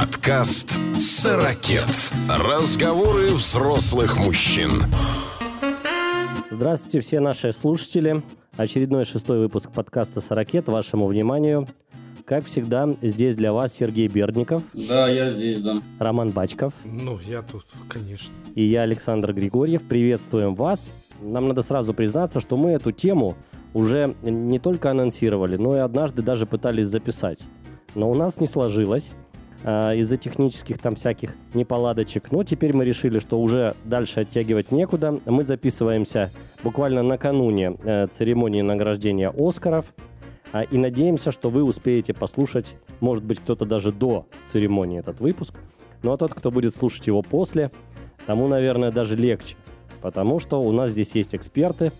Подкаст 0.00 0.78
«Сорокет». 0.96 1.84
Разговоры 2.26 3.32
взрослых 3.34 4.16
мужчин. 4.16 4.84
Здравствуйте, 6.50 7.00
все 7.00 7.20
наши 7.20 7.52
слушатели. 7.52 8.22
Очередной 8.56 9.04
шестой 9.04 9.40
выпуск 9.40 9.70
подкаста 9.70 10.22
«Сорокет» 10.22 10.68
вашему 10.68 11.06
вниманию. 11.06 11.68
Как 12.24 12.46
всегда, 12.46 12.88
здесь 13.02 13.36
для 13.36 13.52
вас 13.52 13.74
Сергей 13.74 14.08
Бердников, 14.08 14.62
Да, 14.72 15.06
я 15.10 15.28
здесь, 15.28 15.60
да. 15.60 15.82
Роман 15.98 16.30
Бачков 16.30 16.72
Ну, 16.86 17.18
я 17.28 17.42
тут, 17.42 17.66
конечно. 17.90 18.32
и 18.54 18.64
я, 18.64 18.80
Александр 18.84 19.34
Григорьев. 19.34 19.82
Приветствуем 19.82 20.54
вас. 20.54 20.92
Нам 21.20 21.48
надо 21.48 21.60
сразу 21.60 21.92
признаться, 21.92 22.40
что 22.40 22.56
мы 22.56 22.70
эту 22.70 22.92
тему 22.92 23.36
уже 23.74 24.16
не 24.22 24.58
только 24.60 24.92
анонсировали, 24.92 25.56
но 25.56 25.76
и 25.76 25.80
однажды 25.80 26.22
даже 26.22 26.46
пытались 26.46 26.86
записать. 26.86 27.40
Но 27.94 28.10
у 28.10 28.14
нас 28.14 28.40
не 28.40 28.46
сложилось 28.46 29.12
а, 29.62 29.92
из-за 29.94 30.16
технических 30.16 30.78
там 30.78 30.94
всяких 30.94 31.34
неполадочек. 31.54 32.32
Но 32.32 32.44
теперь 32.44 32.74
мы 32.74 32.84
решили, 32.84 33.18
что 33.18 33.40
уже 33.40 33.74
дальше 33.84 34.20
оттягивать 34.20 34.72
некуда. 34.72 35.20
Мы 35.26 35.44
записываемся 35.44 36.30
буквально 36.62 37.02
накануне 37.02 37.76
э, 37.82 38.06
церемонии 38.08 38.62
награждения 38.62 39.32
Оскаров. 39.36 39.94
А, 40.52 40.62
И 40.62 40.78
надеемся, 40.78 41.30
что 41.30 41.50
вы 41.50 41.62
успеете 41.62 42.14
послушать, 42.14 42.76
может 43.00 43.24
быть, 43.24 43.40
кто-то 43.40 43.66
даже 43.66 43.92
до 43.92 44.26
церемонии 44.44 44.98
этот 44.98 45.20
выпуск. 45.20 45.54
Ну 46.02 46.12
а 46.12 46.16
тот, 46.16 46.32
кто 46.34 46.50
будет 46.50 46.74
слушать 46.74 47.06
его 47.06 47.22
после, 47.22 47.70
тому, 48.26 48.48
наверное, 48.48 48.90
даже 48.90 49.16
легче. 49.16 49.56
Потому 50.00 50.40
что 50.40 50.62
у 50.62 50.72
нас 50.72 50.92
здесь 50.92 51.14
есть 51.14 51.34
эксперты, 51.34 51.92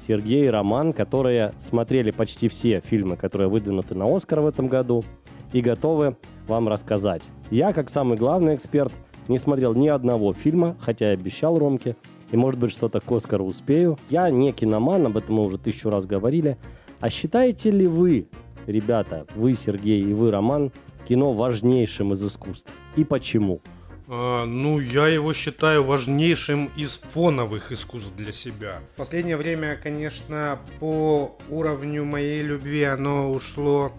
Сергей 0.00 0.44
и 0.44 0.48
Роман, 0.48 0.92
которые 0.92 1.52
смотрели 1.58 2.10
почти 2.10 2.48
все 2.48 2.80
фильмы, 2.80 3.16
которые 3.16 3.48
выдвинуты 3.48 3.94
на 3.94 4.14
Оскар 4.14 4.40
в 4.40 4.46
этом 4.46 4.68
году, 4.68 5.04
и 5.52 5.60
готовы 5.60 6.16
вам 6.46 6.68
рассказать. 6.68 7.22
Я, 7.50 7.72
как 7.72 7.90
самый 7.90 8.16
главный 8.18 8.54
эксперт, 8.54 8.92
не 9.28 9.38
смотрел 9.38 9.74
ни 9.74 9.88
одного 9.88 10.32
фильма, 10.32 10.76
хотя 10.80 11.10
и 11.10 11.14
обещал 11.14 11.58
Ромке, 11.58 11.96
и, 12.30 12.36
может 12.36 12.60
быть, 12.60 12.72
что-то 12.72 13.00
к 13.00 13.10
Оскару 13.10 13.44
успею. 13.44 13.98
Я 14.10 14.30
не 14.30 14.52
киноман, 14.52 15.06
об 15.06 15.16
этом 15.16 15.36
мы 15.36 15.44
уже 15.44 15.58
тысячу 15.58 15.90
раз 15.90 16.06
говорили. 16.06 16.58
А 17.00 17.10
считаете 17.10 17.70
ли 17.70 17.86
вы, 17.86 18.28
ребята, 18.66 19.26
вы, 19.34 19.54
Сергей, 19.54 20.02
и 20.02 20.12
вы, 20.12 20.30
Роман, 20.30 20.72
кино 21.06 21.32
важнейшим 21.32 22.12
из 22.12 22.22
искусств? 22.26 22.70
И 22.96 23.04
почему? 23.04 23.60
А, 24.08 24.46
ну, 24.46 24.78
я 24.78 25.06
его 25.06 25.32
считаю 25.34 25.84
важнейшим 25.84 26.70
из 26.76 26.96
фоновых 26.96 27.72
искусств 27.72 28.10
для 28.16 28.32
себя. 28.32 28.80
В 28.92 28.96
последнее 28.96 29.36
время, 29.36 29.78
конечно, 29.82 30.58
по 30.80 31.36
уровню 31.50 32.04
моей 32.04 32.42
любви 32.42 32.84
оно 32.84 33.30
ушло 33.30 33.92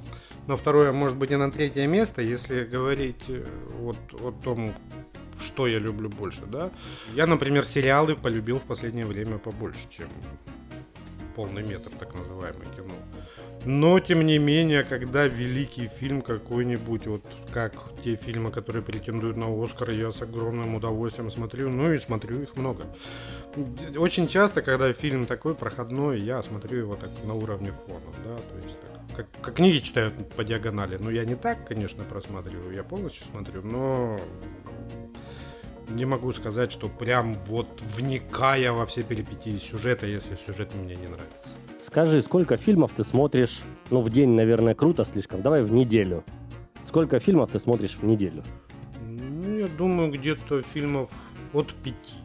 на 0.49 0.57
второе, 0.57 0.91
может 0.91 1.15
быть, 1.15 1.29
и 1.31 1.35
на 1.35 1.51
третье 1.51 1.85
место, 1.87 2.23
если 2.23 2.65
говорить 2.65 3.23
э, 3.27 3.45
вот 3.79 3.97
о 4.13 4.31
том, 4.31 4.73
что 5.39 5.67
я 5.67 5.77
люблю 5.77 6.09
больше, 6.09 6.41
да. 6.47 6.71
Я, 7.13 7.27
например, 7.27 7.63
сериалы 7.63 8.15
полюбил 8.15 8.57
в 8.57 8.63
последнее 8.63 9.05
время 9.05 9.37
побольше, 9.37 9.87
чем 9.89 10.07
полный 11.35 11.61
метр, 11.61 11.91
так 11.99 12.15
называемое 12.15 12.65
кино. 12.75 12.95
Но, 13.65 13.99
тем 13.99 14.25
не 14.25 14.39
менее, 14.39 14.83
когда 14.83 15.27
великий 15.27 15.87
фильм 15.87 16.21
какой-нибудь, 16.21 17.07
вот 17.07 17.21
как 17.51 17.73
те 18.03 18.15
фильмы, 18.15 18.51
которые 18.51 18.81
претендуют 18.81 19.35
на 19.35 19.47
Оскар, 19.63 19.91
я 19.91 20.11
с 20.11 20.21
огромным 20.21 20.75
удовольствием 20.75 21.29
смотрю, 21.29 21.69
ну 21.69 21.91
и 21.91 21.99
смотрю 21.99 22.41
их 22.41 22.55
много. 22.55 22.85
Очень 23.97 24.27
часто, 24.27 24.61
когда 24.61 24.93
фильм 24.93 25.25
такой 25.25 25.55
проходной, 25.55 26.19
я 26.19 26.41
смотрю 26.41 26.77
его 26.77 26.95
так 26.95 27.09
на 27.25 27.33
уровне 27.33 27.73
фона, 27.85 28.13
да, 28.23 28.37
то 28.37 28.65
есть 28.65 28.79
так, 28.79 29.17
как, 29.17 29.41
как 29.41 29.55
книги 29.55 29.79
читают 29.79 30.13
по 30.35 30.43
диагонали. 30.43 30.97
Ну, 30.97 31.09
я 31.09 31.25
не 31.25 31.35
так, 31.35 31.67
конечно, 31.67 32.03
просматриваю, 32.05 32.73
я 32.73 32.83
полностью 32.83 33.25
смотрю, 33.29 33.61
но 33.63 34.19
не 35.89 36.05
могу 36.05 36.31
сказать, 36.31 36.71
что 36.71 36.87
прям 36.87 37.35
вот 37.47 37.81
вникая 37.97 38.71
во 38.71 38.85
все 38.85 39.03
перипетии 39.03 39.57
сюжета, 39.57 40.05
если 40.05 40.35
сюжет 40.35 40.73
мне 40.75 40.95
не 40.95 41.07
нравится. 41.07 41.57
Скажи, 41.79 42.21
сколько 42.21 42.57
фильмов 42.57 42.91
ты 42.93 43.05
смотришь, 43.05 43.61
ну, 43.89 44.01
в 44.01 44.09
день, 44.09 44.31
наверное, 44.31 44.75
круто 44.75 45.05
слишком, 45.05 45.41
давай 45.41 45.63
в 45.63 45.71
неделю. 45.71 46.25
Сколько 46.83 47.19
фильмов 47.19 47.51
ты 47.51 47.59
смотришь 47.59 47.95
в 47.95 48.03
неделю? 48.03 48.43
Ну, 49.01 49.57
я 49.57 49.67
думаю, 49.67 50.11
где-то 50.11 50.61
фильмов 50.61 51.09
от 51.53 51.73
пяти. 51.75 52.17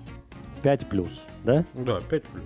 Пять 0.63 0.89
плюс, 0.89 1.23
да? 1.45 1.65
Да, 1.75 2.01
пять 2.01 2.25
плюс. 2.25 2.45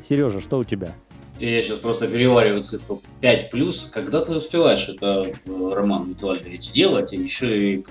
Сережа, 0.00 0.40
что 0.40 0.58
у 0.58 0.64
тебя? 0.64 0.94
Я 1.38 1.60
сейчас 1.60 1.78
просто 1.78 2.08
перевариваю 2.08 2.62
цифру 2.62 3.02
5 3.20 3.50
плюс. 3.50 3.88
Когда 3.92 4.24
ты 4.24 4.32
успеваешь 4.32 4.88
это, 4.88 5.24
э, 5.46 5.72
Роман 5.74 6.10
Витуальевич, 6.10 6.70
делать? 6.72 7.12
И 7.12 7.16
еще 7.16 7.74
и 7.74 7.84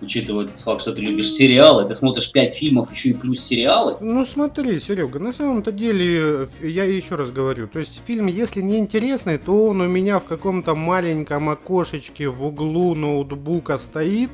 учитывая 0.00 0.46
тот 0.46 0.58
факт, 0.58 0.80
что 0.80 0.92
ты 0.92 1.02
любишь 1.02 1.30
сериалы, 1.30 1.86
ты 1.86 1.94
смотришь 1.94 2.32
5 2.32 2.52
фильмов, 2.54 2.92
еще 2.92 3.10
и 3.10 3.12
плюс 3.12 3.40
сериалы. 3.40 3.96
Ну 4.00 4.24
смотри, 4.24 4.80
Серега, 4.80 5.20
на 5.20 5.32
самом-то 5.32 5.70
деле, 5.70 6.48
э, 6.60 6.68
я 6.68 6.84
еще 6.84 7.14
раз 7.14 7.30
говорю, 7.30 7.68
то 7.68 7.78
есть 7.78 8.02
фильм, 8.04 8.26
если 8.26 8.62
не 8.62 8.78
интересный, 8.78 9.38
то 9.38 9.68
он 9.68 9.80
у 9.80 9.86
меня 9.86 10.18
в 10.18 10.24
каком-то 10.24 10.74
маленьком 10.74 11.48
окошечке 11.50 12.28
в 12.28 12.44
углу 12.44 12.94
ноутбука 12.94 13.78
стоит 13.78 14.30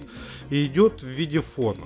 и 0.50 0.64
идет 0.66 1.02
в 1.02 1.06
виде 1.06 1.40
фона. 1.40 1.84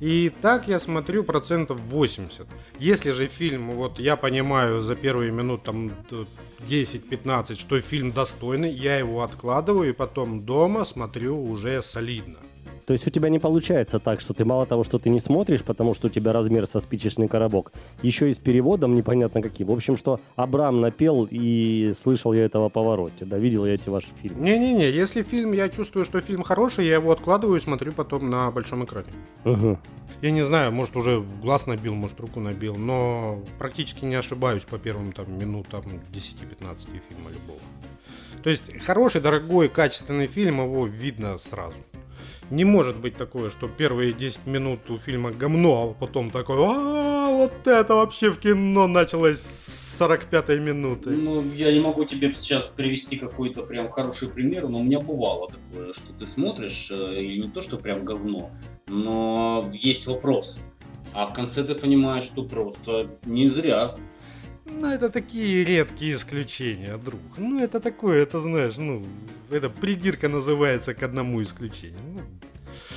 И 0.00 0.32
так 0.40 0.66
я 0.66 0.78
смотрю 0.78 1.24
процентов 1.24 1.78
80. 1.80 2.46
Если 2.78 3.10
же 3.10 3.26
фильм, 3.26 3.70
вот 3.72 3.98
я 4.00 4.16
понимаю 4.16 4.80
за 4.80 4.94
первые 4.96 5.30
минут 5.30 5.62
там 5.62 5.88
д- 5.88 6.26
10-15, 6.66 7.58
что 7.58 7.80
фильм 7.80 8.10
достойный, 8.12 8.70
я 8.70 8.96
его 8.96 9.22
откладываю 9.22 9.90
и 9.90 9.92
потом 9.92 10.42
дома 10.44 10.84
смотрю 10.84 11.38
уже 11.42 11.82
солидно. 11.82 12.38
То 12.90 12.94
есть 12.94 13.06
у 13.06 13.10
тебя 13.10 13.28
не 13.28 13.38
получается 13.38 14.00
так, 14.00 14.20
что 14.20 14.34
ты 14.34 14.44
мало 14.44 14.66
того, 14.66 14.82
что 14.82 14.98
ты 14.98 15.10
не 15.10 15.20
смотришь, 15.20 15.62
потому 15.62 15.94
что 15.94 16.08
у 16.08 16.10
тебя 16.10 16.32
размер 16.32 16.66
со 16.66 16.80
спичечный 16.80 17.28
коробок, 17.28 17.72
еще 18.02 18.28
и 18.28 18.32
с 18.32 18.40
переводом 18.40 18.94
непонятно 18.94 19.42
каким. 19.42 19.68
В 19.68 19.70
общем, 19.70 19.96
что 19.96 20.18
Абрам 20.34 20.80
напел 20.80 21.28
и 21.30 21.92
слышал 21.96 22.32
я 22.32 22.44
этого 22.44 22.68
повороте, 22.68 23.24
да, 23.26 23.38
видел 23.38 23.64
я 23.64 23.74
эти 23.74 23.88
ваши 23.88 24.08
фильмы. 24.20 24.42
Не-не-не, 24.42 24.90
если 24.90 25.22
фильм, 25.22 25.52
я 25.52 25.68
чувствую, 25.68 26.04
что 26.04 26.20
фильм 26.20 26.42
хороший, 26.42 26.84
я 26.84 26.94
его 26.94 27.12
откладываю 27.12 27.58
и 27.58 27.62
смотрю 27.62 27.92
потом 27.92 28.28
на 28.28 28.50
большом 28.50 28.84
экране. 28.84 29.06
Мгм. 29.44 29.78
Я 30.20 30.32
не 30.32 30.42
знаю, 30.42 30.72
может 30.72 30.96
уже 30.96 31.24
глаз 31.40 31.68
набил, 31.68 31.94
может 31.94 32.18
руку 32.18 32.40
набил, 32.40 32.74
но 32.74 33.40
практически 33.60 34.04
не 34.04 34.16
ошибаюсь 34.16 34.64
по 34.64 34.78
первым 34.78 35.12
там 35.12 35.26
минутам 35.38 35.84
10-15 36.12 36.88
фильма 37.08 37.30
любого. 37.30 37.60
То 38.42 38.50
есть 38.50 38.82
хороший, 38.82 39.20
дорогой, 39.20 39.68
качественный 39.68 40.26
фильм, 40.26 40.60
его 40.60 40.86
видно 40.86 41.38
сразу. 41.38 41.76
Не 42.50 42.64
может 42.64 42.96
быть 42.96 43.16
такое, 43.16 43.48
что 43.48 43.68
первые 43.68 44.12
10 44.12 44.46
минут 44.46 44.90
у 44.90 44.98
фильма 44.98 45.30
говно, 45.30 45.94
а 45.96 46.00
потом 46.00 46.30
такой, 46.30 46.56
а 46.58 47.30
вот 47.30 47.66
это 47.66 47.94
вообще 47.94 48.30
в 48.30 48.40
кино 48.40 48.88
началось 48.88 49.38
с 49.38 50.00
45-й 50.00 50.58
минуты. 50.58 51.10
Ну, 51.10 51.44
я 51.44 51.72
не 51.72 51.78
могу 51.78 52.04
тебе 52.04 52.32
сейчас 52.32 52.68
привести 52.68 53.16
какой-то 53.16 53.62
прям 53.62 53.88
хороший 53.88 54.28
пример, 54.28 54.68
но 54.68 54.80
у 54.80 54.82
меня 54.82 54.98
бывало 54.98 55.48
такое, 55.48 55.92
что 55.92 56.12
ты 56.12 56.26
смотришь, 56.26 56.88
э, 56.90 57.22
и 57.22 57.40
не 57.40 57.48
то, 57.48 57.62
что 57.62 57.76
прям 57.76 58.04
говно, 58.04 58.50
но 58.88 59.70
есть 59.72 60.08
вопрос. 60.08 60.58
А 61.12 61.26
в 61.26 61.32
конце 61.32 61.62
ты 61.62 61.76
понимаешь, 61.76 62.24
что 62.24 62.42
просто 62.42 63.10
не 63.24 63.46
зря 63.46 63.96
Ну, 64.70 64.86
это 64.88 65.10
такие 65.10 65.64
редкие 65.64 66.14
исключения, 66.14 66.96
друг. 66.96 67.20
Ну, 67.36 67.62
это 67.62 67.80
такое, 67.80 68.22
это 68.22 68.40
знаешь, 68.40 68.76
ну, 68.78 69.04
это 69.50 69.68
придирка 69.68 70.28
называется 70.28 70.94
к 70.94 71.02
одному 71.02 71.42
исключению. 71.42 72.00
Ну, 72.14 72.20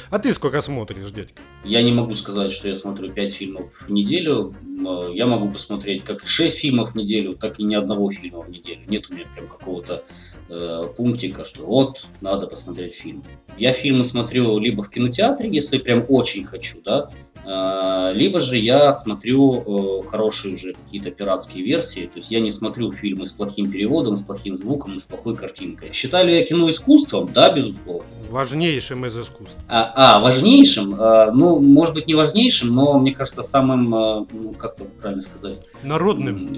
а 0.09 0.19
ты 0.19 0.33
сколько 0.33 0.61
смотришь, 0.61 1.09
дядька? 1.11 1.41
Я 1.63 1.81
не 1.81 1.91
могу 1.91 2.13
сказать, 2.13 2.51
что 2.51 2.67
я 2.67 2.75
смотрю 2.75 3.09
5 3.09 3.33
фильмов 3.33 3.69
в 3.71 3.89
неделю. 3.89 4.53
Э, 4.85 5.09
Я 5.13 5.25
могу 5.25 5.49
посмотреть 5.49 6.03
как 6.03 6.27
6 6.27 6.57
фильмов 6.59 6.91
в 6.91 6.95
неделю, 6.95 7.33
так 7.33 7.59
и 7.59 7.63
ни 7.63 7.73
одного 7.73 8.11
фильма 8.11 8.41
в 8.41 8.49
неделю. 8.49 8.81
Нет 8.87 9.09
у 9.09 9.13
меня 9.13 9.25
прям 9.33 9.47
какого-то 9.47 10.03
э, 10.49 10.83
пунктика, 10.95 11.43
что 11.43 11.65
вот, 11.65 12.07
надо 12.21 12.47
посмотреть 12.47 12.93
фильм. 12.93 13.23
Я 13.57 13.71
фильмы 13.73 14.03
смотрю 14.03 14.59
либо 14.59 14.83
в 14.83 14.89
кинотеатре, 14.89 15.49
если 15.51 15.79
прям 15.79 16.05
очень 16.07 16.43
хочу, 16.43 16.77
да, 16.83 17.09
либо 17.45 18.39
же 18.39 18.57
я 18.57 18.91
смотрю 18.91 20.01
э, 20.03 20.07
хорошие 20.07 20.53
уже 20.53 20.73
какие-то 20.73 21.11
пиратские 21.11 21.63
версии. 21.63 22.01
То 22.01 22.17
есть 22.17 22.31
я 22.31 22.39
не 22.39 22.49
смотрю 22.51 22.91
фильмы 22.91 23.25
с 23.25 23.31
плохим 23.31 23.71
переводом, 23.71 24.15
с 24.15 24.21
плохим 24.21 24.55
звуком 24.55 24.95
и 24.95 24.99
с 24.99 25.03
плохой 25.03 25.35
картинкой. 25.35 25.91
Считаю 25.91 26.27
ли 26.27 26.35
я 26.35 26.45
кино 26.45 26.69
искусством? 26.69 27.31
Да, 27.33 27.51
безусловно. 27.51 28.07
Важнейшим 28.29 29.05
из 29.05 29.17
искусств. 29.17 29.57
А, 29.67 29.91
а, 29.95 30.19
важнейшим, 30.19 30.95
э, 30.95 31.31
ну, 31.31 31.59
может 31.59 31.93
быть, 31.93 32.07
не 32.07 32.15
важнейшим, 32.15 32.69
но, 32.73 32.97
мне 32.97 33.13
кажется, 33.13 33.43
самым, 33.43 33.93
э, 33.93 34.25
ну, 34.31 34.53
как 34.53 34.75
это 34.75 34.85
правильно 34.85 35.21
сказать? 35.21 35.61
Народным. 35.83 36.51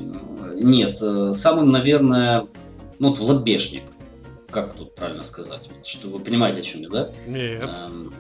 Нет, 0.56 1.00
э, 1.02 1.34
самым, 1.34 1.70
наверное, 1.72 2.48
ну, 3.00 3.10
вот 3.10 3.20
Владбешник. 3.20 3.84
Как 4.50 4.74
тут 4.76 4.96
правильно 4.96 5.24
сказать? 5.24 5.70
Что 5.84 6.08
вы 6.08 6.20
понимаете, 6.20 6.60
о 6.60 6.62
чем 6.62 6.82
я, 6.84 6.90
да? 6.90 7.12
Нет, 7.28 7.70
Эм, 7.78 8.14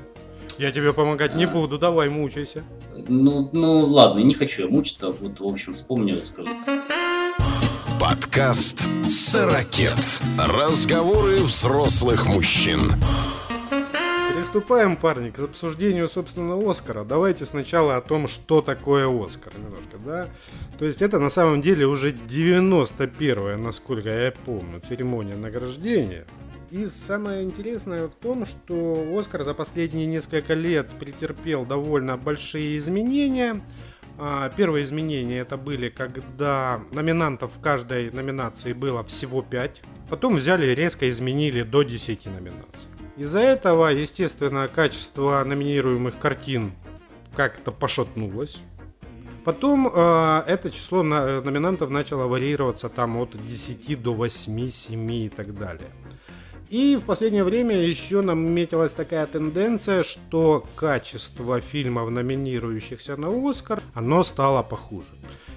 я 0.57 0.71
тебе 0.71 0.93
помогать 0.93 1.35
не 1.35 1.45
буду, 1.45 1.77
давай 1.77 2.09
мучайся. 2.09 2.63
Ну, 3.07 3.49
ну, 3.51 3.79
ладно, 3.79 4.21
не 4.21 4.33
хочу 4.33 4.63
я 4.63 4.67
мучиться, 4.69 5.11
вот, 5.11 5.39
в 5.39 5.45
общем, 5.45 5.73
вспомню, 5.73 6.23
скажу. 6.23 6.49
Подкаст 7.99 8.87
«Сорокет». 9.07 9.97
Разговоры 10.37 11.41
взрослых 11.41 12.25
мужчин. 12.27 12.91
Приступаем, 14.35 14.95
парни, 14.95 15.31
к 15.31 15.39
обсуждению, 15.39 16.07
собственно, 16.09 16.69
Оскара. 16.69 17.03
Давайте 17.03 17.45
сначала 17.45 17.97
о 17.97 18.01
том, 18.01 18.27
что 18.27 18.61
такое 18.61 19.07
Оскар 19.07 19.53
немножко, 19.57 19.97
да? 20.05 20.27
То 20.77 20.85
есть 20.85 21.01
это 21.01 21.19
на 21.19 21.29
самом 21.29 21.61
деле 21.61 21.87
уже 21.87 22.11
91-я, 22.11 23.57
насколько 23.57 24.09
я 24.09 24.33
помню, 24.45 24.81
церемония 24.87 25.35
награждения. 25.35 26.25
И 26.75 26.89
самое 26.89 27.43
интересное 27.43 28.09
в 28.09 28.15
том, 28.15 28.45
что 28.45 29.07
Оскар 29.17 29.45
за 29.45 29.53
последние 29.53 30.07
несколько 30.07 30.55
лет 30.55 30.89
претерпел 30.99 31.63
довольно 31.65 32.17
большие 32.17 32.77
изменения. 32.77 33.63
А, 34.17 34.49
первые 34.49 34.83
изменения 34.83 35.37
это 35.37 35.55
были, 35.55 35.87
когда 35.87 36.81
номинантов 36.91 37.53
в 37.55 37.61
каждой 37.61 38.11
номинации 38.11 38.73
было 38.73 39.05
всего 39.05 39.41
5. 39.41 39.83
Потом 40.09 40.35
взяли 40.35 40.65
и 40.65 40.75
резко 40.75 41.09
изменили 41.09 41.63
до 41.63 41.83
10 41.83 42.25
номинаций. 42.25 42.89
Из-за 43.15 43.39
этого, 43.39 43.87
естественно, 43.87 44.67
качество 44.67 45.41
номинируемых 45.45 46.19
картин 46.19 46.73
как-то 47.37 47.71
пошатнулось. 47.71 48.57
Потом 49.45 49.87
э, 49.87 50.43
это 50.45 50.69
число 50.71 51.03
на, 51.03 51.39
номинантов 51.39 51.89
начало 51.89 52.27
варьироваться 52.27 52.89
там 52.89 53.15
от 53.15 53.29
10 53.47 54.01
до 54.01 54.13
8, 54.13 54.69
7 54.69 55.11
и 55.13 55.29
так 55.29 55.57
далее. 55.57 55.89
И 56.75 56.97
в 56.97 57.05
последнее 57.05 57.45
время 57.45 57.73
еще 57.77 58.19
наметилась 58.19 58.91
такая 58.91 59.25
тенденция, 59.27 60.03
что 60.03 60.67
качество 60.75 61.61
фильмов, 61.61 62.09
номинирующихся 62.09 63.15
на 63.15 63.29
Оскар, 63.49 63.81
оно 63.93 64.25
стало 64.25 64.61
похуже. 64.61 65.07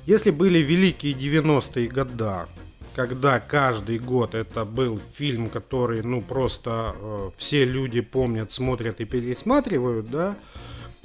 Если 0.06 0.31
были 0.31 0.61
великие 0.61 1.15
90-е 1.15 1.88
года, 1.88 2.47
когда 2.94 3.41
каждый 3.41 3.99
год 3.99 4.37
это 4.37 4.65
был 4.65 4.97
фильм, 4.97 5.49
который, 5.49 6.03
ну, 6.03 6.23
просто 6.23 6.94
э, 6.94 7.31
все 7.37 7.65
люди 7.65 8.00
помнят, 8.00 8.53
смотрят 8.53 9.00
и 9.00 9.05
пересматривают, 9.05 10.09
да, 10.09 10.37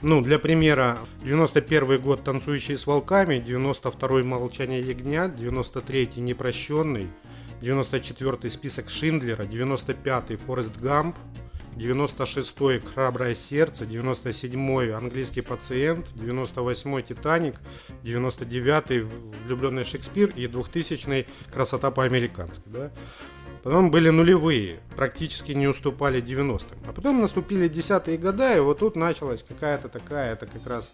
ну, 0.03 0.21
для 0.21 0.37
примера, 0.37 0.99
91 1.23 1.99
год 1.99 2.23
«Танцующие 2.23 2.77
с 2.77 2.85
волками», 2.85 3.39
92 3.39 4.23
«Молчание 4.23 4.79
ягнят», 4.79 5.35
93 5.35 6.11
«Непрощенный», 6.17 7.07
94-й 7.63 8.49
список 8.49 8.89
Шиндлера, 8.89 9.43
95-й 9.43 10.35
Форест 10.35 10.75
Гамп, 10.81 11.15
96-й 11.75 12.79
«Храброе 12.81 13.33
сердце», 13.35 13.85
97-й 13.85 14.93
«Английский 14.93 15.41
пациент», 15.41 16.05
98-й 16.15 17.03
«Титаник», 17.03 17.55
99-й 18.03 18.99
«Влюбленный 19.47 19.85
Шекспир» 19.85 20.33
и 20.35 20.47
2000-й 20.47 21.25
«Красота 21.51 21.89
по-американски». 21.89 22.63
Да? 22.65 22.91
Потом 23.63 23.91
были 23.91 24.09
нулевые, 24.09 24.81
практически 24.95 25.53
не 25.53 25.67
уступали 25.67 26.21
90-м. 26.21 26.77
А 26.85 26.91
потом 26.91 27.21
наступили 27.21 27.69
десятые 27.69 28.17
года, 28.17 28.55
и 28.55 28.59
вот 28.59 28.79
тут 28.79 28.97
началась 28.97 29.41
какая-то 29.41 29.87
такая, 29.87 30.33
это 30.33 30.45
как 30.47 30.67
раз 30.67 30.91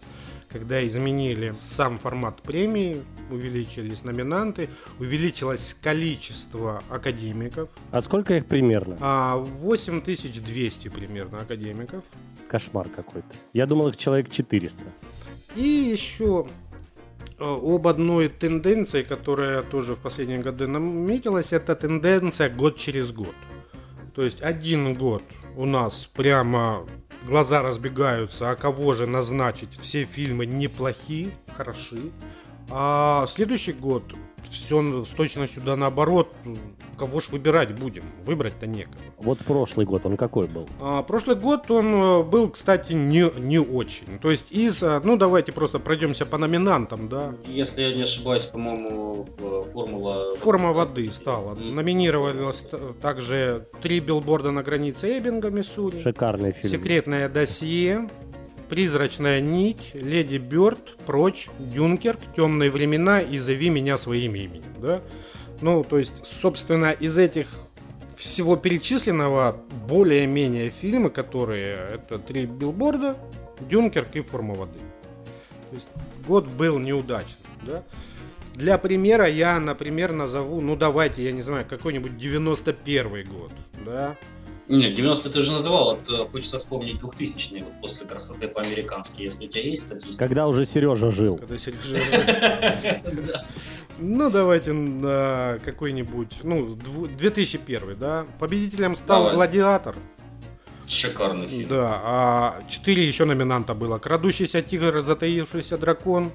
когда 0.48 0.86
изменили 0.86 1.52
сам 1.52 1.98
формат 1.98 2.42
премии, 2.42 3.02
увеличились 3.30 4.04
номинанты, 4.04 4.68
увеличилось 4.98 5.76
количество 5.80 6.82
академиков. 6.90 7.68
А 7.90 8.00
сколько 8.00 8.34
их 8.34 8.46
примерно? 8.46 8.96
А 9.00 9.36
8200 9.36 10.88
примерно 10.88 11.38
академиков. 11.38 12.04
Кошмар 12.48 12.88
какой-то. 12.88 13.28
Я 13.52 13.66
думал, 13.66 13.88
их 13.88 13.96
человек 13.96 14.28
400. 14.28 14.80
И 15.54 15.62
еще 15.62 16.48
об 17.38 17.86
одной 17.86 18.28
тенденции, 18.28 19.02
которая 19.02 19.62
тоже 19.62 19.94
в 19.94 19.98
последние 19.98 20.38
годы 20.38 20.66
наметилась, 20.66 21.52
это 21.52 21.74
тенденция 21.74 22.50
год 22.50 22.76
через 22.76 23.12
год. 23.12 23.34
То 24.14 24.22
есть 24.22 24.42
один 24.42 24.94
год 24.94 25.22
у 25.56 25.66
нас 25.66 26.06
прямо 26.06 26.86
глаза 27.26 27.62
разбегаются, 27.62 28.50
а 28.50 28.56
кого 28.56 28.94
же 28.94 29.06
назначить? 29.06 29.78
Все 29.78 30.04
фильмы 30.04 30.46
неплохие, 30.46 31.30
хороши. 31.56 32.10
А 32.68 33.26
следующий 33.26 33.72
год 33.72 34.04
все 34.50 35.04
с 35.04 35.08
точностью 35.08 35.62
да 35.62 35.76
наоборот. 35.76 36.34
Кого 37.00 37.18
ж 37.20 37.30
выбирать 37.30 37.74
будем? 37.74 38.04
Выбрать-то 38.26 38.66
некого. 38.66 38.94
Вот 39.16 39.38
прошлый 39.38 39.86
год, 39.86 40.04
он 40.04 40.18
какой 40.18 40.46
был? 40.46 40.68
А, 40.80 41.02
прошлый 41.02 41.34
год 41.34 41.70
он 41.70 41.94
э, 41.94 42.22
был, 42.24 42.50
кстати, 42.50 42.92
не, 42.92 43.30
не 43.38 43.58
очень. 43.58 44.18
То 44.18 44.30
есть 44.30 44.52
из... 44.52 44.82
Э, 44.82 45.00
ну, 45.02 45.16
давайте 45.16 45.50
просто 45.50 45.78
пройдемся 45.78 46.26
по 46.26 46.36
номинантам, 46.36 47.08
да. 47.08 47.32
Если 47.46 47.80
я 47.80 47.94
не 47.94 48.02
ошибаюсь, 48.02 48.44
по-моему, 48.44 49.26
э, 49.38 49.62
формула... 49.72 50.36
Форма 50.36 50.74
воды 50.74 51.10
стала. 51.10 51.54
Mm. 51.54 51.72
Номинировалось 51.72 52.64
также 53.00 53.66
три 53.80 54.00
билборда 54.00 54.50
на 54.50 54.62
границе 54.62 55.16
Эббинга, 55.16 55.48
Миссури. 55.48 56.02
Шикарный 56.02 56.52
фильм. 56.52 56.68
Секретное 56.68 57.30
досье. 57.30 58.10
Призрачная 58.68 59.40
нить, 59.40 59.92
Леди 59.94 60.36
Бёрд, 60.36 60.98
Прочь, 61.06 61.48
Дюнкерк, 61.58 62.20
Темные 62.36 62.70
времена 62.70 63.22
и 63.22 63.38
Зови 63.38 63.70
меня 63.70 63.96
своим 63.96 64.34
именем. 64.34 64.74
Да? 64.78 65.00
Ну, 65.60 65.84
то 65.84 65.98
есть, 65.98 66.24
собственно, 66.26 66.90
из 66.90 67.18
этих 67.18 67.48
всего 68.16 68.56
перечисленного 68.56 69.58
более-менее 69.88 70.70
фильмы, 70.70 71.10
которые 71.10 71.94
это 71.94 72.18
три 72.18 72.46
билборда, 72.46 73.16
Дюнкерк 73.60 74.16
и 74.16 74.20
Форма 74.20 74.54
воды. 74.54 74.78
То 75.70 75.76
есть 75.76 75.88
год 76.26 76.46
был 76.46 76.78
неудачный. 76.78 77.36
Да? 77.62 77.82
Для 78.54 78.78
примера 78.78 79.26
я, 79.26 79.58
например, 79.58 80.12
назову, 80.12 80.60
ну 80.60 80.76
давайте, 80.76 81.24
я 81.24 81.32
не 81.32 81.42
знаю, 81.42 81.64
какой-нибудь 81.68 82.18
91 82.18 83.28
год. 83.28 83.52
Да? 83.86 84.16
Нет, 84.68 84.94
90 84.94 85.30
ты 85.30 85.40
же 85.40 85.50
называл, 85.50 85.96
вот 85.96 86.08
э, 86.10 86.24
хочется 86.26 86.58
вспомнить 86.58 87.00
2000 87.00 87.58
вот 87.58 87.80
после 87.80 88.06
красоты 88.06 88.46
по-американски, 88.46 89.22
если 89.22 89.46
у 89.46 89.48
тебя 89.48 89.64
есть 89.64 89.82
статистика. 89.82 90.24
Когда 90.24 90.46
уже 90.46 90.64
Сережа 90.64 91.10
жил. 91.10 91.38
Когда 91.38 91.58
Сережа 91.58 91.82
жил. 91.82 91.96
Ну, 94.00 94.30
давайте 94.30 94.72
на 94.72 95.58
какой-нибудь, 95.64 96.38
ну, 96.42 96.74
2001, 96.74 97.96
да. 97.96 98.26
Победителем 98.38 98.94
стал 98.94 99.32
«Гладиатор». 99.32 99.94
Шикарный 100.86 101.46
фильм. 101.46 101.68
Да, 101.68 102.00
а 102.02 102.62
четыре 102.68 103.06
еще 103.06 103.26
номинанта 103.26 103.74
было. 103.74 103.98
«Крадущийся 103.98 104.62
тигр», 104.62 105.00
«Затаившийся 105.00 105.76
дракон», 105.76 106.32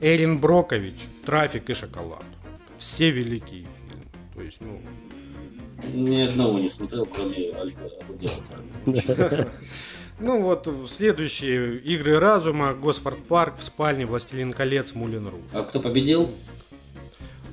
Эрин 0.00 0.38
Брокович, 0.38 1.06
«Трафик» 1.24 1.70
и 1.70 1.74
«Шоколад». 1.74 2.24
Все 2.78 3.10
великие 3.12 3.60
фильмы. 3.60 4.04
То 4.34 4.42
есть, 4.42 4.58
ну, 4.60 4.80
ни 5.94 6.20
одного 6.20 6.58
не 6.58 6.68
смотрел, 6.68 7.06
кроме 7.06 7.52
Альфа 7.54 7.90
Ну 10.20 10.42
вот, 10.42 10.68
следующие 10.88 11.78
игры 11.78 12.18
разума, 12.18 12.74
Госфорд 12.74 13.24
Парк, 13.24 13.54
в 13.58 13.64
спальне, 13.64 14.06
Властелин 14.06 14.52
колец, 14.52 14.94
Мулин 14.94 15.28
Руж. 15.28 15.40
А 15.52 15.62
кто 15.62 15.80
победил? 15.80 16.30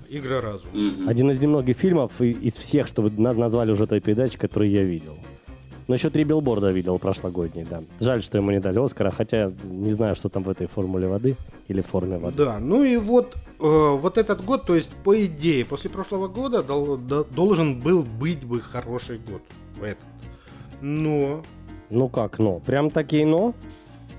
Игры 0.10 0.42
разума. 0.42 0.74
Один 1.08 1.30
из 1.30 1.40
немногих 1.40 1.78
фильмов 1.78 2.20
из 2.20 2.58
всех, 2.58 2.88
что 2.88 3.04
вы 3.04 3.12
назвали 3.12 3.72
уже 3.72 3.84
этой 3.84 4.00
передачи, 4.02 4.38
который 4.38 4.70
я 4.70 4.84
видел. 4.84 5.18
Но 5.88 5.96
еще 5.96 6.10
три 6.12 6.24
билборда 6.24 6.72
видел 6.72 7.00
прошлогодний, 7.00 7.66
да. 7.68 7.82
Жаль, 8.00 8.22
что 8.22 8.38
ему 8.38 8.52
не 8.52 8.60
дали 8.60 8.78
Оскара, 8.78 9.10
хотя 9.10 9.52
не 9.64 9.92
знаю, 9.92 10.16
что 10.16 10.30
там 10.30 10.44
в 10.44 10.50
этой 10.50 10.68
формуле 10.68 11.08
воды 11.08 11.36
или 11.68 11.82
форме 11.82 12.20
воды. 12.20 12.38
Да, 12.38 12.60
ну 12.60 12.84
и 12.84 12.98
вот, 12.98 13.36
э, 13.60 13.98
вот 14.00 14.20
этот 14.20 14.46
год, 14.46 14.66
то 14.66 14.76
есть 14.76 14.92
по 15.04 15.20
идее, 15.26 15.66
после 15.66 15.90
прошлого 15.90 16.28
года 16.28 16.62
дол, 16.62 16.98
до, 16.98 17.24
должен 17.24 17.80
был 17.80 18.04
быть 18.04 18.46
бы 18.46 18.62
хороший 18.62 19.18
год. 19.18 19.42
Этот. 19.82 20.06
Но... 20.82 21.44
Ну 21.90 22.08
как 22.08 22.38
но? 22.38 22.60
Прям 22.60 22.92
такие 22.92 23.26
но? 23.26 23.56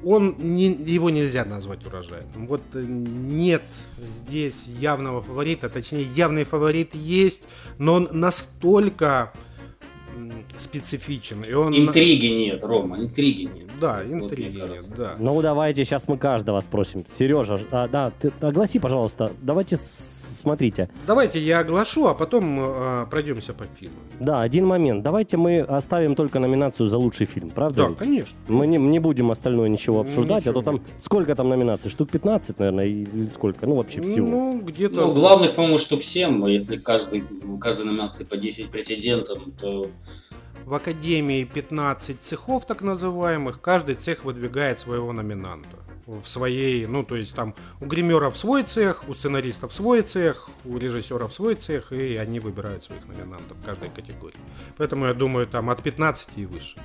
Он 0.04 0.35
не, 0.38 0.66
его 0.66 1.11
нельзя 1.11 1.45
назвать 1.45 1.87
урожаем. 1.87 2.25
Вот 2.35 2.62
э, 2.75 2.85
нет 2.87 3.62
здесь 3.99 4.66
явного 4.66 5.23
фаворита, 5.23 5.69
точнее 5.69 6.04
явный 6.14 6.45
фаворит 6.45 6.95
есть, 6.95 7.42
но 7.78 7.95
он 7.95 8.09
настолько 8.12 9.33
специфичен. 10.57 11.42
И 11.42 11.52
он... 11.52 11.76
Интриги 11.76 12.26
нет, 12.26 12.62
Рома, 12.62 12.99
интриги 13.00 13.42
нет. 13.42 13.70
Да, 13.81 14.03
нет, 14.05 14.83
да. 14.97 15.15
Ну, 15.19 15.41
давайте 15.41 15.85
сейчас 15.85 16.07
мы 16.09 16.19
каждого 16.19 16.61
спросим. 16.61 17.05
Сережа, 17.07 17.59
а, 17.71 17.89
да, 17.89 18.13
ты 18.19 18.33
огласи, 18.41 18.79
пожалуйста. 18.79 19.33
Давайте 19.41 19.77
смотрите. 19.77 20.91
Давайте 21.07 21.39
я 21.41 21.61
оглашу, 21.61 22.07
а 22.07 22.15
потом 22.15 22.59
а, 22.61 23.07
пройдемся 23.07 23.55
по 23.55 23.65
фильму. 23.65 23.97
Да, 24.19 24.43
один 24.43 24.67
момент. 24.67 25.03
Давайте 25.03 25.37
мы 25.37 25.61
оставим 25.61 26.15
только 26.15 26.39
номинацию 26.39 26.87
за 26.87 26.99
лучший 26.99 27.27
фильм, 27.27 27.51
правда? 27.51 27.83
Да, 27.83 27.89
ведь? 27.89 27.99
конечно. 27.99 28.39
Мы 28.49 28.67
не, 28.67 28.77
не 28.77 28.99
будем 28.99 29.31
остальное 29.31 29.69
ничего 29.69 30.01
обсуждать, 30.01 30.45
ничего 30.45 30.61
а 30.61 30.63
то 30.63 30.63
там 30.63 30.75
нет. 30.75 30.85
сколько 30.99 31.35
там 31.35 31.49
номинаций? 31.49 31.91
Штук 31.91 32.11
15, 32.11 32.59
наверное, 32.59 32.85
или 32.85 33.27
сколько? 33.27 33.67
Ну, 33.67 33.77
вообще 33.77 34.03
всего. 34.03 34.27
Ну, 34.27 34.61
где-то... 34.61 35.07
Ну, 35.07 35.13
главных, 35.15 35.55
по-моему, 35.55 35.79
штук 35.79 36.03
7. 36.03 36.49
Если 36.51 36.77
каждый, 36.77 37.25
каждой 37.61 37.87
номинации 37.87 38.25
по 38.25 38.37
10 38.37 38.71
претендентам, 38.71 39.53
то 39.59 39.89
в 40.64 40.75
Академии 40.75 41.45
15 41.45 42.23
цехов 42.23 42.67
так 42.67 42.83
называемых, 42.83 43.61
каждый 43.61 43.95
цех 43.95 44.25
выдвигает 44.25 44.79
своего 44.79 45.12
номинанта 45.12 45.79
в 46.07 46.26
своей, 46.26 46.87
ну 46.87 47.05
то 47.05 47.17
есть 47.17 47.35
там 47.35 47.55
у 47.81 47.87
гримеров 47.87 48.37
свой 48.37 48.64
цех, 48.64 49.09
у 49.09 49.14
сценаристов 49.14 49.73
свой 49.73 50.02
цех, 50.02 50.50
у 50.64 50.76
режиссеров 50.76 51.33
свой 51.33 51.55
цех, 51.55 51.93
и 51.93 52.17
они 52.17 52.40
выбирают 52.40 52.85
своих 52.85 53.07
номинантов 53.07 53.59
в 53.59 53.64
каждой 53.64 53.90
категории. 53.90 54.38
Поэтому 54.76 55.07
я 55.07 55.14
думаю 55.14 55.47
там 55.47 55.71
от 55.71 55.83
15 55.83 56.29
и 56.37 56.47
выше. 56.47 56.76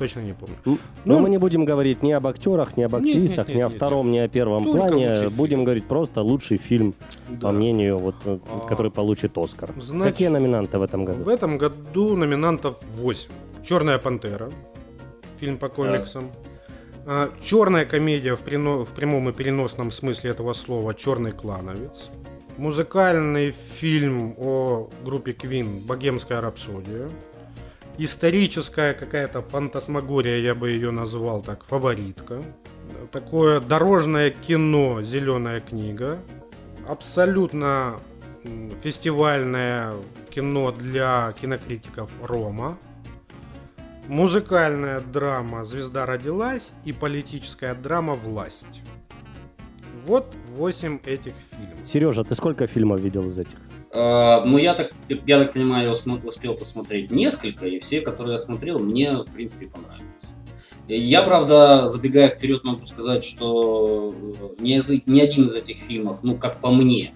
Точно 0.00 0.20
не 0.22 0.32
помню. 0.32 0.56
Ну, 0.64 0.78
Ну, 1.04 1.20
мы 1.20 1.28
не 1.30 1.38
будем 1.38 1.64
говорить 1.64 2.02
ни 2.02 2.10
об 2.12 2.26
актерах, 2.26 2.76
ни 2.76 2.82
об 2.84 2.92
Нет, 2.94 3.02
нет, 3.04 3.16
актрисах, 3.16 3.48
нет, 3.48 3.56
ни 3.56 3.60
о 3.62 3.68
нет, 3.68 3.76
втором, 3.76 4.10
ни 4.10 4.18
о 4.18 4.28
первом 4.28 4.64
Только 4.64 4.78
плане. 4.88 5.28
Будем 5.30 5.50
фильм. 5.58 5.64
говорить 5.64 5.84
просто 5.88 6.22
лучший 6.22 6.56
фильм, 6.58 6.94
Да. 7.28 7.48
по 7.48 7.52
мнению, 7.52 7.98
вот, 7.98 8.14
э, 8.24 8.38
А, 8.50 8.66
который 8.68 8.90
получит 8.90 9.38
Оскар. 9.38 9.70
значит, 9.80 10.12
Какие 10.14 10.28
номинанты 10.28 10.78
в 10.78 10.82
этом 10.82 11.04
году? 11.04 11.22
В 11.22 11.28
этом 11.28 11.58
году 11.58 12.16
номинантов 12.16 12.76
8. 12.96 13.30
Черная 13.62 13.98
пантера, 13.98 14.50
фильм 15.38 15.56
по 15.58 15.68
комиксам. 15.68 16.30
А, 17.06 17.28
Черная 17.42 17.84
комедия 17.84 18.34
в, 18.34 18.42
прино- 18.42 18.84
в 18.84 18.88
прямом 18.88 19.28
и 19.28 19.32
переносном 19.32 19.90
смысле 19.90 20.30
этого 20.30 20.54
слова 20.54 20.94
Черный 20.94 21.32
клановец. 21.32 22.10
Музыкальный 22.58 23.52
фильм 23.52 24.34
о 24.38 24.88
группе 25.04 25.32
Queen 25.32 25.84
Богемская 25.86 26.40
рапсодия. 26.40 27.08
Историческая 28.02 28.94
какая-то 28.94 29.42
фантасмагория, 29.42 30.38
я 30.38 30.54
бы 30.54 30.70
ее 30.70 30.90
назвал 30.90 31.42
так, 31.42 31.62
фаворитка. 31.64 32.42
Такое 33.12 33.60
дорожное 33.60 34.30
кино 34.30 35.02
Зеленая 35.02 35.60
книга. 35.60 36.18
Абсолютно 36.88 38.00
фестивальное 38.82 39.92
кино 40.30 40.72
для 40.72 41.34
кинокритиков 41.38 42.10
Рома. 42.22 42.78
Музыкальная 44.08 45.00
драма 45.00 45.62
«Звезда 45.64 46.06
родилась» 46.06 46.72
и 46.86 46.94
политическая 46.94 47.74
драма 47.74 48.14
«Власть». 48.14 48.80
Вот 50.06 50.34
8 50.56 51.00
этих 51.04 51.34
фильмов. 51.50 51.86
Сережа, 51.86 52.24
ты 52.24 52.34
сколько 52.34 52.66
фильмов 52.66 53.00
видел 53.00 53.26
из 53.26 53.38
этих? 53.38 53.58
А, 53.92 54.44
Ну, 54.44 54.58
я 54.58 54.74
так, 54.74 54.92
я 55.08 55.38
так 55.38 55.52
понимаю, 55.52 55.86
я 55.86 56.18
успел 56.24 56.54
посмотреть 56.54 57.10
несколько, 57.10 57.66
и 57.66 57.78
все, 57.78 58.00
которые 58.00 58.32
я 58.32 58.38
смотрел, 58.38 58.78
мне, 58.78 59.12
в 59.12 59.30
принципе, 59.32 59.66
понравились. 59.66 60.06
Я, 60.88 61.22
правда, 61.22 61.86
забегая 61.86 62.28
вперед, 62.28 62.64
могу 62.64 62.84
сказать, 62.84 63.22
что 63.22 64.12
э, 64.12 64.54
ни, 64.58 65.20
один 65.20 65.44
из 65.44 65.54
этих 65.54 65.76
фильмов, 65.76 66.20
ну, 66.24 66.36
как 66.36 66.60
по 66.60 66.72
мне, 66.72 67.12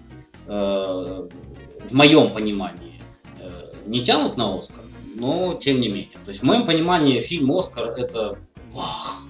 э, 0.47 0.51
в 0.51 1.91
моем 1.91 2.31
понимании, 2.31 3.01
э, 3.39 3.73
не 3.85 4.01
тянут 4.01 4.37
на 4.37 4.57
Оскар, 4.57 4.85
но 5.15 5.55
тем 5.55 5.81
не 5.81 5.89
менее. 5.89 6.17
То 6.23 6.29
есть, 6.29 6.41
в 6.41 6.43
моем 6.43 6.65
понимании, 6.65 7.19
фильм 7.19 7.51
Оскар 7.51 7.89
это 7.89 8.37
вах, 8.71 9.23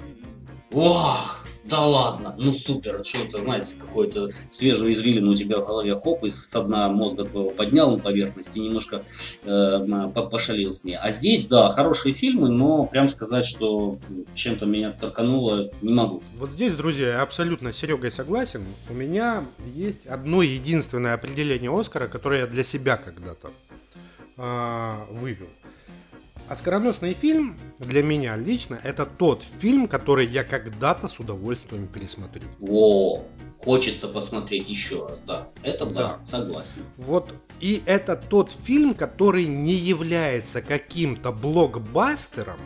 вах, 0.70 1.45
да 1.67 1.86
ладно, 1.86 2.36
ну 2.38 2.53
супер, 2.53 3.03
что-то, 3.03 3.41
знаете, 3.41 3.75
какое-то 3.75 4.29
свежую 4.50 4.91
извилину 4.91 5.31
у 5.31 5.36
тебя 5.36 5.60
в 5.60 5.65
голове, 5.65 6.00
хоп, 6.00 6.24
из 6.24 6.48
со 6.48 6.62
дна 6.62 6.89
мозга 6.89 7.24
твоего 7.24 7.50
поднял 7.50 7.91
на 7.91 7.98
поверхность 7.98 8.55
и 8.55 8.60
немножко 8.60 9.03
э, 9.43 10.10
пошалил 10.31 10.72
с 10.72 10.84
ней. 10.84 10.95
А 10.95 11.10
здесь, 11.10 11.48
да, 11.48 11.72
хорошие 11.72 12.13
фильмы, 12.13 12.50
но 12.50 12.86
прям 12.86 13.07
сказать, 13.07 13.45
что 13.45 13.98
чем-то 14.36 14.67
меня 14.67 14.91
торкануло, 14.91 15.72
не 15.81 15.93
могу. 15.93 16.22
Вот 16.38 16.51
здесь, 16.51 16.75
друзья, 16.75 17.10
я 17.10 17.22
абсолютно 17.24 17.74
с 17.74 17.77
Серегой 17.77 18.12
согласен. 18.12 18.63
У 18.89 18.93
меня 18.93 19.43
есть 19.74 20.05
одно 20.05 20.43
единственное 20.43 21.15
определение 21.15 21.72
Оскара, 21.72 22.07
которое 22.07 22.41
я 22.41 22.48
для 22.48 22.63
себя 22.63 22.98
когда-то 22.98 23.51
а, 24.38 25.07
вывел. 25.10 25.48
Оскароносный 26.48 27.14
фильм 27.14 27.58
для 27.80 28.04
меня 28.04 28.38
лично 28.38 28.80
это 28.84 29.08
тот 29.08 29.44
фильм, 29.44 29.88
который 29.88 30.28
я 30.28 30.44
когда-то 30.44 31.08
с 31.08 31.20
удовольствием 31.20 31.88
пересмотрю. 31.88 32.44
О, 32.62 33.24
хочется 33.58 34.08
посмотреть 34.08 34.70
еще 34.70 35.08
раз, 35.08 35.22
да. 35.22 35.48
Это 35.64 35.88
да, 35.88 35.94
Да. 35.94 36.20
согласен. 36.28 36.86
Вот 36.98 37.34
и 37.60 37.82
это 37.88 38.16
тот 38.16 38.52
фильм, 38.52 38.94
который 38.94 39.48
не 39.48 39.74
является 39.74 40.62
каким-то 40.62 41.32
блокбастером, 41.32 42.60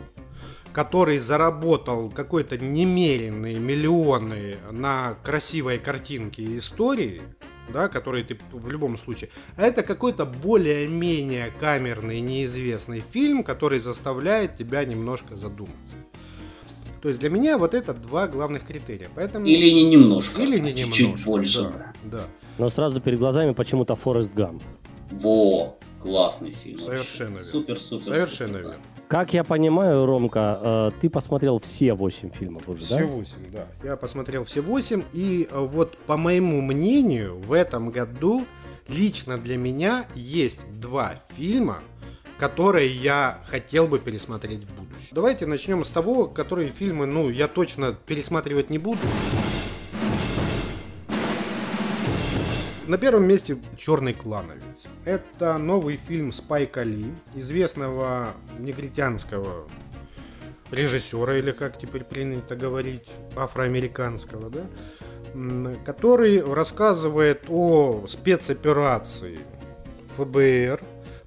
который 0.74 1.18
заработал 1.18 2.10
какой-то 2.10 2.58
немеренные 2.58 3.58
миллионы 3.58 4.56
на 4.70 5.14
красивой 5.24 5.78
картинке 5.78 6.42
и 6.42 6.58
истории, 6.58 7.22
да, 7.70 7.88
которые 7.88 8.24
ты 8.24 8.38
в 8.52 8.68
любом 8.68 8.98
случае. 8.98 9.30
А 9.56 9.62
это 9.62 9.82
какой-то 9.82 10.26
более-менее 10.26 11.52
камерный, 11.60 12.20
неизвестный 12.20 13.00
фильм, 13.00 13.42
который 13.42 13.80
заставляет 13.80 14.56
тебя 14.56 14.84
немножко 14.84 15.36
задуматься. 15.36 15.96
То 17.02 17.08
есть 17.08 17.20
для 17.20 17.30
меня 17.30 17.56
вот 17.56 17.72
это 17.74 17.94
два 17.94 18.28
главных 18.28 18.66
критерия. 18.66 19.08
Поэтому... 19.14 19.46
Или 19.46 19.70
не 19.70 19.84
немножко, 19.84 20.42
Или 20.42 20.58
не 20.58 20.70
а 20.70 20.74
немножко, 20.74 21.24
больше, 21.24 21.64
да, 21.64 21.70
да. 21.70 21.92
да. 22.04 22.26
Но 22.58 22.68
сразу 22.68 23.00
перед 23.00 23.18
глазами 23.18 23.52
почему-то 23.52 23.96
Форест 23.96 24.34
Гамп. 24.34 24.62
Во, 25.10 25.78
классный 25.98 26.50
фильм. 26.50 26.78
вообще. 26.78 27.02
Совершенно 27.02 27.36
верно. 27.36 27.50
Супер, 27.50 27.78
супер. 27.78 28.04
Совершенно 28.04 28.58
супер, 28.58 28.70
да. 28.70 28.76
Как 29.10 29.34
я 29.34 29.42
понимаю, 29.42 30.06
Ромка, 30.06 30.60
э, 30.62 30.90
ты 31.00 31.10
посмотрел 31.10 31.58
все 31.58 31.94
восемь 31.94 32.30
фильмов 32.30 32.68
уже, 32.68 32.80
Все 32.80 32.98
да? 32.98 33.06
8, 33.06 33.34
да. 33.50 33.66
Я 33.82 33.96
посмотрел 33.96 34.44
все 34.44 34.60
8. 34.60 35.02
И 35.12 35.48
э, 35.50 35.58
вот 35.58 35.98
по 36.06 36.16
моему 36.16 36.60
мнению, 36.60 37.40
в 37.40 37.52
этом 37.52 37.90
году 37.90 38.46
лично 38.86 39.36
для 39.36 39.56
меня 39.56 40.06
есть 40.14 40.60
два 40.78 41.14
фильма, 41.36 41.78
которые 42.38 42.88
я 42.88 43.40
хотел 43.46 43.88
бы 43.88 43.98
пересмотреть 43.98 44.62
в 44.62 44.72
будущем. 44.76 45.08
Давайте 45.10 45.44
начнем 45.44 45.84
с 45.84 45.88
того, 45.88 46.28
которые 46.28 46.68
фильмы, 46.68 47.06
ну, 47.06 47.30
я 47.30 47.48
точно 47.48 47.92
пересматривать 47.92 48.70
не 48.70 48.78
буду. 48.78 49.00
На 52.90 52.98
первом 52.98 53.28
месте 53.28 53.56
«Черный 53.76 54.12
клановец». 54.14 54.88
Это 55.04 55.58
новый 55.58 55.96
фильм 55.96 56.32
Спайка 56.32 56.82
Ли, 56.82 57.14
известного 57.36 58.34
негритянского 58.58 59.68
режиссера, 60.72 61.36
или 61.36 61.52
как 61.52 61.78
теперь 61.78 62.02
принято 62.02 62.56
говорить, 62.56 63.08
афроамериканского, 63.36 64.50
да, 64.50 64.66
который 65.84 66.42
рассказывает 66.42 67.44
о 67.48 68.08
спецоперации 68.08 69.38
ФБР 70.16 70.80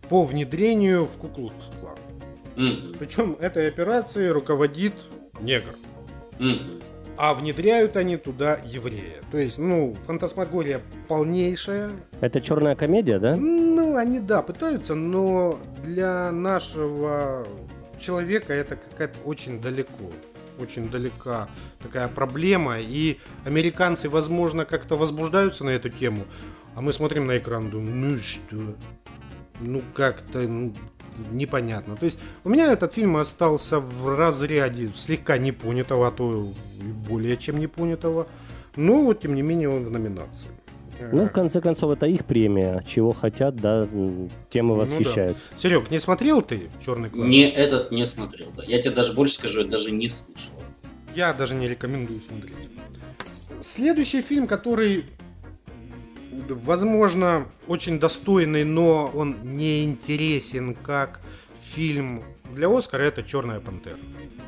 по 0.09 0.25
внедрению 0.25 1.05
в 1.05 1.17
Куклукс-клан. 1.17 1.97
Мгм, 2.57 2.93
Причем 2.99 3.37
этой 3.39 3.69
операцией 3.69 4.31
руководит 4.31 4.95
негр. 5.39 5.75
мгм. 6.39 6.82
А 7.15 7.33
внедряют 7.33 7.95
они 7.95 8.17
туда 8.17 8.59
еврея. 8.65 9.21
То 9.31 9.37
есть, 9.37 9.57
ну, 9.57 9.95
фантасмагория 10.05 10.81
полнейшая. 11.07 11.91
Это 12.21 12.41
черная 12.41 12.75
комедия, 12.75 13.19
да? 13.19 13.35
Ну, 13.35 13.95
они, 13.95 14.19
да, 14.19 14.41
пытаются, 14.41 14.95
но 14.95 15.59
для 15.83 16.31
нашего 16.31 17.47
человека 17.99 18.53
это 18.53 18.75
какая-то 18.75 19.19
очень 19.25 19.61
далеко. 19.61 20.11
Очень 20.59 20.89
далека 20.89 21.47
такая 21.79 22.07
проблема. 22.07 22.75
И 22.79 23.19
американцы, 23.45 24.09
возможно, 24.09 24.65
как-то 24.65 24.95
возбуждаются 24.95 25.63
на 25.63 25.69
эту 25.69 25.89
тему. 25.89 26.25
А 26.75 26.81
мы 26.81 26.93
смотрим 26.93 27.27
на 27.27 27.37
экран, 27.37 27.69
думаем, 27.69 28.01
ну 28.01 28.15
и 28.15 28.17
что? 28.17 28.75
Ну, 29.59 29.81
как-то 29.93 30.39
ну, 30.39 30.73
непонятно. 31.31 31.95
То 31.95 32.05
есть 32.05 32.19
у 32.43 32.49
меня 32.49 32.71
этот 32.71 32.93
фильм 32.93 33.17
остался 33.17 33.79
в 33.79 34.09
разряде 34.09 34.89
слегка 34.95 35.37
непонятого, 35.37 36.07
а 36.07 36.11
то 36.11 36.51
и 36.79 36.83
более 36.83 37.37
чем 37.37 37.59
непонятого. 37.59 38.27
Но, 38.75 39.03
вот, 39.03 39.21
тем 39.21 39.35
не 39.35 39.41
менее, 39.41 39.69
он 39.69 39.83
в 39.85 39.91
номинации. 39.91 40.49
Ну, 41.11 41.25
в 41.25 41.31
конце 41.31 41.59
концов, 41.59 41.91
это 41.91 42.05
их 42.05 42.25
премия. 42.25 42.81
Чего 42.87 43.13
хотят, 43.13 43.55
да, 43.55 43.87
тем 44.49 44.67
и 44.67 44.69
Ну 44.69 44.75
да. 44.75 44.81
восхищаются. 44.81 45.47
Серег, 45.57 45.91
не 45.91 45.99
смотрел 45.99 46.41
ты 46.41 46.69
Черный 46.85 47.09
клан? 47.09 47.29
Не 47.29 47.49
этот 47.49 47.91
не 47.91 48.05
смотрел, 48.05 48.47
да. 48.55 48.63
Я 48.63 48.81
тебе 48.81 48.95
даже 48.95 49.13
больше 49.13 49.35
скажу, 49.35 49.61
я 49.61 49.65
даже 49.65 49.91
не 49.91 50.09
слышал. 50.09 50.51
Я 51.15 51.33
даже 51.33 51.55
не 51.55 51.67
рекомендую 51.67 52.21
смотреть. 52.21 52.55
Следующий 53.61 54.21
фильм, 54.21 54.47
который, 54.47 55.05
возможно, 56.49 57.45
очень 57.67 57.99
достойный, 57.99 58.63
но 58.63 59.11
он 59.13 59.35
не 59.43 59.83
интересен 59.83 60.75
как 60.75 61.21
фильм. 61.61 62.23
Для 62.53 62.69
Оскара, 62.69 63.01
это 63.01 63.23
«Черная 63.23 63.59
пантера». 63.59 63.97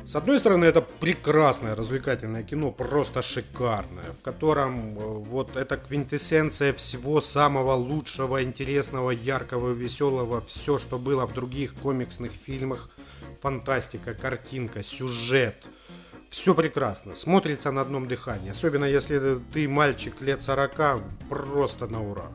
С 0.06 0.14
одной 0.14 0.38
стороны, 0.38 0.64
это 0.64 0.82
прекрасное 0.82 1.74
развлекательное 1.74 2.44
кино, 2.44 2.70
просто 2.70 3.22
шикарное, 3.22 4.12
в 4.16 4.22
котором 4.22 4.96
э, 4.96 5.00
вот 5.00 5.56
эта 5.56 5.76
квинтэссенция 5.76 6.72
всего 6.74 7.20
самого 7.20 7.72
лучшего, 7.72 8.40
интересного, 8.44 9.10
яркого, 9.10 9.72
веселого, 9.72 10.44
все, 10.46 10.78
что 10.78 11.00
было 11.00 11.26
в 11.26 11.34
других 11.34 11.74
комиксных 11.74 12.30
фильмах, 12.30 12.88
фантастика, 13.40 14.14
картинка, 14.14 14.84
сюжет, 14.84 15.66
все 16.30 16.54
прекрасно, 16.54 17.14
смотрится 17.16 17.70
на 17.70 17.80
одном 17.80 18.08
дыхании, 18.08 18.50
особенно 18.50 18.84
если 18.84 19.38
ты 19.52 19.68
мальчик 19.68 20.20
лет 20.20 20.42
40, 20.42 21.02
просто 21.28 21.86
на 21.86 22.06
ура. 22.06 22.30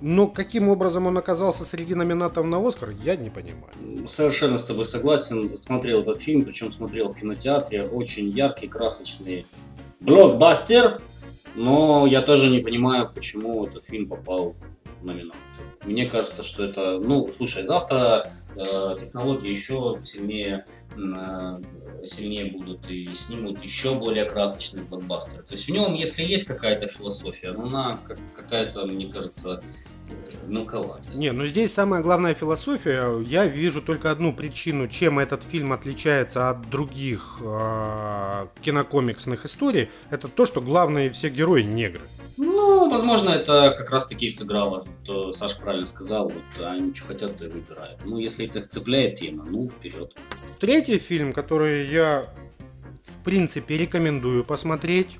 Но 0.00 0.26
каким 0.26 0.68
образом 0.68 1.06
он 1.06 1.16
оказался 1.16 1.64
среди 1.64 1.94
номинатов 1.94 2.44
на 2.44 2.66
Оскар, 2.66 2.90
я 3.02 3.16
не 3.16 3.30
понимаю. 3.30 4.06
Совершенно 4.06 4.58
с 4.58 4.64
тобой 4.64 4.84
согласен. 4.84 5.56
Смотрел 5.56 6.02
этот 6.02 6.18
фильм, 6.18 6.44
причем 6.44 6.70
смотрел 6.70 7.12
в 7.12 7.18
кинотеатре. 7.18 7.84
Очень 7.84 8.28
яркий, 8.28 8.68
красочный 8.68 9.46
блокбастер. 10.00 11.00
Но 11.54 12.06
я 12.06 12.20
тоже 12.20 12.50
не 12.50 12.58
понимаю, 12.58 13.10
почему 13.14 13.66
этот 13.66 13.84
фильм 13.84 14.06
попал 14.08 14.54
в 15.00 15.06
номинацию. 15.06 15.40
Мне 15.84 16.06
кажется, 16.06 16.42
что 16.42 16.64
это... 16.64 17.00
Ну, 17.02 17.30
слушай, 17.32 17.62
завтра 17.62 18.30
э, 18.54 18.96
технологии 19.00 19.48
еще 19.48 19.98
сильнее 20.02 20.66
э, 20.94 21.60
посильнее 22.06 22.46
будут 22.46 22.88
и 22.88 23.08
снимут 23.14 23.62
еще 23.64 23.98
более 23.98 24.24
красочные 24.24 24.84
блокбастеры. 24.84 25.42
То 25.42 25.52
есть 25.52 25.66
в 25.66 25.70
нем, 25.70 25.94
если 25.94 26.22
есть 26.22 26.44
какая-то 26.44 26.86
философия, 26.86 27.52
но 27.52 27.66
она 27.66 27.98
какая-то, 28.34 28.86
мне 28.86 29.10
кажется, 29.10 29.60
мелковато. 30.46 31.10
Не, 31.10 31.32
ну 31.32 31.46
здесь 31.46 31.74
самая 31.74 32.02
главная 32.02 32.34
философия. 32.34 33.20
Я 33.22 33.46
вижу 33.46 33.82
только 33.82 34.12
одну 34.12 34.32
причину, 34.32 34.86
чем 34.86 35.18
этот 35.18 35.42
фильм 35.42 35.72
отличается 35.72 36.48
от 36.48 36.70
других 36.70 37.38
э, 37.40 38.46
кинокомиксных 38.62 39.44
историй. 39.44 39.90
Это 40.10 40.28
то, 40.28 40.46
что 40.46 40.60
главные 40.60 41.10
все 41.10 41.28
герои 41.28 41.62
негры. 41.62 42.08
Ну, 42.36 42.90
возможно, 42.90 43.30
это 43.30 43.74
как 43.76 43.90
раз 43.90 44.06
таки 44.06 44.26
и 44.26 44.30
сыграло. 44.30 44.84
То 45.04 45.32
Саша 45.32 45.58
правильно 45.58 45.86
сказал, 45.86 46.28
вот 46.28 46.64
они 46.64 46.94
что 46.94 47.06
хотят, 47.06 47.36
то 47.36 47.46
и 47.46 47.48
выбирают. 47.48 48.04
Ну, 48.04 48.18
если 48.18 48.46
это 48.46 48.60
цепляет 48.66 49.16
тема, 49.16 49.44
ну, 49.48 49.68
вперед. 49.68 50.14
Третий 50.60 50.98
фильм, 50.98 51.32
который 51.32 51.86
я, 51.86 52.26
в 53.04 53.24
принципе, 53.24 53.78
рекомендую 53.78 54.44
посмотреть, 54.44 55.18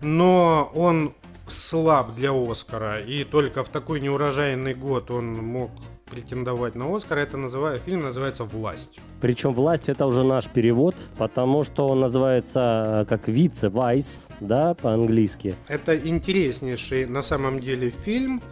но 0.00 0.70
он 0.74 1.14
слаб 1.46 2.14
для 2.14 2.30
Оскара, 2.32 3.00
и 3.00 3.24
только 3.24 3.62
в 3.64 3.68
такой 3.68 4.00
неурожайный 4.00 4.74
год 4.74 5.10
он 5.10 5.34
мог 5.34 5.70
претендовать 6.14 6.76
на 6.76 6.94
Оскар. 6.94 7.18
Это 7.18 7.36
называет, 7.36 7.82
фильм 7.82 8.02
называется 8.02 8.44
«Власть». 8.44 9.00
Причем 9.20 9.52
«Власть»— 9.52 9.88
это 9.88 10.06
уже 10.06 10.22
наш 10.22 10.48
перевод, 10.48 10.94
потому 11.18 11.64
что 11.64 11.88
он 11.88 12.00
называется 12.00 12.60
э, 13.02 13.04
как 13.08 13.28
«Вице», 13.28 13.68
«Вайс», 13.68 14.26
да, 14.40 14.74
по-английски. 14.74 15.56
Это 15.68 15.96
интереснейший 15.96 17.06
на 17.06 17.22
самом 17.22 17.58
деле 17.58 17.90
фильм, 17.90 18.42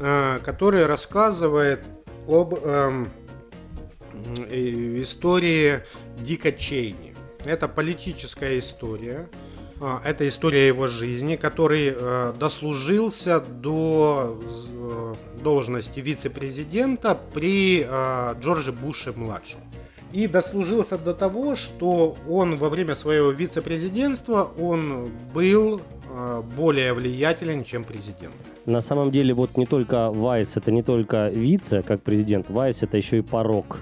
э, 0.00 0.38
который 0.44 0.86
рассказывает 0.86 1.84
об 2.26 2.54
эм, 2.54 3.08
истории 4.50 5.80
Дика 6.18 6.50
Чейни. 6.50 7.14
Это 7.44 7.68
политическая 7.68 8.58
история, 8.58 9.28
это 9.80 10.26
история 10.28 10.68
его 10.68 10.86
жизни, 10.86 11.36
который 11.36 11.92
э, 11.94 12.32
дослужился 12.38 13.40
до 13.40 14.38
э, 14.72 15.14
должности 15.42 16.00
вице-президента 16.00 17.18
при 17.34 17.86
э, 17.86 18.34
Джордже 18.40 18.72
Буше 18.72 19.12
младшем. 19.12 19.60
И 20.12 20.28
дослужился 20.28 20.96
до 20.96 21.12
того, 21.12 21.56
что 21.56 22.16
он 22.28 22.56
во 22.56 22.68
время 22.68 22.94
своего 22.94 23.30
вице-президентства 23.30 24.48
он 24.58 25.10
был 25.34 25.80
более 26.56 26.92
влиятелен, 26.92 27.64
чем 27.64 27.82
президент. 27.82 28.34
На 28.66 28.80
самом 28.80 29.10
деле, 29.10 29.34
вот 29.34 29.56
не 29.56 29.66
только 29.66 30.12
Вайс, 30.12 30.56
это 30.56 30.70
не 30.70 30.84
только 30.84 31.28
вице, 31.30 31.82
как 31.82 32.02
президент, 32.02 32.48
Вайс 32.48 32.84
это 32.84 32.96
еще 32.96 33.18
и 33.18 33.22
порог 33.22 33.78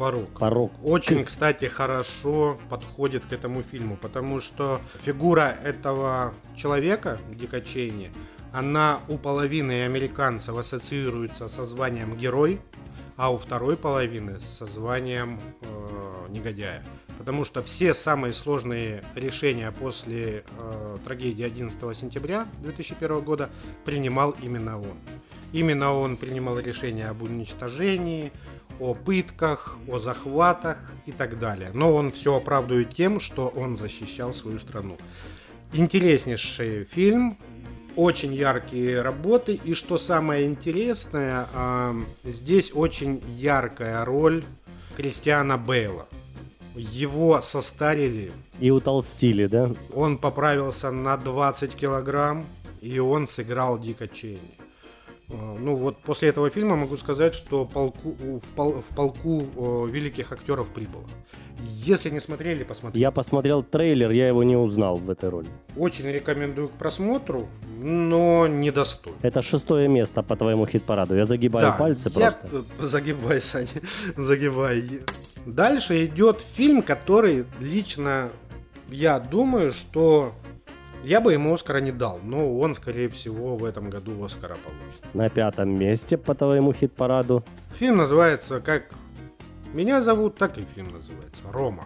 порог. 0.00 0.30
Порог. 0.38 0.72
Очень, 0.82 1.24
кстати, 1.24 1.66
хорошо 1.66 2.58
подходит 2.70 3.22
к 3.26 3.34
этому 3.34 3.62
фильму, 3.62 3.98
потому 3.98 4.40
что 4.40 4.80
фигура 5.04 5.58
этого 5.62 6.32
человека, 6.56 7.18
Дика 7.30 7.60
Чейни, 7.60 8.10
она 8.50 9.00
у 9.08 9.18
половины 9.18 9.84
американцев 9.84 10.56
ассоциируется 10.56 11.48
со 11.48 11.66
званием 11.66 12.16
герой, 12.16 12.60
а 13.16 13.30
у 13.30 13.36
второй 13.36 13.76
половины 13.76 14.40
со 14.40 14.64
званием 14.66 15.38
э, 15.60 16.26
негодяя. 16.30 16.82
Потому 17.18 17.44
что 17.44 17.62
все 17.62 17.92
самые 17.92 18.32
сложные 18.32 19.04
решения 19.14 19.70
после 19.70 20.44
э, 20.58 20.96
трагедии 21.04 21.44
11 21.44 21.78
сентября 21.94 22.48
2001 22.62 23.20
года 23.20 23.50
принимал 23.84 24.34
именно 24.42 24.78
он. 24.78 24.96
Именно 25.52 25.92
он 25.92 26.16
принимал 26.16 26.58
решение 26.58 27.08
об 27.08 27.22
уничтожении, 27.22 28.32
о 28.80 28.94
пытках, 28.94 29.76
о 29.88 29.98
захватах 29.98 30.78
и 31.06 31.12
так 31.12 31.38
далее. 31.38 31.70
Но 31.74 31.94
он 31.94 32.12
все 32.12 32.36
оправдывает 32.36 32.94
тем, 32.94 33.20
что 33.20 33.48
он 33.48 33.76
защищал 33.76 34.34
свою 34.34 34.58
страну. 34.58 34.96
Интереснейший 35.72 36.84
фильм, 36.84 37.36
очень 37.96 38.34
яркие 38.34 39.02
работы. 39.02 39.60
И 39.62 39.74
что 39.74 39.98
самое 39.98 40.46
интересное, 40.46 41.46
здесь 42.24 42.72
очень 42.74 43.22
яркая 43.28 44.04
роль 44.04 44.44
Кристиана 44.96 45.58
Бейла. 45.58 46.06
Его 46.74 47.40
состарили. 47.40 48.32
И 48.60 48.70
утолстили, 48.70 49.46
да? 49.46 49.70
Он 49.94 50.18
поправился 50.18 50.90
на 50.90 51.16
20 51.16 51.74
килограмм, 51.74 52.46
и 52.80 52.98
он 52.98 53.26
сыграл 53.26 53.78
Дика 53.78 54.08
Чейни. 54.08 54.59
А, 55.32 55.56
ну 55.58 55.74
вот 55.76 55.98
после 55.98 56.28
этого 56.28 56.50
фильма 56.50 56.76
могу 56.76 56.96
сказать, 56.96 57.34
что 57.34 57.64
полку, 57.64 58.10
в, 58.10 58.54
пол, 58.56 58.80
в 58.80 58.94
полку 58.94 59.44
о, 59.56 59.86
великих 59.86 60.32
актеров 60.32 60.70
прибыло. 60.70 61.04
Если 61.62 62.08
не 62.10 62.20
смотрели, 62.20 62.64
посмотрите. 62.64 63.00
Я 63.00 63.10
посмотрел 63.10 63.62
трейлер, 63.62 64.10
я 64.10 64.28
его 64.28 64.42
не 64.42 64.56
узнал 64.56 64.96
в 64.96 65.10
этой 65.10 65.28
роли. 65.28 65.48
Очень 65.76 66.06
рекомендую 66.06 66.68
к 66.68 66.72
просмотру, 66.72 67.48
но 67.78 68.46
недостойно. 68.46 69.18
Это 69.22 69.42
шестое 69.42 69.88
место 69.88 70.22
по 70.22 70.36
твоему 70.36 70.66
хит-параду. 70.66 71.14
Я 71.14 71.26
загибаю 71.26 71.66
да, 71.66 71.72
пальцы 71.72 72.10
я... 72.14 72.20
просто. 72.20 72.64
Загибай, 72.78 73.40
Саня, 73.40 73.68
загибай. 74.16 75.02
Дальше 75.44 76.06
идет 76.06 76.40
фильм, 76.40 76.82
который 76.82 77.44
лично 77.60 78.30
я 78.88 79.20
думаю, 79.20 79.72
что 79.72 80.34
я 81.04 81.20
бы 81.20 81.32
ему 81.32 81.52
Оскара 81.52 81.78
не 81.78 81.92
дал, 81.92 82.20
но 82.22 82.58
он, 82.58 82.74
скорее 82.74 83.08
всего, 83.08 83.56
в 83.56 83.64
этом 83.64 83.90
году 83.90 84.22
Оскара 84.24 84.56
получит. 84.56 85.14
На 85.14 85.28
пятом 85.28 85.74
месте 85.78 86.16
по 86.16 86.34
твоему 86.34 86.72
хит-параду. 86.72 87.42
Фильм 87.72 87.96
называется 87.98 88.60
как 88.60 88.84
меня 89.72 90.02
зовут, 90.02 90.36
так 90.36 90.58
и 90.58 90.64
фильм 90.74 90.92
называется. 90.92 91.44
Рома. 91.50 91.84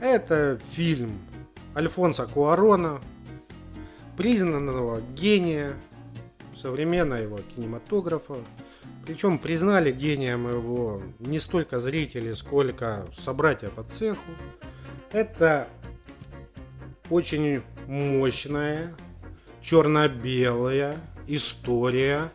Это 0.00 0.60
фильм 0.70 1.18
Альфонса 1.74 2.26
Куарона, 2.26 3.00
признанного 4.16 5.00
гения 5.14 5.72
современного 6.56 7.38
кинематографа. 7.42 8.36
Причем 9.04 9.38
признали 9.38 9.92
гением 9.92 10.48
его 10.48 11.02
не 11.18 11.38
столько 11.38 11.80
зрители, 11.80 12.32
сколько 12.32 13.04
собратья 13.16 13.68
по 13.68 13.82
цеху. 13.82 14.30
Это 15.12 15.68
очень 17.10 17.62
мощная, 17.86 18.94
черно-белая 19.60 20.96
история 21.26 22.30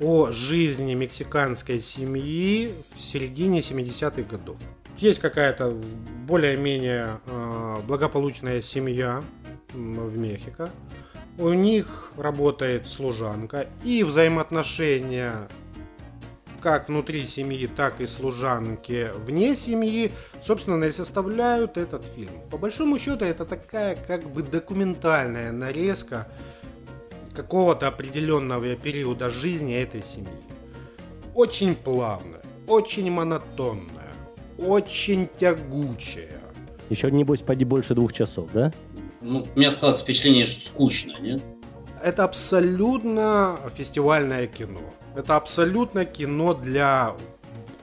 о 0.00 0.32
жизни 0.32 0.94
мексиканской 0.94 1.80
семьи 1.80 2.74
в 2.94 3.00
середине 3.00 3.60
70-х 3.60 4.22
годов. 4.22 4.58
Есть 4.98 5.20
какая-то 5.20 5.76
более-менее 6.26 7.20
э, 7.26 7.76
благополучная 7.86 8.60
семья 8.60 9.22
в 9.72 10.16
Мехико. 10.16 10.70
У 11.38 11.48
них 11.50 12.12
работает 12.16 12.86
служанка 12.86 13.66
и 13.84 14.04
взаимоотношения 14.04 15.48
как 16.62 16.88
внутри 16.88 17.26
семьи, 17.26 17.66
так 17.66 18.00
и 18.00 18.06
служанки 18.06 19.10
вне 19.16 19.54
семьи, 19.56 20.12
собственно, 20.42 20.84
и 20.84 20.92
составляют 20.92 21.76
этот 21.76 22.06
фильм. 22.06 22.32
По 22.50 22.56
большому 22.56 22.98
счету, 22.98 23.24
это 23.24 23.44
такая 23.44 23.96
как 23.96 24.30
бы 24.30 24.42
документальная 24.42 25.50
нарезка 25.52 26.28
какого-то 27.34 27.88
определенного 27.88 28.74
периода 28.76 29.30
жизни 29.30 29.74
этой 29.74 30.02
семьи. 30.02 30.30
Очень 31.34 31.74
плавная, 31.74 32.42
очень 32.66 33.10
монотонная, 33.10 34.12
очень 34.58 35.28
тягучая. 35.38 36.40
Еще, 36.90 37.10
небось, 37.10 37.42
поди 37.42 37.64
больше 37.64 37.94
двух 37.94 38.12
часов, 38.12 38.50
да? 38.52 38.72
Ну, 39.20 39.46
у 39.54 39.58
меня 39.58 39.70
складывается 39.70 40.04
впечатление, 40.04 40.44
что 40.44 40.60
скучно, 40.60 41.18
нет? 41.20 41.42
Это 42.02 42.24
абсолютно 42.24 43.58
фестивальное 43.74 44.46
кино. 44.46 44.80
Это 45.14 45.36
абсолютно 45.36 46.04
кино 46.04 46.54
для 46.54 47.14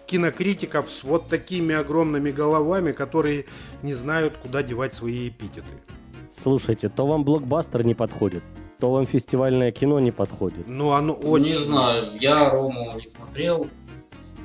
кинокритиков 0.08 0.90
с 0.90 1.04
вот 1.04 1.30
такими 1.30 1.76
огромными 1.76 2.32
головами, 2.32 2.92
которые 2.92 3.46
не 3.84 3.94
знают, 3.94 4.36
куда 4.38 4.64
девать 4.64 4.96
свои 4.96 5.30
эпитеты. 5.30 5.68
Слушайте, 6.32 6.90
то 6.90 7.06
вам 7.06 7.24
блокбастер 7.24 7.86
не 7.86 7.94
подходит, 7.94 8.44
то 8.80 8.92
вам 8.92 9.06
фестивальное 9.06 9.72
кино 9.72 10.00
не 10.00 10.12
подходит. 10.12 10.68
Ну, 10.68 10.92
оно 10.92 11.14
очень... 11.14 11.54
Не 11.54 11.60
знаю, 11.60 12.18
я 12.20 12.50
Рому 12.50 12.94
не 12.96 13.06
смотрел, 13.06 13.68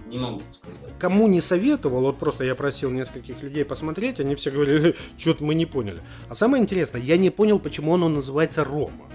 не 0.06 0.18
могу 0.18 0.42
сказать. 0.52 0.92
Кому 0.98 1.28
не 1.28 1.40
советовал, 1.40 2.02
вот 2.02 2.18
просто 2.18 2.44
я 2.44 2.54
просил 2.54 2.90
нескольких 2.90 3.42
людей 3.42 3.64
посмотреть, 3.64 4.20
они 4.20 4.34
все 4.34 4.50
говорили, 4.50 4.94
что-то 5.16 5.44
мы 5.44 5.54
не 5.54 5.64
поняли. 5.64 6.00
А 6.28 6.34
самое 6.34 6.62
интересное, 6.62 7.00
я 7.00 7.16
не 7.16 7.30
понял, 7.30 7.58
почему 7.58 7.92
он 7.92 8.00
называется 8.12 8.64
Рома. 8.64 9.06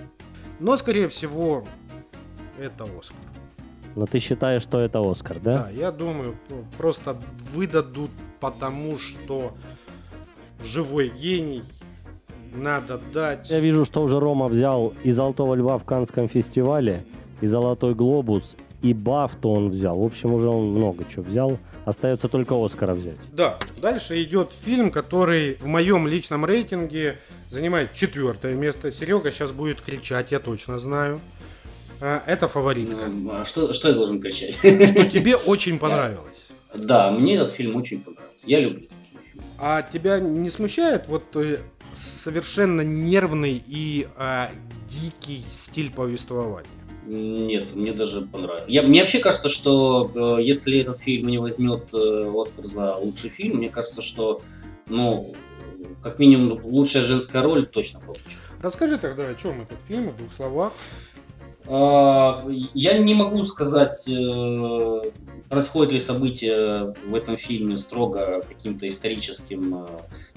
Но, 0.60 0.78
скорее 0.78 1.10
всего, 1.10 1.66
это 2.60 2.86
Оскар. 2.86 3.39
Но 3.96 4.06
ты 4.06 4.20
считаешь, 4.20 4.62
что 4.62 4.80
это 4.80 5.00
Оскар, 5.00 5.40
да? 5.40 5.52
Да, 5.52 5.70
я 5.70 5.92
думаю, 5.92 6.36
просто 6.78 7.18
выдадут, 7.54 8.12
потому 8.40 8.98
что 9.00 9.54
живой 10.64 11.10
гений 11.10 11.64
надо 12.54 13.00
дать. 13.14 13.50
Я 13.50 13.60
вижу, 13.60 13.86
что 13.86 14.02
уже 14.02 14.20
Рома 14.20 14.48
взял 14.48 14.94
и 15.04 15.12
Золотого 15.12 15.56
Льва 15.56 15.78
в 15.78 15.86
Канском 15.86 16.28
фестивале, 16.28 17.06
и 17.42 17.48
Золотой 17.48 17.94
Глобус, 17.94 18.58
и 18.82 18.94
Бафту 18.94 19.50
он 19.50 19.70
взял. 19.70 20.00
В 20.00 20.06
общем, 20.06 20.34
уже 20.34 20.48
он 20.48 20.70
много 20.70 21.06
чего 21.06 21.24
взял. 21.24 21.58
Остается 21.86 22.28
только 22.28 22.54
Оскара 22.64 22.94
взять. 22.94 23.18
Да, 23.34 23.58
дальше 23.82 24.22
идет 24.24 24.54
фильм, 24.54 24.92
который 24.92 25.58
в 25.60 25.66
моем 25.66 26.08
личном 26.08 26.46
рейтинге 26.46 27.18
занимает 27.50 27.94
четвертое 27.94 28.56
место. 28.56 28.92
Серега 28.92 29.32
сейчас 29.32 29.52
будет 29.52 29.82
кричать, 29.82 30.32
я 30.32 30.40
точно 30.40 30.80
знаю. 30.80 31.20
А, 32.02 32.24
Это 32.26 32.48
фаворитка. 32.48 33.08
Ну, 33.08 33.32
а 33.32 33.46
что, 33.46 33.74
что 33.74 33.90
я 33.90 33.94
должен 33.94 34.22
кричать? 34.22 34.56
Что 34.56 35.06
тебе 35.10 35.36
очень 35.36 35.80
понравилось. 35.80 36.46
Да, 36.74 37.12
мне 37.12 37.36
этот 37.36 37.52
фильм 37.52 37.76
очень 37.76 38.02
понравился. 38.02 38.48
Я 38.48 38.60
люблю 38.60 38.82
такие 38.82 39.24
фильмы. 39.32 39.48
А 39.58 39.82
тебя 39.82 40.20
не 40.20 40.50
смущает 40.50 41.08
вот 41.08 41.24
э, 41.36 41.60
совершенно 41.94 42.82
нервный 42.82 43.62
и 43.68 44.08
а, 44.18 44.50
дикий 44.88 45.44
стиль 45.52 45.92
повествования? 45.92 46.70
Нет, 47.06 47.76
мне 47.76 47.92
даже 47.92 48.22
понравилось. 48.22 48.70
Я, 48.70 48.84
мне 48.84 49.00
вообще 49.00 49.20
кажется, 49.20 49.50
что 49.50 50.38
э, 50.40 50.44
если 50.44 50.80
этот 50.80 51.00
фильм 51.00 51.28
не 51.28 51.40
возьмет 51.40 51.92
э, 51.94 52.32
Оскар 52.36 52.66
за 52.66 52.96
лучший 52.96 53.32
фильм, 53.32 53.58
мне 53.58 53.70
кажется, 53.70 54.02
что, 54.04 54.42
ну, 54.88 55.34
как 56.04 56.20
минимум, 56.20 56.64
лучшая 56.64 57.02
женская 57.02 57.42
роль 57.42 57.66
точно 57.66 58.00
получит. 58.00 58.26
Расскажи 58.62 59.00
тогда, 59.00 59.28
о 59.28 59.36
чем 59.36 59.62
этот 59.62 59.80
фильм 59.88 60.12
в 60.12 60.18
двух 60.18 60.34
словах. 60.34 60.74
А, 61.72 62.44
Я 62.74 62.98
не 62.98 63.14
могу 63.14 63.44
сказать, 63.44 64.08
э, 64.10 65.02
происходит 65.50 65.94
ли 65.94 66.00
событие 66.00 66.96
в 67.06 67.14
этом 67.14 67.38
фильме 67.38 67.78
строго 67.78 68.42
каким-то 68.48 68.88
историческим 68.88 69.86
э, 69.86 69.88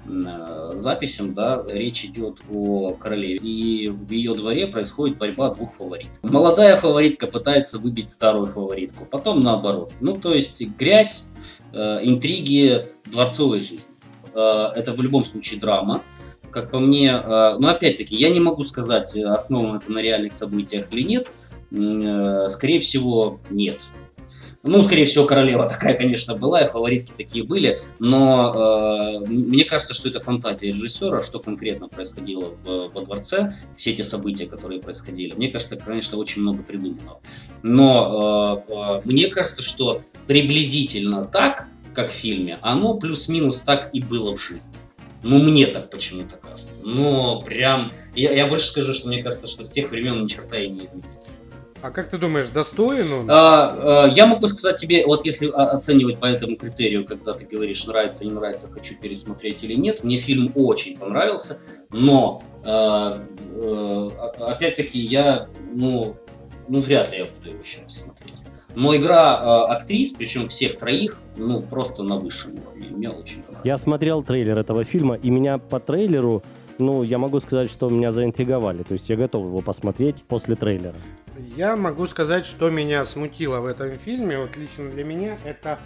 э, 0.08 0.70
записям, 0.74 1.32
да, 1.32 1.64
речь 1.66 2.04
идет 2.04 2.42
о 2.52 2.92
королеве, 3.00 3.36
и 3.36 3.88
в 3.88 4.10
ее 4.10 4.34
дворе 4.34 4.66
происходит 4.66 5.16
борьба 5.16 5.54
двух 5.54 5.72
фаворитов. 5.72 6.18
Молодая 6.22 6.76
фаворитка 6.76 7.26
пытается 7.26 7.78
выбить 7.78 8.10
старую 8.10 8.46
фаворитку, 8.46 9.06
потом 9.06 9.42
наоборот. 9.42 9.94
Ну, 10.00 10.16
то 10.16 10.34
есть 10.34 10.62
грязь, 10.76 11.30
интриги 11.72 12.88
дворцовой 13.06 13.60
жизни. 13.60 13.90
Это 14.34 14.92
в 14.94 15.00
любом 15.00 15.24
случае 15.24 15.58
драма, 15.58 16.02
как 16.52 16.70
по 16.70 16.78
мне, 16.78 17.08
э, 17.10 17.56
но 17.58 17.68
опять-таки, 17.68 18.14
я 18.16 18.28
не 18.30 18.40
могу 18.40 18.62
сказать, 18.62 19.16
э, 19.16 19.24
основано 19.24 19.78
это 19.78 19.90
на 19.90 19.98
реальных 20.00 20.32
событиях 20.32 20.86
или 20.92 21.02
нет. 21.02 21.32
Э, 21.72 22.48
Скорее 22.48 22.78
всего, 22.80 23.40
нет. 23.50 23.82
Ну, 24.64 24.80
скорее 24.80 25.06
всего, 25.06 25.24
королева 25.24 25.68
такая, 25.68 25.94
конечно, 25.96 26.36
была, 26.36 26.60
и 26.60 26.68
фаворитки 26.68 27.12
такие 27.16 27.44
были, 27.44 27.80
но 27.98 29.20
э, 29.24 29.26
мне 29.28 29.64
кажется, 29.64 29.92
что 29.92 30.08
это 30.08 30.20
фантазия 30.20 30.68
режиссера, 30.68 31.20
что 31.20 31.40
конкретно 31.40 31.88
происходило 31.88 32.50
в- 32.50 32.90
во 32.94 33.00
дворце, 33.04 33.52
все 33.76 33.90
эти 33.90 34.02
события, 34.02 34.46
которые 34.46 34.80
происходили. 34.80 35.34
Мне 35.34 35.48
кажется, 35.50 35.74
конечно, 35.76 36.16
очень 36.18 36.42
много 36.42 36.62
придуманного. 36.62 37.20
Но 37.64 38.64
э, 38.68 39.00
мне 39.04 39.26
кажется, 39.26 39.62
что 39.62 40.00
приблизительно 40.28 41.24
так, 41.24 41.66
как 41.94 42.08
в 42.08 42.12
фильме, 42.12 42.58
оно 42.62 42.94
плюс-минус 42.94 43.60
так 43.60 43.90
и 43.92 44.00
было 44.00 44.32
в 44.32 44.40
жизни. 44.40 44.74
Ну, 45.24 45.42
мне 45.42 45.66
так 45.66 45.90
почему-то 45.90 46.36
кажется. 46.52 46.80
Но 46.82 47.40
прям... 47.40 47.92
Я, 48.14 48.32
я 48.32 48.46
больше 48.46 48.66
скажу, 48.66 48.92
что 48.94 49.08
мне 49.08 49.22
кажется, 49.22 49.46
что 49.46 49.64
с 49.64 49.70
тех 49.70 49.90
времен 49.90 50.22
ни 50.22 50.26
черта 50.26 50.58
и 50.58 50.68
не 50.68 50.84
изменилось. 50.84 51.22
А 51.82 51.90
как 51.90 52.08
ты 52.08 52.16
думаешь, 52.16 52.48
достоин 52.48 53.12
он? 53.12 53.26
А, 53.28 54.04
а, 54.04 54.08
я 54.08 54.26
могу 54.26 54.46
сказать 54.46 54.76
тебе, 54.76 55.04
вот 55.04 55.24
если 55.24 55.48
оценивать 55.48 56.20
по 56.20 56.26
этому 56.26 56.56
критерию, 56.56 57.04
когда 57.04 57.32
ты 57.32 57.44
говоришь, 57.44 57.84
нравится, 57.86 58.24
не 58.24 58.30
нравится, 58.30 58.68
хочу 58.68 58.94
пересмотреть 59.00 59.64
или 59.64 59.74
нет, 59.74 60.04
мне 60.04 60.16
фильм 60.16 60.52
очень 60.54 60.96
понравился, 60.96 61.58
но 61.90 62.44
а, 62.64 63.20
а- 63.56 64.52
опять-таки 64.52 65.00
я, 65.00 65.48
ну, 65.72 66.16
ну, 66.68 66.80
вряд 66.80 67.10
ли 67.10 67.18
я 67.18 67.24
буду 67.24 67.48
его 67.48 67.58
еще 67.58 67.80
раз 67.82 67.98
смотреть. 67.98 68.41
Но 68.74 68.96
игра 68.96 69.38
а, 69.38 69.64
актрис, 69.72 70.12
причем 70.12 70.48
всех 70.48 70.78
троих, 70.78 71.18
ну, 71.36 71.60
просто 71.60 72.02
на 72.02 72.16
высшем 72.16 72.52
уровне. 72.52 72.88
Мне 72.90 73.10
очень 73.10 73.42
понравилось. 73.42 73.64
Я 73.66 73.76
смотрел 73.78 74.22
трейлер 74.22 74.58
этого 74.58 74.84
фильма, 74.84 75.14
и 75.14 75.30
меня 75.30 75.58
по 75.58 75.80
трейлеру, 75.80 76.42
ну, 76.78 77.02
я 77.02 77.18
могу 77.18 77.40
сказать, 77.40 77.70
что 77.70 77.90
меня 77.90 78.12
заинтриговали. 78.12 78.82
То 78.82 78.92
есть 78.92 79.08
я 79.10 79.16
готов 79.16 79.46
его 79.46 79.60
посмотреть 79.60 80.24
после 80.24 80.56
трейлера. 80.56 80.94
Я 81.56 81.76
могу 81.76 82.06
сказать, 82.06 82.46
что 82.46 82.70
меня 82.70 83.04
смутило 83.04 83.60
в 83.60 83.66
этом 83.66 83.96
фильме, 83.98 84.38
вот 84.38 84.56
лично 84.56 84.90
для 84.90 85.04
меня, 85.04 85.38
это 85.44 85.78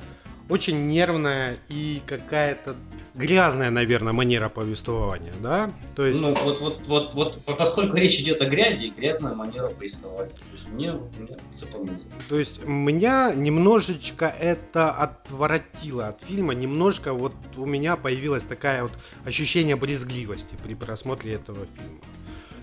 очень 0.48 0.86
нервная 0.86 1.56
и 1.68 2.00
какая-то 2.06 2.76
грязная, 3.16 3.70
наверное, 3.70 4.12
манера 4.12 4.48
повествования, 4.48 5.32
да? 5.42 5.72
То 5.94 6.06
есть, 6.06 6.20
Ну, 6.20 6.34
вот, 6.34 6.60
вот, 6.60 6.86
вот, 6.86 7.14
вот, 7.14 7.44
по- 7.44 7.54
поскольку 7.54 7.96
речь 7.96 8.20
идет 8.20 8.40
о 8.42 8.46
грязи, 8.46 8.92
грязная 8.96 9.34
манера 9.34 9.68
повествования. 9.68 10.30
То 10.30 10.52
есть 10.52 10.68
мне, 10.68 10.92
мне 11.18 11.36
запомнилось. 11.52 12.02
то 12.28 12.38
есть 12.38 12.64
меня 12.64 13.32
немножечко 13.34 14.26
это 14.26 14.90
отворотило 14.90 16.08
от 16.08 16.20
фильма, 16.20 16.54
немножко 16.54 17.12
вот 17.12 17.34
у 17.56 17.66
меня 17.66 17.96
появилось 17.96 18.44
такое 18.44 18.82
вот 18.82 18.92
ощущение 19.24 19.76
брезгливости 19.76 20.54
при 20.62 20.74
просмотре 20.74 21.34
этого 21.34 21.66
фильма. 21.66 22.00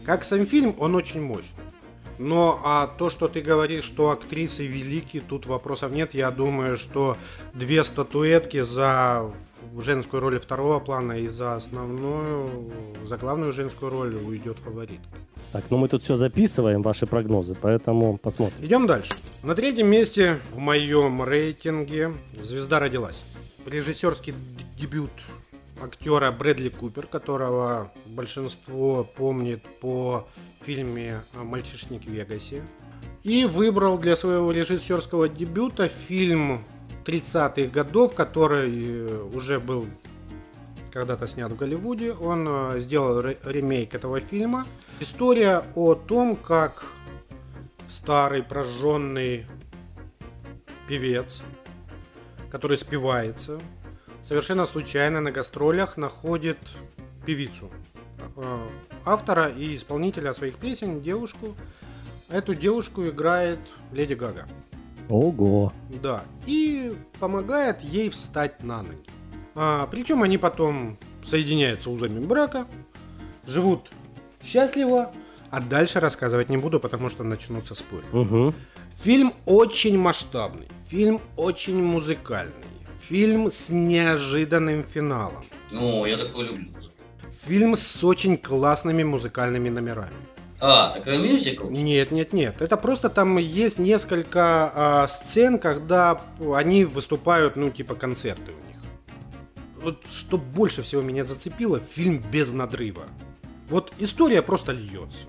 Как 0.05 0.23
сам 0.23 0.45
фильм, 0.45 0.75
он 0.79 0.95
очень 0.95 1.21
мощный. 1.21 1.63
Но 2.19 2.61
а 2.63 2.87
то, 2.87 3.09
что 3.09 3.27
ты 3.27 3.41
говоришь, 3.41 3.85
что 3.85 4.11
актрисы 4.11 4.67
велики, 4.67 5.19
тут 5.19 5.47
вопросов 5.47 5.91
нет. 5.91 6.13
Я 6.13 6.29
думаю, 6.29 6.77
что 6.77 7.17
две 7.55 7.83
статуэтки 7.83 8.59
за 8.61 9.31
женскую 9.77 10.21
роль 10.21 10.39
второго 10.39 10.79
плана 10.79 11.13
и 11.13 11.27
за 11.27 11.55
основную, 11.55 12.49
за 13.05 13.17
главную 13.17 13.53
женскую 13.53 13.91
роль 13.91 14.15
уйдет 14.15 14.59
фаворитка. 14.59 15.17
Так, 15.51 15.65
ну 15.69 15.77
мы 15.77 15.87
тут 15.87 16.03
все 16.03 16.17
записываем, 16.17 16.81
ваши 16.81 17.05
прогнозы, 17.05 17.55
поэтому 17.59 18.17
посмотрим. 18.17 18.65
Идем 18.65 18.87
дальше. 18.87 19.13
На 19.43 19.53
третьем 19.55 19.87
месте 19.87 20.39
в 20.51 20.57
моем 20.57 21.23
рейтинге 21.23 22.13
«Звезда 22.41 22.79
родилась». 22.79 23.25
Режиссерский 23.65 24.33
дебют 24.77 25.11
актера 25.81 26.31
Брэдли 26.31 26.69
Купер, 26.69 27.07
которого 27.07 27.91
большинство 28.05 29.03
помнит 29.03 29.61
по 29.79 30.27
фильме 30.65 31.21
«Мальчишник 31.33 32.05
в 32.05 32.09
Вегасе». 32.09 32.63
И 33.23 33.45
выбрал 33.45 33.97
для 33.97 34.15
своего 34.15 34.51
режиссерского 34.51 35.29
дебюта 35.29 35.87
фильм 35.87 36.63
30-х 37.03 37.69
годов, 37.71 38.15
который 38.15 38.71
э, 38.71 39.21
уже 39.33 39.59
был 39.59 39.87
когда-то 40.91 41.27
снят 41.27 41.51
в 41.51 41.55
Голливуде. 41.55 42.13
Он 42.13 42.47
э, 42.47 42.79
сделал 42.79 43.21
ре- 43.21 43.37
ремейк 43.43 43.93
этого 43.93 44.19
фильма. 44.19 44.65
История 44.99 45.63
о 45.75 45.95
том, 45.95 46.35
как 46.35 46.85
старый 47.87 48.43
прожженный 48.43 49.45
певец, 50.87 51.41
который 52.51 52.77
спивается, 52.77 53.59
совершенно 54.21 54.65
случайно 54.65 55.19
на 55.21 55.31
гастролях 55.31 55.97
находит 55.97 56.57
певицу, 57.25 57.69
э, 58.35 58.57
автора 59.05 59.47
и 59.47 59.75
исполнителя 59.75 60.33
своих 60.33 60.55
песен, 60.55 61.01
девушку. 61.01 61.55
Эту 62.29 62.55
девушку 62.55 63.07
играет 63.07 63.59
Леди 63.91 64.13
Гага. 64.13 64.47
Ого. 65.09 65.71
Да. 66.01 66.23
И 66.45 66.93
помогает 67.19 67.81
ей 67.81 68.09
встать 68.09 68.63
на 68.63 68.83
ноги. 68.83 69.03
А, 69.55 69.87
причем 69.87 70.23
они 70.23 70.37
потом 70.37 70.97
соединяются 71.25 71.89
узами 71.89 72.19
брака, 72.25 72.65
живут 73.45 73.91
счастливо. 74.43 75.11
А 75.51 75.61
дальше 75.61 75.99
рассказывать 75.99 76.49
не 76.49 76.57
буду, 76.57 76.79
потому 76.79 77.09
что 77.09 77.23
начнутся 77.23 77.75
споры. 77.75 78.03
Угу. 78.11 78.53
Фильм 79.03 79.33
очень 79.45 79.97
масштабный, 79.99 80.67
фильм 80.87 81.19
очень 81.37 81.83
музыкальный, 81.83 82.53
фильм 82.99 83.49
с 83.49 83.69
неожиданным 83.69 84.83
финалом, 84.83 85.43
Ну, 85.71 86.05
я 86.05 86.17
такое 86.17 86.47
люблю. 86.47 86.65
фильм 87.45 87.75
с 87.75 88.03
очень 88.03 88.37
классными 88.37 89.03
музыкальными 89.03 89.69
номерами. 89.69 90.13
А, 90.65 90.93
так 90.93 91.05
мюзикл? 91.07 91.67
Нет, 91.67 92.11
нет, 92.11 92.31
нет. 92.31 92.61
Это 92.61 92.77
просто 92.77 93.09
там 93.09 93.37
есть 93.37 93.79
несколько 93.79 94.71
а, 94.73 95.07
сцен, 95.09 95.59
когда 95.59 96.21
они 96.55 96.85
выступают, 96.85 97.57
ну, 97.57 97.69
типа 97.69 97.95
концерты 97.95 98.53
у 98.53 98.67
них. 98.69 98.77
Вот 99.81 100.01
что 100.09 100.37
больше 100.37 100.81
всего 100.81 101.01
меня 101.01 101.25
зацепило, 101.25 101.81
фильм 101.81 102.23
без 102.31 102.53
надрыва. 102.53 103.03
Вот 103.69 103.91
история 103.97 104.41
просто 104.41 104.71
льется. 104.71 105.25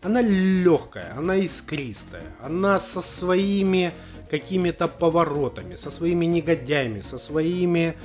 Она 0.00 0.22
легкая, 0.22 1.12
она 1.14 1.38
искристая, 1.38 2.24
она 2.42 2.80
со 2.80 3.02
своими 3.02 3.92
какими-то 4.30 4.88
поворотами, 4.88 5.74
со 5.74 5.90
своими 5.90 6.24
негодяями, 6.24 7.02
со 7.02 7.18
своими 7.18 7.96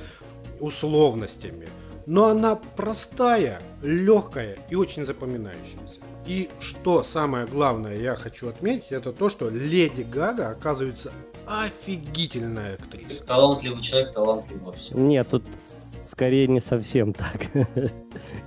условностями. 0.60 1.68
Но 2.04 2.26
она 2.26 2.54
простая, 2.54 3.62
легкая 3.80 4.58
и 4.68 4.74
очень 4.74 5.06
запоминающаяся. 5.06 6.00
И 6.26 6.50
что 6.58 7.04
самое 7.04 7.46
главное 7.46 7.96
я 7.96 8.16
хочу 8.16 8.48
отметить, 8.48 8.90
это 8.90 9.12
то, 9.12 9.28
что 9.28 9.48
Леди 9.48 10.02
Гага 10.02 10.48
оказывается 10.50 11.12
офигительная 11.46 12.74
актриса. 12.74 13.22
Талантливый 13.24 13.80
человек, 13.80 14.12
талантлив 14.12 14.60
во 14.62 14.72
всем. 14.72 15.06
Нет, 15.06 15.28
тут 15.30 15.44
скорее 15.62 16.48
не 16.48 16.60
совсем 16.60 17.12
так. 17.12 17.42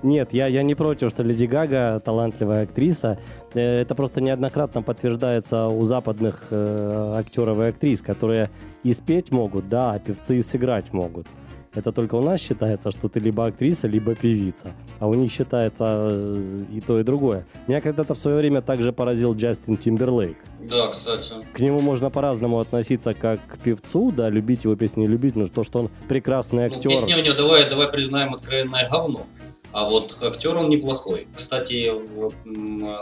Нет, 0.03 0.33
я, 0.33 0.47
я 0.47 0.63
не 0.63 0.75
против, 0.75 1.11
что 1.11 1.23
Леди 1.23 1.45
Гага 1.45 2.01
талантливая 2.03 2.63
актриса. 2.63 3.19
Э, 3.53 3.81
Это 3.81 3.95
просто 3.95 4.21
неоднократно 4.21 4.81
подтверждается 4.81 5.67
у 5.67 5.85
западных 5.85 6.47
э, 6.49 7.13
актеров 7.17 7.59
и 7.59 7.67
актрис, 7.69 8.01
которые 8.01 8.49
и 8.83 8.91
спеть 8.91 9.31
могут, 9.31 9.69
да, 9.69 9.93
а 9.93 9.99
певцы 9.99 10.37
и 10.37 10.41
сыграть 10.41 10.91
могут. 10.91 11.27
Это 11.73 11.91
только 11.91 12.15
у 12.15 12.21
нас 12.21 12.41
считается, 12.41 12.89
что 12.91 13.09
ты 13.09 13.19
либо 13.19 13.45
актриса, 13.45 13.87
либо 13.87 14.15
певица. 14.15 14.73
А 14.99 15.07
у 15.07 15.13
них 15.13 15.31
считается 15.31 15.85
э, 16.09 16.61
и 16.73 16.81
то, 16.81 16.99
и 16.99 17.03
другое. 17.03 17.45
Меня 17.67 17.79
когда-то 17.79 18.15
в 18.15 18.19
свое 18.19 18.37
время 18.37 18.61
также 18.61 18.91
поразил 18.91 19.35
Джастин 19.35 19.77
Тимберлейк. 19.77 20.37
Да, 20.67 20.87
кстати. 20.87 21.33
К 21.53 21.59
нему 21.59 21.79
можно 21.81 22.09
по-разному 22.09 22.59
относиться 22.59 23.13
как 23.13 23.39
к 23.45 23.59
певцу, 23.59 24.11
да, 24.11 24.29
любить 24.29 24.63
его 24.63 24.75
песни, 24.75 25.01
не 25.01 25.07
любить, 25.07 25.35
но 25.35 25.45
то, 25.47 25.63
что 25.63 25.79
он 25.81 25.89
прекрасный 26.07 26.69
Ну, 26.69 26.75
актер. 26.75 26.89
песня 26.89 27.17
у 27.17 27.21
него, 27.21 27.35
давай, 27.35 27.69
давай 27.69 27.87
признаем, 27.91 28.33
откровенное 28.33 28.89
говно. 28.89 29.25
А 29.71 29.87
вот 29.87 30.17
актер 30.23 30.57
он 30.57 30.67
неплохой. 30.69 31.27
Кстати, 31.35 31.91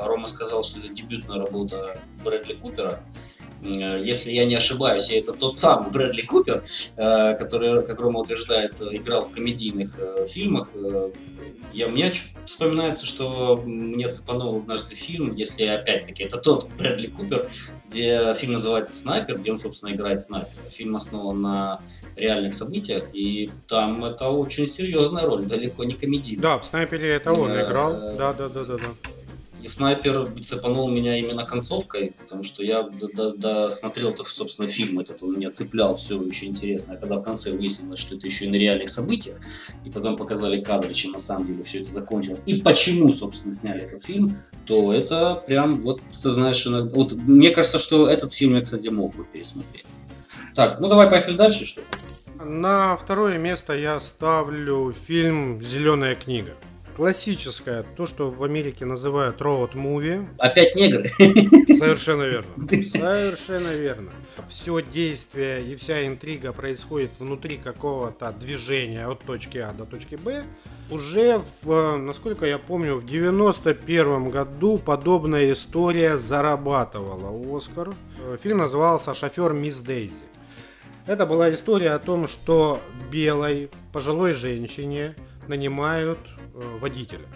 Рома 0.06 0.28
сказал, 0.28 0.64
что 0.64 0.80
это 0.80 0.90
дебютная 0.90 1.40
работа 1.40 1.98
Брэдли 2.24 2.56
Купера. 2.56 3.00
М, 3.64 4.04
Если 4.04 4.32
я 4.32 4.46
не 4.46 4.56
ошибаюсь, 4.56 5.12
это 5.12 5.34
тот 5.34 5.58
самый 5.58 5.90
Брэдли 5.92 6.22
Купер, 6.22 6.64
э, 6.96 7.36
который, 7.36 7.86
как 7.86 8.00
Рома 8.00 8.20
утверждает, 8.20 8.80
э, 8.82 8.96
играл 8.96 9.26
в 9.26 9.32
комедийных 9.32 9.92
э, 9.98 10.28
фильмах. 10.28 10.70
Э, 10.76 11.12
Я, 11.74 11.88
мне 11.90 12.12
вспоминается, 12.46 13.06
что 13.06 13.58
мне 13.66 14.08
цепанул 14.08 14.58
однажды 14.58 14.96
фильм, 14.96 15.34
если 15.36 15.64
опять-таки 15.66 16.24
это 16.24 16.38
тот 16.38 16.70
Брэдли 16.78 17.08
Купер, 17.08 17.50
где 17.90 18.34
фильм 18.36 18.54
называется 18.54 18.96
«Снайпер», 18.96 19.38
где 19.40 19.52
он, 19.52 19.58
собственно, 19.58 19.92
играет 19.94 20.22
снайпера. 20.22 20.70
Фильм 20.72 20.96
основан 20.96 21.42
на 21.42 21.80
реальных 22.16 22.54
событиях, 22.54 23.04
и 23.14 23.50
там 23.68 24.04
это 24.06 24.30
очень 24.30 24.68
серьезная 24.68 25.26
роль, 25.26 25.44
далеко 25.44 25.84
не 25.84 25.94
комедийная. 25.94 26.42
Да, 26.42 26.58
в 26.58 26.66
снайпере 26.66 27.10
это 27.10 27.32
он 27.32 27.52
играл. 27.52 27.94
Да, 28.18 28.34
да, 28.34 28.50
да, 28.50 28.64
да, 28.64 28.78
да. 28.78 29.27
И 29.64 29.68
снайпер 29.68 30.28
цепанул 30.44 30.90
меня 30.90 31.18
именно 31.18 31.46
концовкой, 31.46 32.14
потому 32.22 32.44
что 32.44 32.64
я 32.64 32.84
досмотрел, 32.84 34.10
-то, 34.10 34.24
собственно, 34.24 34.68
фильм 34.68 35.00
этот, 35.00 35.24
он 35.24 35.36
меня 35.38 35.52
цеплял, 35.52 35.96
все 35.96 36.20
очень 36.20 36.50
интересно. 36.50 36.94
А 36.94 36.98
когда 36.98 37.18
в 37.18 37.24
конце 37.24 37.52
выяснилось, 37.52 38.00
что 38.00 38.16
это 38.16 38.28
еще 38.28 38.46
и 38.46 38.50
на 38.50 38.56
реальных 38.56 38.90
событиях, 38.90 39.38
и 39.84 39.90
потом 39.90 40.16
показали 40.16 40.62
кадры, 40.62 40.94
чем 40.94 41.14
на 41.14 41.20
самом 41.20 41.48
деле 41.48 41.64
все 41.64 41.82
это 41.82 41.92
закончилось, 41.92 42.44
и 42.46 42.62
почему, 42.62 43.12
собственно, 43.12 43.54
сняли 43.54 43.82
этот 43.82 44.04
фильм, 44.04 44.38
то 44.66 44.94
это 44.94 45.44
прям, 45.48 45.82
вот, 45.82 46.02
ты 46.22 46.30
знаешь, 46.30 46.66
иногда- 46.68 46.96
вот 46.96 47.14
мне 47.14 47.50
кажется, 47.50 47.80
что 47.80 48.08
этот 48.08 48.34
фильм 48.34 48.56
я, 48.56 48.62
кстати, 48.62 48.90
мог 48.90 49.16
бы 49.16 49.24
пересмотреть. 49.26 49.86
Так, 50.54 50.80
ну 50.80 50.88
давай 50.88 51.10
поехали 51.10 51.36
дальше, 51.36 51.66
что 51.66 51.82
ли? 51.82 51.88
На 52.40 52.96
второе 52.96 53.38
место 53.38 53.74
я 53.74 54.00
ставлю 54.00 54.94
фильм 55.08 55.62
«Зеленая 55.64 56.16
книга». 56.16 56.56
Классическая, 56.98 57.84
то, 57.96 58.08
что 58.08 58.32
в 58.32 58.44
Америке 58.44 58.84
называют 58.84 59.40
роуд 59.40 59.76
муви. 59.76 60.28
Опять 60.40 60.76
негры. 60.76 61.08
Совершенно 61.08 62.24
верно. 62.24 62.68
Совершенно 62.68 63.72
верно. 63.76 64.12
Все 64.50 64.82
действие 64.82 65.64
и 65.64 65.76
вся 65.76 66.08
интрига 66.08 66.54
происходит 66.54 67.12
внутри 67.20 67.58
какого-то 67.58 68.32
движения 68.32 69.06
от 69.06 69.20
точки 69.20 69.60
А 69.60 69.74
до 69.74 69.86
точки 69.86 70.16
Б. 70.16 70.44
Уже, 70.90 71.40
в, 71.62 71.98
насколько 71.98 72.48
я 72.48 72.58
помню, 72.58 72.96
в 72.96 73.06
91 73.06 74.32
году 74.32 74.80
подобная 74.80 75.54
история 75.54 76.18
зарабатывала 76.18 77.56
Оскар. 77.56 77.94
Фильм 78.42 78.58
назывался 78.58 79.14
«Шофер 79.14 79.54
Мисс 79.54 79.82
Дейзи». 79.82 80.14
Это 81.06 81.28
была 81.28 81.54
история 81.54 81.92
о 81.92 82.00
том, 82.00 82.28
что 82.28 82.82
белой 83.12 83.70
пожилой 83.94 84.34
женщине 84.34 85.16
нанимают 85.50 86.20
э, 86.54 86.78
водителя, 86.80 87.28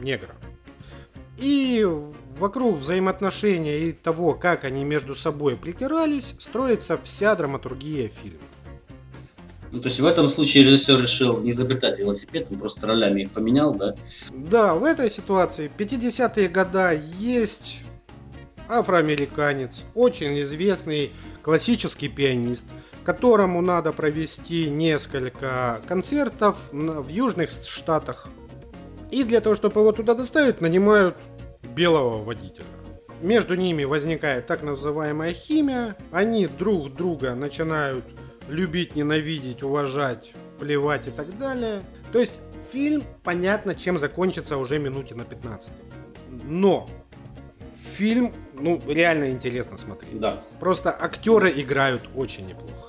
негра. 0.00 0.34
И 1.36 1.86
вокруг 2.38 2.78
взаимоотношения 2.78 3.78
и 3.78 3.92
того, 3.92 4.34
как 4.34 4.64
они 4.64 4.84
между 4.84 5.14
собой 5.14 5.56
притирались, 5.56 6.34
строится 6.38 6.98
вся 7.02 7.34
драматургия 7.36 8.08
фильма. 8.08 8.42
Ну, 9.70 9.80
то 9.80 9.88
есть 9.88 10.00
в 10.00 10.06
этом 10.06 10.28
случае 10.28 10.64
режиссер 10.64 11.00
решил 11.00 11.40
не 11.40 11.50
изобретать 11.50 11.98
велосипед, 11.98 12.48
он 12.50 12.58
просто 12.58 12.86
ролями 12.86 13.22
их 13.22 13.32
поменял, 13.32 13.74
да? 13.74 13.94
Да, 14.30 14.74
в 14.74 14.82
этой 14.82 15.10
ситуации 15.10 15.70
50-е 15.76 16.48
года 16.48 16.92
есть 16.92 17.82
афроамериканец, 18.68 19.84
очень 19.94 20.40
известный 20.40 21.12
классический 21.42 22.08
пианист, 22.08 22.64
которому 23.08 23.62
надо 23.62 23.94
провести 23.94 24.68
несколько 24.68 25.80
концертов 25.88 26.68
в 26.72 27.08
южных 27.08 27.48
штатах. 27.48 28.28
И 29.10 29.24
для 29.24 29.40
того, 29.40 29.54
чтобы 29.54 29.80
его 29.80 29.92
туда 29.92 30.12
доставить, 30.12 30.60
нанимают 30.60 31.16
белого 31.74 32.22
водителя. 32.22 32.66
Между 33.22 33.54
ними 33.54 33.84
возникает 33.84 34.46
так 34.46 34.62
называемая 34.62 35.32
химия. 35.32 35.96
Они 36.12 36.46
друг 36.46 36.92
друга 36.92 37.34
начинают 37.34 38.04
любить, 38.46 38.94
ненавидеть, 38.94 39.62
уважать, 39.62 40.34
плевать 40.58 41.08
и 41.08 41.10
так 41.10 41.38
далее. 41.38 41.80
То 42.12 42.18
есть 42.18 42.34
фильм 42.70 43.02
понятно, 43.24 43.74
чем 43.74 43.98
закончится 43.98 44.58
уже 44.58 44.78
минуте 44.78 45.14
на 45.14 45.24
15. 45.24 45.70
Но 46.44 46.90
фильм, 47.74 48.34
ну, 48.52 48.82
реально 48.86 49.30
интересно 49.30 49.78
смотреть. 49.78 50.20
Да. 50.20 50.42
Просто 50.60 50.90
актеры 50.90 51.50
играют 51.56 52.02
очень 52.14 52.46
неплохо. 52.46 52.87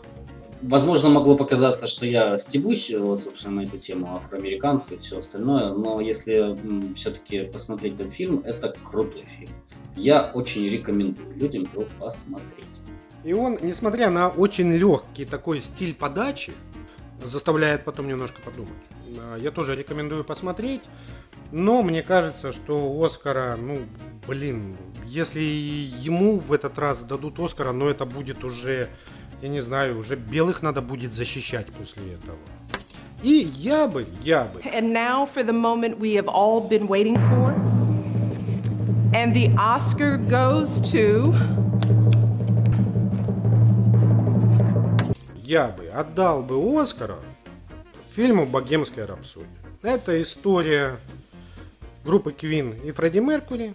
Возможно, 0.62 1.10
могло 1.10 1.38
показаться, 1.38 1.88
что 1.88 2.06
я 2.06 2.38
стебусь, 2.38 2.91
вот, 2.91 3.24
собственно, 3.24 3.62
на 3.62 3.65
эту 3.65 3.78
тему 3.78 4.13
афроамериканцы 4.15 4.95
и 4.95 4.98
все 4.98 5.19
остальное, 5.19 5.72
но 5.74 6.02
если 6.02 6.58
все-таки 6.95 7.43
посмотреть 7.43 7.93
этот 7.93 8.12
фильм, 8.12 8.41
это 8.43 8.76
крутой 8.84 9.26
фильм. 9.26 9.52
Я 9.95 10.32
очень 10.34 10.67
рекомендую 10.67 11.34
людям 11.36 11.63
его 11.74 11.86
посмотреть. 11.98 12.65
И 13.24 13.32
он, 13.32 13.58
несмотря 13.62 14.10
на 14.10 14.30
очень 14.30 14.74
легкий 14.74 15.26
такой 15.26 15.62
стиль 15.62 15.93
подачи, 15.93 16.54
заставляет 17.24 17.84
потом 17.86 18.08
немножко 18.08 18.41
подумать. 18.41 18.72
А, 19.17 19.38
Я 19.38 19.52
тоже 19.52 19.76
рекомендую 19.76 20.24
посмотреть, 20.24 20.84
но 21.52 21.82
мне 21.82 22.04
кажется, 22.04 22.52
что 22.54 22.91
у 22.91 23.04
Оскара, 23.04 23.58
ну, 23.58 23.80
блин, 24.28 24.76
если 25.06 25.41
ему 25.41 26.38
в 26.39 26.54
этот 26.54 26.78
раз 26.78 27.02
дадут 27.04 27.39
Оскара, 27.39 27.72
но 27.72 27.89
это 27.89 28.06
будет 28.06 28.43
уже, 28.43 28.89
я 29.41 29.49
не 29.49 29.60
знаю, 29.60 29.97
уже 29.97 30.15
белых 30.15 30.62
надо 30.62 30.82
будет 30.82 31.13
защищать 31.13 31.67
после 31.67 32.13
этого. 32.13 32.38
И 33.21 33.49
я 33.58 33.88
бы, 33.88 34.08
я 34.23 34.45
бы 34.45 34.62
And 34.62 34.93
now 34.93 35.25
for 35.25 35.43
the 35.43 35.54
moment 35.54 35.99
we 35.99 36.13
have 36.15 36.28
all 36.28 36.62
been 36.62 36.88
waiting 36.88 37.17
for. 37.30 37.54
And 39.13 39.34
the 39.34 39.54
Oscar 39.58 40.17
goes 40.17 40.80
to. 40.91 41.34
я 45.49 45.69
бы 45.69 45.88
отдал 45.88 46.43
бы 46.43 46.80
Оскара 46.80 47.17
фильму 48.15 48.45
«Богемская 48.45 49.08
рапсодия». 49.08 49.49
Это 49.82 50.21
история 50.21 50.99
группы 52.06 52.32
Квин 52.34 52.73
и 52.84 52.91
Фредди 52.91 53.17
Меркури, 53.17 53.73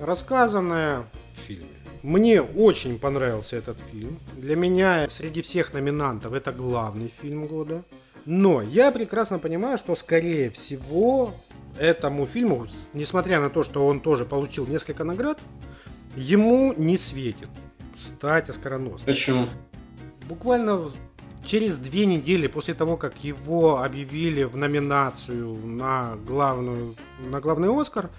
рассказанная 0.00 1.04
в 1.32 1.40
фильме. 1.40 1.73
Мне 2.04 2.42
очень 2.42 2.98
понравился 2.98 3.56
этот 3.56 3.80
фильм. 3.80 4.20
Для 4.36 4.56
меня 4.56 5.08
среди 5.08 5.40
всех 5.40 5.72
номинантов 5.72 6.34
это 6.34 6.52
главный 6.52 7.08
фильм 7.08 7.46
года. 7.46 7.82
Но 8.26 8.60
я 8.60 8.92
прекрасно 8.92 9.38
понимаю, 9.38 9.78
что 9.78 9.96
скорее 9.96 10.50
всего 10.50 11.32
этому 11.78 12.26
фильму, 12.26 12.66
несмотря 12.92 13.40
на 13.40 13.48
то, 13.48 13.64
что 13.64 13.86
он 13.86 14.00
тоже 14.00 14.26
получил 14.26 14.66
несколько 14.66 15.02
наград, 15.02 15.38
ему 16.14 16.74
не 16.76 16.98
светит 16.98 17.48
стать 17.96 18.50
оскароносным 18.50 19.06
Почему? 19.06 19.48
буквально 20.28 20.90
через 21.42 21.78
две 21.78 22.04
недели 22.04 22.48
после 22.48 22.74
того, 22.74 22.98
как 22.98 23.24
его 23.24 23.82
объявили 23.82 24.42
в 24.42 24.58
номинацию 24.58 25.54
на, 25.54 26.16
главную, 26.26 26.96
на 27.30 27.40
главный 27.40 27.70
Оскар, 27.70 28.10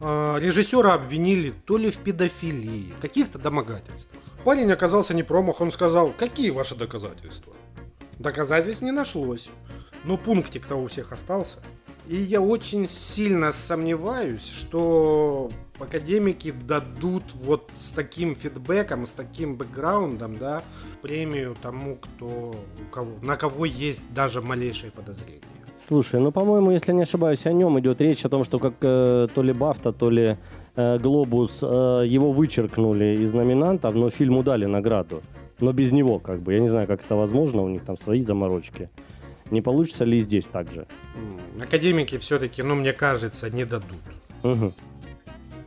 режиссера 0.00 0.94
обвинили 0.94 1.50
то 1.50 1.76
ли 1.76 1.90
в 1.90 1.98
педофилии, 1.98 2.94
каких-то 3.00 3.38
домогательствах. 3.38 4.22
Парень 4.44 4.72
оказался 4.72 5.14
не 5.14 5.22
промах, 5.22 5.60
он 5.60 5.70
сказал, 5.70 6.12
какие 6.16 6.50
ваши 6.50 6.74
доказательства? 6.74 7.52
Доказательств 8.18 8.82
не 8.82 8.92
нашлось, 8.92 9.50
но 10.04 10.16
пунктик-то 10.16 10.76
у 10.76 10.86
всех 10.88 11.12
остался. 11.12 11.58
И 12.06 12.16
я 12.16 12.40
очень 12.40 12.88
сильно 12.88 13.52
сомневаюсь, 13.52 14.46
что 14.46 15.50
академики 15.78 16.52
дадут 16.52 17.34
вот 17.34 17.70
с 17.78 17.90
таким 17.90 18.34
фидбэком, 18.34 19.06
с 19.06 19.10
таким 19.10 19.56
бэкграундом, 19.56 20.38
да, 20.38 20.62
премию 21.02 21.54
тому, 21.60 21.96
кто, 21.96 22.26
у 22.80 22.90
кого, 22.90 23.18
на 23.20 23.36
кого 23.36 23.66
есть 23.66 24.10
даже 24.14 24.40
малейшее 24.40 24.90
подозрение. 24.90 25.42
Слушай, 25.80 26.20
ну, 26.20 26.32
по-моему, 26.32 26.72
если 26.72 26.92
не 26.92 27.02
ошибаюсь, 27.02 27.46
о 27.46 27.52
нем 27.52 27.78
идет 27.78 28.00
речь 28.00 28.24
о 28.24 28.28
том, 28.28 28.44
что 28.44 28.58
как 28.58 28.74
э, 28.80 29.28
то 29.32 29.42
ли 29.42 29.52
Бафта, 29.52 29.92
то 29.92 30.10
ли 30.10 30.36
э, 30.76 30.98
Глобус 30.98 31.62
э, 31.62 32.04
его 32.06 32.32
вычеркнули 32.32 33.18
из 33.22 33.32
номинантов, 33.32 33.94
но 33.94 34.10
фильму 34.10 34.42
дали 34.42 34.66
награду. 34.66 35.22
Но 35.60 35.72
без 35.72 35.92
него, 35.92 36.18
как 36.18 36.40
бы. 36.40 36.54
Я 36.54 36.60
не 36.60 36.68
знаю, 36.68 36.86
как 36.86 37.04
это 37.04 37.14
возможно, 37.14 37.62
у 37.62 37.68
них 37.68 37.84
там 37.84 37.96
свои 37.96 38.20
заморочки. 38.20 38.90
Не 39.50 39.62
получится 39.62 40.04
ли 40.04 40.18
здесь 40.18 40.48
так 40.48 40.70
же? 40.72 40.86
Академики 41.60 42.18
все-таки, 42.18 42.62
ну, 42.62 42.74
мне 42.74 42.92
кажется, 42.92 43.48
не 43.48 43.64
дадут. 43.64 43.98
Мгм. 44.42 44.72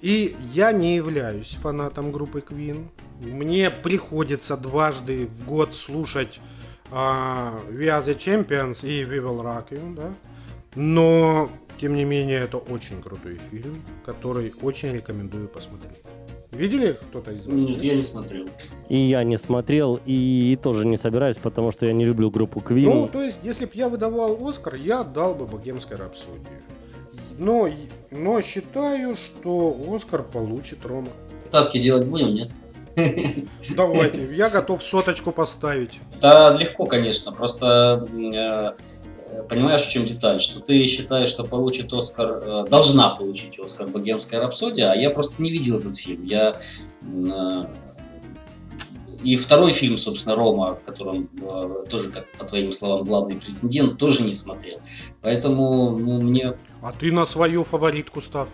И 0.01 0.35
я 0.53 0.71
не 0.71 0.95
являюсь 0.95 1.57
фанатом 1.61 2.11
группы 2.11 2.43
Queen. 2.47 2.87
Мне 3.21 3.69
приходится 3.69 4.57
дважды 4.57 5.27
в 5.27 5.45
год 5.45 5.73
слушать 5.73 6.39
а, 6.91 7.59
We 7.69 7.85
Are 7.87 8.01
the 8.01 8.15
Champions 8.17 8.85
и 8.87 9.03
We 9.03 9.19
Will 9.23 9.41
Rock 9.41 9.69
You, 9.71 9.95
да. 9.95 10.13
Но, 10.75 11.49
тем 11.79 11.95
не 11.95 12.05
менее, 12.05 12.39
это 12.39 12.57
очень 12.57 13.01
крутой 13.01 13.39
фильм, 13.49 13.81
который 14.05 14.53
очень 14.61 14.93
рекомендую 14.93 15.47
посмотреть. 15.47 15.97
Видели 16.51 16.97
кто-то 17.01 17.31
из 17.31 17.45
вас? 17.47 17.55
Нет, 17.55 17.81
я 17.81 17.95
не 17.95 18.03
смотрел. 18.03 18.45
И 18.89 18.97
я 18.97 19.23
не 19.23 19.37
смотрел, 19.37 19.99
и 20.05 20.59
тоже 20.61 20.85
не 20.85 20.97
собираюсь, 20.97 21.37
потому 21.37 21.71
что 21.71 21.85
я 21.85 21.93
не 21.93 22.03
люблю 22.03 22.29
группу 22.29 22.61
Ну, 22.69 22.75
Queen. 22.75 23.09
то 23.11 23.23
есть, 23.23 23.39
если 23.41 23.65
бы 23.65 23.71
я 23.75 23.87
выдавал 23.87 24.37
Оскар, 24.47 24.75
я 24.75 25.01
отдал 25.01 25.33
бы 25.33 25.45
Богемской 25.45 25.95
рапсодии. 25.95 26.41
Но, 27.37 27.69
но 28.11 28.41
считаю, 28.41 29.15
что 29.15 29.75
Оскар 29.93 30.23
получит 30.23 30.85
Рома. 30.85 31.07
Ставки 31.43 31.81
делать 31.81 32.05
будем, 32.07 32.33
нет? 32.33 32.53
Давайте, 33.75 34.29
я 34.35 34.49
готов 34.49 34.83
соточку 34.83 35.31
поставить. 35.31 35.99
Да, 36.19 36.55
легко, 36.57 36.85
конечно. 36.85 37.31
Просто 37.31 38.07
м, 38.11 38.31
э, 38.33 38.73
понимаешь, 39.49 39.81
в 39.81 39.89
чем 39.89 40.05
деталь, 40.05 40.39
что 40.39 40.59
ты 40.59 40.85
считаешь, 40.85 41.29
что 41.29 41.43
получит 41.43 41.93
Оскар, 41.93 42.41
э, 42.43 42.65
должна 42.69 43.15
получить 43.15 43.59
Оскар 43.59 43.87
Богемская 43.87 44.41
рапсодия, 44.41 44.91
а 44.91 44.95
я 44.95 45.09
просто 45.09 45.41
не 45.41 45.51
видел 45.51 45.79
этот 45.79 45.97
фильм. 45.97 46.23
Я 46.25 46.57
э, 47.01 47.63
и 49.23 49.35
второй 49.35 49.71
фильм, 49.71 49.97
собственно, 49.97 50.35
Рома, 50.35 50.75
в 50.75 50.83
котором 50.83 51.29
э, 51.39 51.83
тоже, 51.89 52.11
как 52.11 52.27
по 52.31 52.45
твоим 52.45 52.71
словам, 52.71 53.05
главный 53.05 53.35
претендент, 53.35 53.97
тоже 53.97 54.23
не 54.23 54.33
смотрел. 54.33 54.79
Поэтому 55.21 55.91
ну, 55.91 56.21
мне 56.21 56.53
А 56.81 56.91
ты 56.91 57.11
на 57.11 57.25
свою 57.25 57.63
фаворитку 57.63 58.21
ставь. 58.21 58.49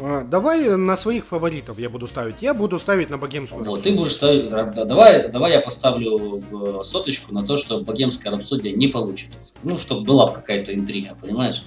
А, 0.00 0.22
Давай 0.24 0.76
на 0.76 0.96
своих 0.96 1.26
фаворитов 1.26 1.78
я 1.78 1.90
буду 1.90 2.06
ставить. 2.06 2.36
Я 2.40 2.54
буду 2.54 2.78
ставить 2.78 3.10
на 3.10 3.18
богемскую. 3.18 3.64
Вот, 3.64 3.76
рапсодию. 3.76 3.94
ты 3.94 3.98
будешь 4.00 4.14
ставить. 4.14 4.50
да, 4.50 4.84
Давай, 4.84 5.30
давай 5.30 5.52
я 5.52 5.60
поставлю 5.60 6.42
соточку 6.82 7.34
на 7.34 7.44
то, 7.44 7.56
что 7.56 7.80
богемская 7.80 8.32
рапсодия 8.32 8.74
не 8.76 8.88
получит. 8.88 9.30
Ну, 9.62 9.76
чтобы 9.76 10.02
была 10.04 10.28
бы 10.28 10.34
какая-то 10.34 10.72
интрига, 10.74 11.16
понимаешь? 11.20 11.62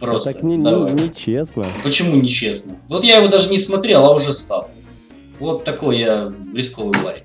Просто. 0.00 0.32
так 0.32 0.42
не, 0.42 0.56
не- 0.56 0.62
давай. 0.62 0.92
нечестно. 0.92 1.66
Почему 1.82 2.16
нечестно? 2.16 2.76
Вот 2.88 3.04
я 3.04 3.16
его 3.16 3.28
даже 3.28 3.50
не 3.50 3.58
смотрел, 3.58 4.04
а 4.04 4.14
уже 4.14 4.32
ставлю. 4.32 4.70
Вот 5.40 5.64
такой 5.64 5.98
я 5.98 6.32
рисковый 6.54 6.94
парень. 7.02 7.24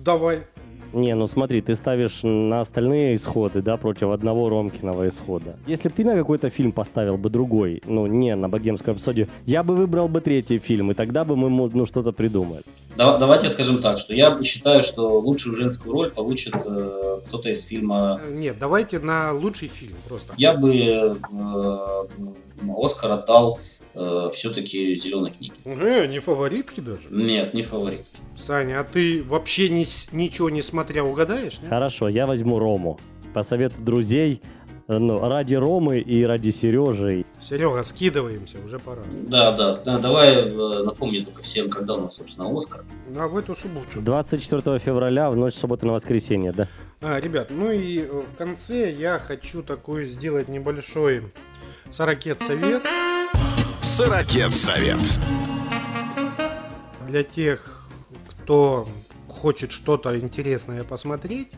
Давай. 0.00 0.46
Не, 0.92 1.14
ну 1.14 1.26
смотри, 1.26 1.60
ты 1.60 1.74
ставишь 1.74 2.20
на 2.22 2.60
остальные 2.60 3.14
исходы, 3.16 3.62
да, 3.62 3.76
против 3.76 4.10
одного 4.10 4.48
Ромкиного 4.48 5.08
исхода. 5.08 5.56
Если 5.66 5.88
бы 5.88 5.94
ты 5.94 6.04
на 6.04 6.14
какой-то 6.14 6.50
фильм 6.50 6.72
поставил 6.72 7.16
бы 7.18 7.28
другой, 7.30 7.82
ну, 7.86 8.06
не 8.06 8.34
на 8.34 8.48
богемскую 8.48 8.94
рапсодию, 8.94 9.28
я 9.46 9.62
бы 9.62 9.74
выбрал 9.74 10.08
бы 10.08 10.20
третий 10.20 10.58
фильм, 10.58 10.90
и 10.90 10.94
тогда 10.94 11.24
бы 11.24 11.36
мы, 11.36 11.68
ну, 11.72 11.86
что-то 11.86 12.12
придумали. 12.12 12.62
Да- 12.96 13.18
давайте 13.18 13.48
скажем 13.50 13.82
так, 13.82 13.98
что 13.98 14.14
я 14.14 14.42
считаю, 14.42 14.82
что 14.82 15.20
лучшую 15.20 15.54
женскую 15.56 15.92
роль 15.92 16.10
получит 16.10 16.54
э, 16.64 17.20
кто-то 17.26 17.50
из 17.50 17.62
фильма. 17.62 18.20
Э, 18.24 18.32
Нет, 18.34 18.56
давайте 18.58 18.98
на 18.98 19.32
лучший 19.32 19.68
фильм 19.68 19.96
просто. 20.08 20.32
Я 20.38 20.54
бы 20.54 20.74
э, 20.74 21.14
Оскар 22.78 23.12
отдал 23.12 23.58
все-таки 24.32 24.94
зеленой 24.94 25.30
книге. 25.30 25.54
Э, 25.64 26.06
не 26.06 26.18
фаворитки 26.18 26.80
даже. 26.80 27.08
Нет, 27.10 27.54
не 27.54 27.62
фаворит. 27.62 28.06
Саня, 28.36 28.80
а 28.80 28.84
ты 28.84 29.22
вообще 29.22 29.68
ни 29.68 29.86
ничего 30.14 30.50
не 30.50 30.62
смотря 30.62 31.04
угадаешь? 31.04 31.60
нет? 31.60 31.68
Хорошо, 31.68 32.08
я 32.08 32.26
возьму 32.26 32.58
Рому. 32.58 32.98
По 33.32 33.42
совету 33.42 33.80
друзей, 33.80 34.42
э, 34.88 34.98
ну, 34.98 35.26
ради 35.28 35.54
Ромы 35.54 36.00
и 36.00 36.24
ради 36.24 36.50
Сережи. 36.50 37.24
Серега, 37.40 37.82
скидываемся, 37.84 38.58
уже 38.64 38.78
пора. 38.78 39.02
Да, 39.26 39.52
да, 39.52 39.72
да, 39.72 39.98
давай 39.98 40.34
э, 40.34 40.82
напомню 40.84 41.24
только 41.24 41.42
всем, 41.42 41.70
когда 41.70 41.94
у 41.94 42.00
нас, 42.02 42.16
собственно, 42.16 42.54
Оскар. 42.54 42.84
А 43.16 43.28
в 43.28 43.36
эту 43.36 43.54
субботу. 43.54 44.00
24 44.00 44.78
февраля 44.78 45.30
в 45.30 45.36
ночь 45.36 45.54
с 45.54 45.58
субботы 45.58 45.86
на 45.86 45.92
воскресенье, 45.92 46.52
да? 46.52 46.68
А, 47.00 47.20
ребят, 47.20 47.48
ну 47.50 47.70
и 47.70 48.00
э, 48.00 48.22
в 48.32 48.36
конце 48.36 48.92
я 48.92 49.18
хочу 49.18 49.62
такой 49.62 50.06
сделать 50.06 50.48
небольшой 50.48 51.22
сорокет 51.90 52.40
совет 52.40 52.82
Сорокет 53.96 54.52
совет. 54.52 54.98
для 57.08 57.22
тех, 57.22 57.88
кто 58.28 58.86
хочет 59.26 59.72
что-то 59.72 60.18
интересное 60.20 60.84
посмотреть. 60.84 61.52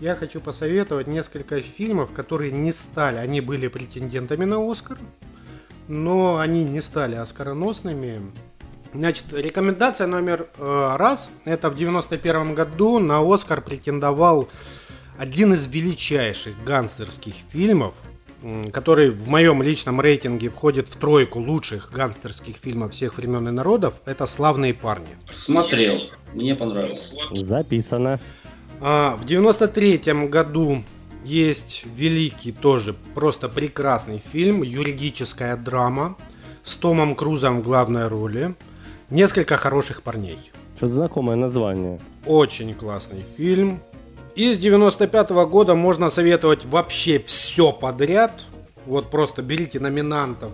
Я 0.00 0.16
хочу 0.16 0.40
посоветовать 0.40 1.08
несколько 1.08 1.60
фильмов, 1.60 2.10
которые 2.12 2.52
не 2.52 2.72
стали, 2.72 3.18
они 3.18 3.42
были 3.42 3.68
претендентами 3.68 4.46
на 4.46 4.66
Оскар, 4.66 4.96
но 5.86 6.38
они 6.38 6.64
не 6.64 6.80
стали 6.80 7.16
оскароносными. 7.16 8.32
Значит, 8.94 9.26
рекомендация 9.34 10.06
номер 10.06 10.48
э, 10.56 10.96
раз. 10.96 11.30
Это 11.44 11.68
в 11.68 11.76
91 11.76 12.54
году 12.54 12.98
на 12.98 13.20
Оскар 13.20 13.60
претендовал 13.60 14.48
один 15.18 15.52
из 15.52 15.66
величайших 15.66 16.54
гангстерских 16.64 17.34
фильмов, 17.34 17.96
который 18.72 19.10
в 19.10 19.28
моем 19.28 19.62
личном 19.62 20.00
рейтинге 20.00 20.50
входит 20.50 20.88
в 20.88 20.96
тройку 20.96 21.40
лучших 21.40 21.90
гангстерских 21.92 22.56
фильмов 22.56 22.92
всех 22.92 23.16
времен 23.16 23.48
и 23.48 23.50
народов. 23.50 23.94
Это 24.04 24.26
«Славные 24.26 24.74
парни». 24.74 25.08
Смотрел, 25.30 25.98
мне 26.34 26.54
понравился. 26.54 27.14
Записано. 27.30 28.20
А, 28.80 29.16
в 29.16 29.24
93 29.24 30.28
году 30.28 30.82
есть 31.24 31.84
великий 31.96 32.52
тоже 32.52 32.94
просто 33.14 33.48
прекрасный 33.48 34.22
фильм 34.32 34.62
юридическая 34.62 35.56
драма 35.56 36.16
с 36.62 36.74
Томом 36.74 37.14
Крузом 37.14 37.60
в 37.60 37.64
главной 37.64 38.08
роли. 38.08 38.54
Несколько 39.08 39.56
хороших 39.56 40.02
парней. 40.02 40.38
Что 40.76 40.88
знакомое 40.88 41.36
название. 41.36 41.98
Очень 42.26 42.74
классный 42.74 43.24
фильм. 43.36 43.80
Из 44.34 44.58
95 44.58 45.30
года 45.46 45.76
можно 45.76 46.10
советовать 46.10 46.64
вообще 46.64 47.22
все 47.24 47.70
подряд. 47.70 48.32
Вот 48.84 49.08
просто 49.08 49.42
берите 49.42 49.78
номинантов 49.78 50.50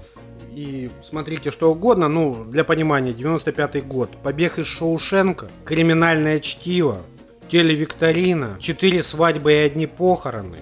и 0.52 0.90
смотрите 1.02 1.50
что 1.50 1.72
угодно. 1.72 2.06
Ну, 2.08 2.44
для 2.44 2.64
понимания, 2.64 3.14
95 3.14 3.86
год. 3.86 4.10
Побег 4.22 4.58
из 4.58 4.66
Шоушенка, 4.66 5.48
Криминальное 5.64 6.40
чтиво, 6.40 6.98
Телевикторина, 7.50 8.58
Четыре 8.60 9.02
свадьбы 9.02 9.54
и 9.54 9.56
одни 9.56 9.86
похороны. 9.86 10.58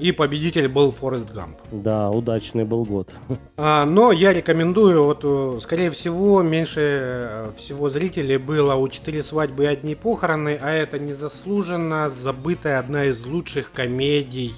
И 0.00 0.12
победитель 0.12 0.68
был 0.68 0.92
Форест 0.92 1.30
Гамп. 1.30 1.58
Да, 1.70 2.08
удачный 2.08 2.64
был 2.64 2.84
год. 2.84 3.10
А, 3.58 3.84
но 3.84 4.12
я 4.12 4.32
рекомендую, 4.32 5.04
вот, 5.04 5.20
э, 5.22 5.58
скорее 5.60 5.90
всего, 5.90 6.42
меньше 6.42 6.80
э, 6.80 7.50
всего 7.56 7.90
зрителей 7.90 8.38
было 8.38 8.74
у 8.76 8.88
«Четыре 8.88 9.22
свадьбы 9.22 9.64
и 9.64 9.66
одни 9.66 9.94
похороны», 9.94 10.58
а 10.60 10.70
это 10.70 10.98
незаслуженно 10.98 12.08
забытая 12.08 12.78
одна 12.78 13.04
из 13.04 13.24
лучших 13.26 13.72
комедий 13.72 14.52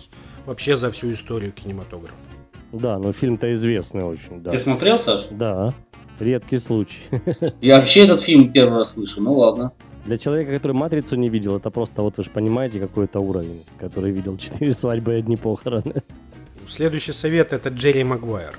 вообще 0.47 0.77
за 0.77 0.93
всю 0.93 1.13
историю 1.13 1.53
кинематографа. 1.53 2.15
Да, 2.71 2.99
ну 2.99 3.13
фильм-то 3.13 3.53
известный 3.53 4.05
очень, 4.05 4.43
да. 4.43 4.53
Ты 4.53 4.59
смотрел, 4.59 4.99
Саш? 4.99 5.27
Да, 5.31 5.75
редкий 6.21 6.59
случай. 6.59 7.01
Я 7.61 7.79
вообще 7.79 8.05
этот 8.05 8.21
фильм 8.21 8.53
первый 8.53 8.79
раз 8.79 8.95
слышу, 8.95 9.21
ну 9.21 9.33
ладно. 9.33 9.73
Для 10.05 10.17
человека, 10.17 10.53
который 10.53 10.73
«Матрицу» 10.73 11.17
не 11.17 11.29
видел, 11.29 11.57
это 11.57 11.71
просто, 11.71 12.03
вот 12.03 12.17
вы 12.17 12.25
же 12.25 12.31
понимаете, 12.31 12.81
какой 12.81 13.05
это 13.05 13.21
уровень, 13.21 13.65
который 13.79 14.11
видел 14.11 14.37
четыре 14.37 14.75
свадьбы 14.75 15.15
и 15.15 15.17
одни 15.19 15.37
похороны. 15.37 16.03
Следующий 16.69 17.13
совет 17.13 17.53
это 17.53 17.69
Джерри 17.69 18.03
Магуайр. 18.03 18.59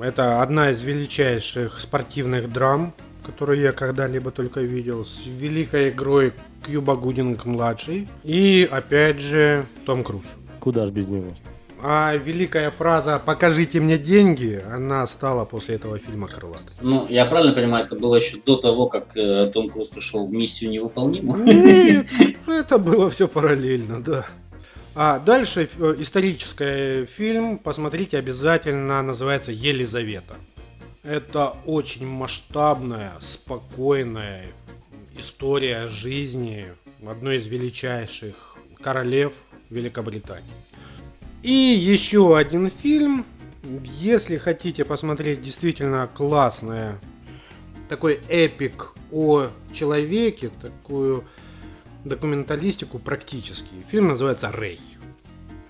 Это 0.00 0.42
одна 0.42 0.70
из 0.70 0.82
величайших 0.82 1.80
спортивных 1.80 2.52
драм, 2.52 2.94
которую 3.24 3.58
я 3.58 3.72
когда-либо 3.72 4.30
только 4.30 4.60
видел, 4.60 5.04
с 5.04 5.26
великой 5.26 5.90
игрой 5.90 6.32
Кьюба 6.64 6.94
Гудинг 6.94 7.44
младший 7.44 8.08
и 8.22 8.68
опять 8.70 9.20
же 9.20 9.66
Том 9.84 10.04
Круз. 10.04 10.26
Куда 10.60 10.86
ж 10.86 10.90
без 10.90 11.08
него? 11.08 11.34
А 11.84 12.14
великая 12.14 12.70
фраза 12.70 13.18
«покажите 13.18 13.80
мне 13.80 13.98
деньги» 13.98 14.62
она 14.72 15.04
стала 15.08 15.44
после 15.44 15.74
этого 15.74 15.98
фильма 15.98 16.28
крылатой. 16.28 16.76
Ну, 16.80 17.08
я 17.08 17.26
правильно 17.26 17.52
понимаю, 17.54 17.84
это 17.84 17.96
было 17.96 18.14
еще 18.14 18.38
до 18.46 18.56
того, 18.56 18.86
как 18.86 19.16
э, 19.16 19.48
Том 19.52 19.68
Круз 19.68 19.96
ушел 19.96 20.26
в 20.26 20.32
миссию 20.32 20.70
невыполнимую? 20.70 21.44
Нет, 21.44 22.08
это 22.46 22.78
было 22.78 23.10
все 23.10 23.26
параллельно, 23.26 24.00
да. 24.00 24.26
А 24.94 25.18
дальше 25.18 25.68
э, 25.76 25.94
исторический 25.98 27.04
фильм, 27.06 27.58
посмотрите 27.58 28.16
обязательно, 28.16 29.02
называется 29.02 29.50
«Елизавета». 29.50 30.34
Это 31.02 31.54
очень 31.66 32.06
масштабная, 32.06 33.14
спокойная 33.18 34.44
история 35.18 35.88
жизни 35.88 36.66
одной 37.04 37.38
из 37.38 37.48
величайших 37.48 38.56
королев 38.80 39.32
Великобритании. 39.70 40.52
И 41.42 41.50
еще 41.50 42.36
один 42.36 42.70
фильм, 42.70 43.26
если 43.82 44.36
хотите 44.36 44.84
посмотреть 44.84 45.42
действительно 45.42 46.08
классное, 46.12 47.00
такой 47.88 48.20
эпик 48.28 48.92
о 49.10 49.48
человеке, 49.74 50.50
такую 50.60 51.24
документалистику 52.04 53.00
практически. 53.00 53.74
Фильм 53.88 54.08
называется 54.08 54.52
«Рэй». 54.52 54.78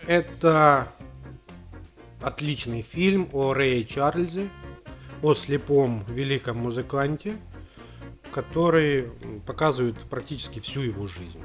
Это 0.06 0.92
отличный 2.20 2.82
фильм 2.82 3.28
о 3.32 3.54
Рэе 3.54 3.84
Чарльзе, 3.84 4.48
о 5.22 5.32
слепом 5.32 6.04
великом 6.08 6.58
музыканте, 6.58 7.36
который 8.30 9.08
показывает 9.46 9.98
практически 10.10 10.60
всю 10.60 10.82
его 10.82 11.06
жизнь. 11.06 11.40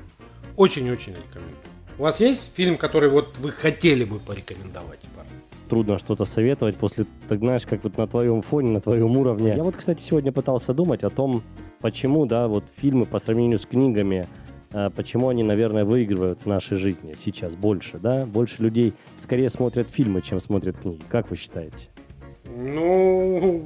Очень-очень 0.58 1.14
рекомендую. 1.14 1.77
У 2.00 2.04
вас 2.04 2.20
есть 2.20 2.52
фильм, 2.54 2.78
который 2.78 3.10
вот 3.10 3.36
вы 3.40 3.52
хотели 3.52 4.04
бы 4.04 4.20
порекомендовать? 4.20 5.00
парни? 5.16 5.32
Трудно 5.68 5.98
что-то 5.98 6.26
советовать 6.26 6.78
после, 6.78 7.08
так 7.28 7.40
знаешь, 7.40 7.66
как 7.66 7.84
вот 7.84 7.98
на 7.98 8.08
твоем 8.08 8.44
фоне, 8.44 8.70
на 8.70 8.82
твоем 8.82 9.18
уровне. 9.18 9.56
Я 9.56 9.64
вот, 9.64 9.76
кстати, 9.76 10.02
сегодня 10.02 10.32
пытался 10.32 10.76
думать 10.76 11.04
о 11.04 11.10
том, 11.10 11.42
почему, 11.82 12.28
да, 12.28 12.48
вот 12.48 12.66
фильмы 12.76 13.08
по 13.08 13.18
сравнению 13.18 13.58
с 13.58 13.66
книгами, 13.66 14.28
э, 14.74 14.92
почему 14.96 15.30
они, 15.30 15.42
наверное, 15.42 15.86
выигрывают 15.86 16.42
в 16.42 16.46
нашей 16.46 16.78
жизни 16.78 17.16
сейчас 17.18 17.56
больше, 17.56 17.98
да? 17.98 18.28
Больше 18.28 18.62
людей 18.62 18.94
скорее 19.18 19.50
смотрят 19.50 19.90
фильмы, 19.90 20.22
чем 20.22 20.40
смотрят 20.40 20.78
книги. 20.78 21.02
Как 21.10 21.32
вы 21.32 21.36
считаете? 21.36 21.90
Ну, 22.56 23.64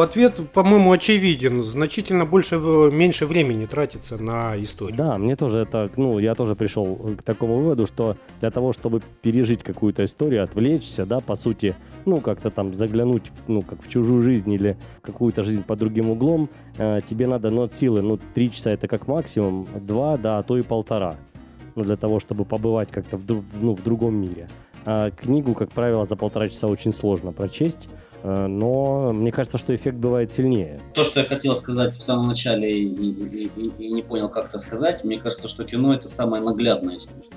ответ, 0.00 0.40
по-моему, 0.52 0.92
очевиден. 0.92 1.62
Значительно 1.62 2.24
больше, 2.24 2.56
меньше 2.56 3.26
времени 3.26 3.66
тратится 3.66 4.16
на 4.16 4.60
историю. 4.62 4.96
Да, 4.96 5.18
мне 5.18 5.36
тоже 5.36 5.58
это, 5.58 5.90
ну, 5.96 6.18
я 6.18 6.34
тоже 6.34 6.54
пришел 6.54 6.96
к 7.18 7.22
такому 7.22 7.58
выводу, 7.58 7.86
что 7.86 8.16
для 8.40 8.50
того, 8.50 8.72
чтобы 8.72 9.02
пережить 9.22 9.62
какую-то 9.62 10.04
историю, 10.04 10.44
отвлечься, 10.44 11.06
да, 11.06 11.20
по 11.20 11.34
сути, 11.34 11.74
ну, 12.04 12.20
как-то 12.20 12.50
там 12.50 12.74
заглянуть, 12.74 13.30
ну, 13.48 13.62
как 13.62 13.82
в 13.82 13.88
чужую 13.88 14.22
жизнь 14.22 14.52
или 14.52 14.76
какую-то 15.02 15.42
жизнь 15.42 15.62
под 15.62 15.78
другим 15.78 16.10
углом, 16.10 16.48
э, 16.78 17.00
тебе 17.04 17.26
надо, 17.26 17.50
ну, 17.50 17.62
от 17.62 17.72
силы, 17.72 18.02
ну, 18.02 18.18
три 18.34 18.50
часа 18.50 18.70
это 18.70 18.88
как 18.88 19.08
максимум, 19.08 19.66
два, 19.74 20.16
да, 20.16 20.38
а 20.38 20.42
то 20.42 20.56
и 20.56 20.62
полтора, 20.62 21.16
ну, 21.74 21.84
для 21.84 21.96
того, 21.96 22.20
чтобы 22.20 22.44
побывать 22.44 22.90
как-то 22.90 23.16
в, 23.16 23.24
ну, 23.60 23.74
в 23.74 23.82
другом 23.82 24.16
мире. 24.16 24.48
А 24.86 25.10
книгу, 25.10 25.54
как 25.54 25.70
правило, 25.70 26.04
за 26.04 26.16
полтора 26.16 26.48
часа 26.48 26.68
очень 26.68 26.92
сложно 26.92 27.32
прочесть, 27.32 27.88
э, 28.22 28.46
но 28.46 29.10
мне 29.12 29.32
кажется, 29.32 29.56
что 29.58 29.74
эффект 29.74 29.96
бывает 29.96 30.30
сильнее. 30.32 30.80
То, 30.94 31.04
что 31.04 31.20
я 31.20 31.26
хотел 31.26 31.56
сказать 31.56 31.94
в 31.94 32.02
самом 32.02 32.28
начале 32.28 32.70
и, 32.82 32.86
и- 32.86 33.50
и- 33.56 33.72
и 33.78 33.92
не 33.92 34.02
понял, 34.02 34.28
как 34.28 34.48
это 34.48 34.58
сказать, 34.58 35.02
мне 35.04 35.18
кажется, 35.18 35.48
что 35.48 35.64
кино 35.64 35.94
это 35.94 36.08
самое 36.08 36.42
наглядное 36.42 36.96
искусство, 36.96 37.36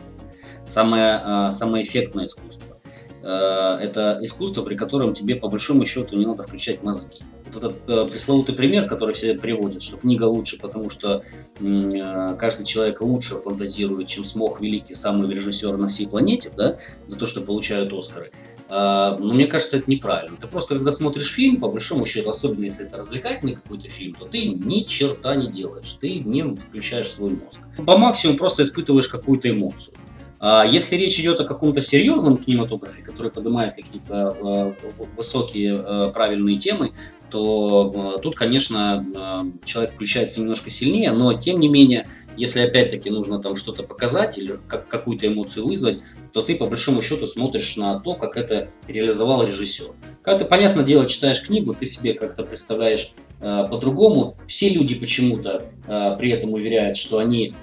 самое, 0.65 1.21
а, 1.23 1.51
самое 1.51 1.83
эффектное 1.83 2.25
искусство. 2.25 2.77
Э, 3.23 3.77
Это 3.81 4.17
искусство, 4.21 4.61
при 4.63 4.75
котором 4.75 5.13
тебе 5.13 5.35
по 5.35 5.47
большому 5.49 5.83
счету 5.85 6.15
не 6.17 6.25
надо 6.25 6.43
включать 6.43 6.83
мозги. 6.83 7.19
Вот 7.47 7.63
этот 7.63 7.77
э, 7.87 8.07
пресловутый 8.09 8.55
пример, 8.55 8.87
который 8.87 9.13
все 9.13 9.35
приводят, 9.35 9.81
что 9.81 9.97
книга 9.97 10.23
лучше, 10.23 10.59
потому 10.59 10.89
что 10.89 11.23
э, 11.59 12.35
каждый 12.37 12.65
человек 12.65 13.01
лучше 13.01 13.35
фантазирует, 13.35 14.07
чем 14.07 14.23
смог 14.23 14.61
великий 14.61 14.95
самый 14.95 15.29
режиссер 15.29 15.77
на 15.77 15.87
всей 15.87 16.07
планете, 16.07 16.51
да, 16.55 16.77
за 17.07 17.17
то, 17.17 17.25
что 17.25 17.41
получают 17.41 17.93
Оскары. 17.93 18.31
А, 18.69 19.17
Но 19.17 19.33
мне 19.33 19.45
кажется, 19.45 19.77
это 19.77 19.89
неправильно. 19.89 20.37
Ты 20.37 20.47
просто, 20.47 20.75
когда 20.75 20.91
смотришь 20.91 21.31
фильм, 21.31 21.59
по 21.59 21.69
большому 21.69 22.05
счету, 22.05 22.29
особенно 22.29 22.65
если 22.65 22.85
это 22.85 22.97
развлекательный 22.97 23.55
какой-то 23.55 23.87
фильм, 23.87 24.13
то 24.15 24.25
ты 24.25 24.45
ни 24.45 24.81
черта 24.81 25.35
не 25.35 25.49
делаешь, 25.49 25.93
ты 25.99 26.19
не 26.19 26.43
включаешь 26.55 27.09
свой 27.09 27.31
мозг. 27.31 27.59
По 27.85 27.97
максимуму 27.97 28.37
просто 28.37 28.63
испытываешь 28.63 29.07
какую-то 29.07 29.49
эмоцию. 29.49 29.95
А 30.39 30.65
если 30.65 30.95
речь 30.95 31.19
идет 31.19 31.39
о 31.39 31.45
каком-то 31.45 31.81
серьезном 31.81 32.37
кинематографе, 32.37 33.01
который 33.01 33.31
поднимает 33.31 33.75
какие-то 33.75 34.35
в- 34.39 35.15
высокие 35.15 35.83
э, 35.83 36.11
правильные 36.13 36.57
темы, 36.57 36.91
то 37.29 38.19
тут, 38.23 38.35
конечно, 38.35 39.51
человек 39.65 39.95
включается 39.95 40.39
немножко 40.39 40.69
сильнее, 40.69 41.11
но 41.11 41.33
тем 41.33 41.59
не 41.59 41.67
менее, 41.67 42.07
если 42.37 42.61
опять-таки 42.61 43.09
нужно 43.09 43.41
там 43.41 43.57
что-то 43.57 43.83
показать 43.83 44.37
или 44.37 44.57
как, 44.67 44.87
какую-то 44.87 45.27
эмоцию 45.27 45.67
вызвать, 45.67 45.99
то 46.31 46.41
ты 46.41 46.55
по 46.55 46.67
большому 46.67 47.01
счету 47.01 47.27
смотришь 47.27 47.75
на 47.75 47.99
то, 47.99 48.13
как 48.13 48.37
это 48.37 48.69
реализовал 48.87 49.45
режиссер. 49.45 49.87
Когда 50.21 50.39
ты, 50.39 50.45
понятное 50.45 50.85
дело, 50.85 51.05
читаешь 51.05 51.41
книгу, 51.41 51.73
ты 51.73 51.85
себе 51.85 52.13
как-то 52.13 52.43
представляешь 52.43 53.11
по-другому. 53.39 54.35
Все 54.47 54.69
люди 54.69 54.95
почему-то 54.95 55.69
э, 55.85 56.15
при 56.17 56.31
этом 56.31 56.53
уверяют, 56.53 56.97
что 56.97 57.19
они 57.19 57.53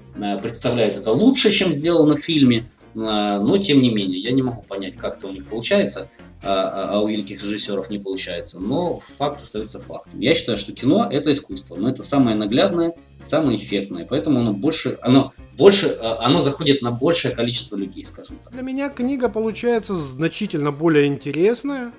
представляют 0.43 0.97
это 0.97 1.13
лучше, 1.13 1.51
чем 1.51 1.73
сделано 1.73 2.17
в 2.17 2.21
фильме. 2.21 2.69
Э, 2.95 3.41
но 3.41 3.59
тем 3.59 3.83
не 3.83 3.91
менее, 3.91 4.21
я 4.21 4.33
не 4.33 4.43
могу 4.43 4.63
понять, 4.63 4.97
как 4.97 5.17
это 5.17 5.27
у 5.27 5.33
них 5.33 5.47
получается, 5.47 6.09
а, 6.43 6.91
а 6.93 7.01
у 7.01 7.09
великих 7.09 7.43
режиссеров 7.43 7.91
не 7.91 7.99
получается. 7.99 8.61
Но 8.61 9.01
факт 9.19 9.43
остается 9.43 9.79
фактом. 9.79 10.21
Я 10.21 10.35
считаю, 10.35 10.59
что 10.59 10.73
кино 10.73 11.09
это 11.11 11.33
искусство, 11.33 11.77
но 11.77 11.89
это 11.89 12.03
самое 12.03 12.37
наглядное, 12.37 12.95
самое 13.25 13.57
эффектное, 13.57 14.07
поэтому 14.09 14.41
оно 14.41 14.53
больше, 14.53 14.99
оно 15.03 15.33
больше, 15.57 15.89
э, 15.89 15.99
оно 16.01 16.39
заходит 16.39 16.83
на 16.83 16.93
большее 16.93 17.35
количество 17.35 17.77
людей, 17.77 18.05
скажем 18.05 18.39
так. 18.45 18.53
Для 18.53 18.63
меня 18.63 18.89
книга 18.91 19.29
получается 19.29 19.97
значительно 19.97 20.71
более 20.71 21.07
интересная, 21.07 21.93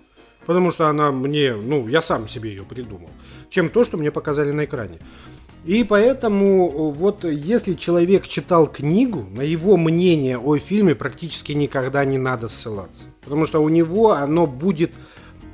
потому 0.46 0.72
что 0.72 0.88
она 0.88 1.12
мне, 1.12 1.56
ну, 1.56 1.88
я 1.88 2.02
сам 2.02 2.30
себе 2.30 2.52
ее 2.52 2.64
придумал, 2.64 3.10
чем 3.50 3.70
то, 3.70 3.84
что 3.84 3.98
мне 3.98 4.12
показали 4.12 4.52
на 4.52 4.64
экране. 4.64 5.00
И 5.66 5.84
поэтому 5.84 6.68
э, 6.68 6.98
вот 6.98 7.24
если 7.24 7.74
человек 7.74 8.28
читал 8.28 8.68
книгу, 8.68 9.26
на 9.32 9.42
его 9.42 9.78
мнение 9.78 10.38
о 10.38 10.58
фильме 10.58 10.94
практически 10.94 11.54
никогда 11.54 12.06
не 12.06 12.20
надо 12.20 12.48
ссылаться. 12.48 13.06
Потому 13.24 13.48
что 13.48 13.60
у 13.62 13.70
него 13.70 14.12
оно 14.12 14.46
будет 14.46 14.92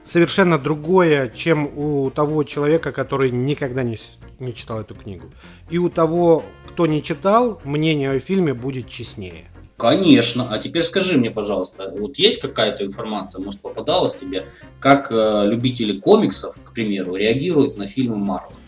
совершенно 0.03 0.57
другое, 0.57 1.29
чем 1.29 1.69
у 1.77 2.09
того 2.09 2.43
человека, 2.43 2.91
который 2.91 3.31
никогда 3.31 3.83
не, 3.83 3.97
не 4.39 4.53
читал 4.53 4.81
эту 4.81 4.95
книгу. 4.95 5.31
И 5.69 5.77
у 5.77 5.89
того, 5.89 6.43
кто 6.67 6.87
не 6.87 7.01
читал, 7.01 7.61
мнение 7.63 8.11
о 8.11 8.19
фильме 8.19 8.53
будет 8.53 8.89
честнее. 8.89 9.45
Конечно. 9.77 10.47
А 10.51 10.59
теперь 10.59 10.83
скажи 10.83 11.17
мне, 11.17 11.31
пожалуйста, 11.31 11.93
вот 11.97 12.19
есть 12.19 12.41
какая-то 12.41 12.85
информация, 12.85 13.41
может, 13.41 13.61
попадалась 13.61 14.15
тебе, 14.15 14.47
как 14.79 15.11
э, 15.11 15.45
любители 15.47 15.99
комиксов, 15.99 16.59
к 16.63 16.73
примеру, 16.73 17.15
реагируют 17.15 17.77
на 17.77 17.87
фильмы 17.87 18.17
Марвел? 18.17 18.60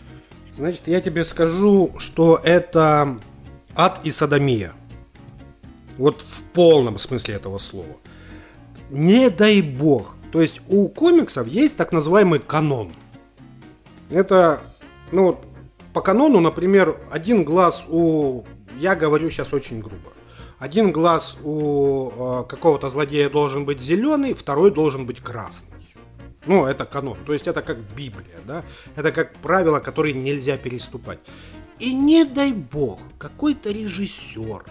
Значит, 0.56 0.82
я 0.86 1.00
тебе 1.00 1.24
скажу, 1.24 1.92
что 1.98 2.40
это 2.42 3.18
ад 3.74 4.00
и 4.04 4.10
садомия. 4.10 4.72
Вот 5.98 6.22
в 6.22 6.42
полном 6.52 6.98
смысле 6.98 7.34
этого 7.34 7.58
слова. 7.58 7.96
Не 8.90 9.30
дай 9.30 9.62
бог. 9.62 10.16
То 10.32 10.40
есть 10.40 10.60
у 10.68 10.88
комиксов 10.88 11.46
есть 11.48 11.76
так 11.76 11.92
называемый 11.92 12.38
канон. 12.38 12.92
Это, 14.10 14.60
ну, 15.10 15.40
по 15.92 16.00
канону, 16.00 16.40
например, 16.40 17.00
один 17.10 17.44
глаз 17.44 17.84
у... 17.88 18.44
Я 18.78 18.94
говорю 18.94 19.30
сейчас 19.30 19.52
очень 19.52 19.80
грубо. 19.80 20.12
Один 20.58 20.92
глаз 20.92 21.36
у 21.42 22.10
э, 22.10 22.44
какого-то 22.48 22.90
злодея 22.90 23.28
должен 23.28 23.64
быть 23.64 23.80
зеленый, 23.80 24.34
второй 24.34 24.70
должен 24.70 25.04
быть 25.04 25.20
красный. 25.20 25.73
Ну, 26.46 26.66
это 26.66 26.84
канон. 26.84 27.18
То 27.24 27.32
есть 27.32 27.46
это 27.46 27.62
как 27.62 27.78
Библия, 27.94 28.40
да? 28.46 28.62
Это 28.96 29.12
как 29.12 29.34
правило, 29.36 29.80
которые 29.80 30.14
нельзя 30.14 30.56
переступать. 30.56 31.18
И 31.78 31.92
не 31.92 32.24
дай 32.24 32.52
бог, 32.52 33.00
какой-то 33.18 33.70
режиссер 33.70 34.64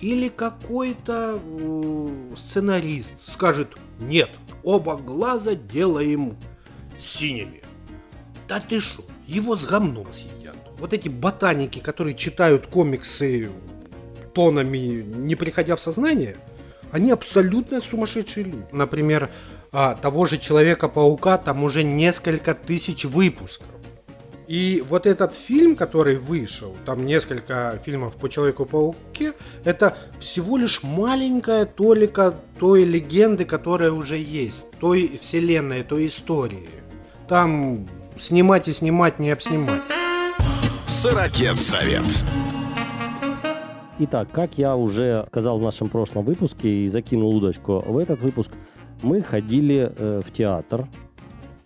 или 0.00 0.28
какой-то 0.28 1.40
э, 1.42 2.34
сценарист 2.36 3.12
скажет, 3.26 3.76
нет, 3.98 4.30
оба 4.62 4.96
глаза 4.96 5.54
делаем 5.54 6.36
синими. 6.98 7.62
Да 8.46 8.60
ты 8.60 8.80
что, 8.80 9.04
его 9.26 9.56
с 9.56 9.66
гомном 9.66 10.12
съедят. 10.12 10.56
Вот 10.78 10.92
эти 10.92 11.08
ботаники, 11.08 11.80
которые 11.80 12.14
читают 12.14 12.66
комиксы 12.68 13.50
тонами, 14.34 15.02
не 15.02 15.34
приходя 15.34 15.76
в 15.76 15.80
сознание, 15.80 16.36
они 16.92 17.10
абсолютно 17.10 17.80
сумасшедшие 17.80 18.44
люди. 18.44 18.66
Например, 18.72 19.28
а, 19.72 19.94
того 19.94 20.26
же 20.26 20.38
Человека-паука 20.38 21.38
там 21.38 21.64
уже 21.64 21.82
несколько 21.82 22.54
тысяч 22.54 23.04
выпусков. 23.04 23.68
И 24.46 24.82
вот 24.88 25.04
этот 25.04 25.34
фильм, 25.34 25.76
который 25.76 26.16
вышел, 26.16 26.74
там 26.86 27.04
несколько 27.04 27.78
фильмов 27.84 28.16
по 28.16 28.30
Человеку-пауке, 28.30 29.34
это 29.64 29.94
всего 30.18 30.56
лишь 30.56 30.82
маленькая 30.82 31.66
толика 31.66 32.34
той 32.58 32.84
легенды, 32.84 33.44
которая 33.44 33.92
уже 33.92 34.16
есть, 34.16 34.70
той 34.80 35.18
вселенной, 35.20 35.82
той 35.82 36.06
истории. 36.06 36.70
Там 37.28 37.86
снимать 38.18 38.68
и 38.68 38.72
снимать, 38.72 39.18
не 39.18 39.30
обснимать. 39.30 39.82
Сорокет 40.86 41.58
совет. 41.58 42.06
Итак, 43.98 44.28
как 44.32 44.56
я 44.56 44.76
уже 44.76 45.24
сказал 45.26 45.58
в 45.58 45.62
нашем 45.62 45.88
прошлом 45.88 46.24
выпуске 46.24 46.84
и 46.84 46.88
закинул 46.88 47.36
удочку, 47.36 47.82
в 47.84 47.98
этот 47.98 48.22
выпуск 48.22 48.52
мы 49.02 49.22
ходили 49.22 49.92
э, 49.96 50.22
в 50.24 50.30
театр. 50.32 50.88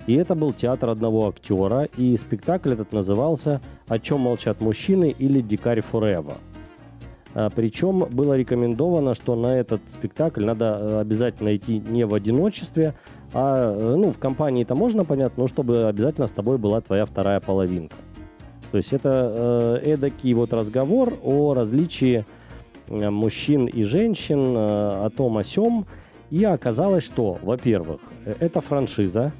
И 0.06 0.14
это 0.14 0.34
был 0.34 0.52
театр 0.52 0.90
одного 0.90 1.28
актера, 1.28 1.84
и 1.96 2.16
спектакль 2.16 2.72
этот 2.72 2.92
назывался 2.92 3.60
«О 3.86 3.98
чем 3.98 4.20
молчат 4.20 4.60
мужчины» 4.60 5.14
или 5.16 5.40
«Дикарь 5.40 5.80
Форева». 5.80 6.38
Причем 7.56 8.00
было 8.10 8.36
рекомендовано, 8.36 9.14
что 9.14 9.34
на 9.36 9.58
этот 9.58 9.80
спектакль 9.88 10.44
надо 10.44 10.78
э, 10.78 11.00
обязательно 11.00 11.54
идти 11.54 11.78
не 11.78 12.04
в 12.04 12.12
одиночестве, 12.12 12.94
а 13.32 13.74
э, 13.74 13.94
ну, 13.96 14.12
в 14.12 14.18
компании-то 14.18 14.74
можно, 14.74 15.06
понятно, 15.06 15.44
но 15.44 15.48
чтобы 15.48 15.86
обязательно 15.86 16.26
с 16.26 16.32
тобой 16.34 16.58
была 16.58 16.82
твоя 16.82 17.06
вторая 17.06 17.40
половинка. 17.40 17.96
То 18.70 18.76
есть 18.76 18.92
это 18.92 19.80
э, 19.82 19.92
эдакий 19.92 20.34
вот 20.34 20.52
разговор 20.52 21.14
о 21.22 21.54
различии 21.54 22.26
мужчин 22.88 23.64
и 23.64 23.82
женщин, 23.82 24.54
о 24.54 25.08
том 25.16 25.38
о 25.38 25.44
сём. 25.44 25.86
И 26.32 26.44
оказалось, 26.44 27.04
что, 27.04 27.38
во-первых, 27.42 28.00
э, 28.24 28.34
это 28.40 28.62
франшиза, 28.62 29.32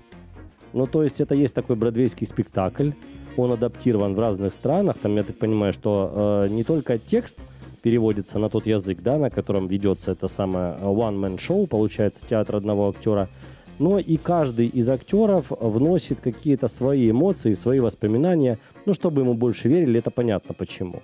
ну, 0.74 0.86
то 0.86 1.02
есть 1.02 1.22
это 1.22 1.34
есть 1.34 1.54
такой 1.54 1.74
бродвейский 1.74 2.26
спектакль, 2.26 2.90
он 3.38 3.50
адаптирован 3.50 4.14
в 4.14 4.20
разных 4.20 4.52
странах, 4.52 4.98
там, 4.98 5.16
я 5.16 5.22
так 5.22 5.38
понимаю, 5.38 5.72
что 5.72 6.44
э, 6.44 6.48
не 6.50 6.64
только 6.64 6.98
текст 6.98 7.38
переводится 7.80 8.38
на 8.38 8.50
тот 8.50 8.66
язык, 8.66 8.98
да, 9.00 9.16
на 9.16 9.30
котором 9.30 9.68
ведется 9.68 10.12
это 10.12 10.28
самое 10.28 10.74
one-man 10.82 11.38
show, 11.38 11.66
получается, 11.66 12.26
театр 12.28 12.56
одного 12.56 12.90
актера, 12.90 13.30
но 13.78 13.98
и 13.98 14.18
каждый 14.18 14.66
из 14.66 14.86
актеров 14.90 15.46
вносит 15.48 16.20
какие-то 16.20 16.68
свои 16.68 17.10
эмоции, 17.10 17.54
свои 17.54 17.80
воспоминания, 17.80 18.58
ну, 18.84 18.92
чтобы 18.92 19.22
ему 19.22 19.32
больше 19.32 19.68
верили, 19.68 20.00
это 20.00 20.10
понятно 20.10 20.54
почему. 20.54 21.02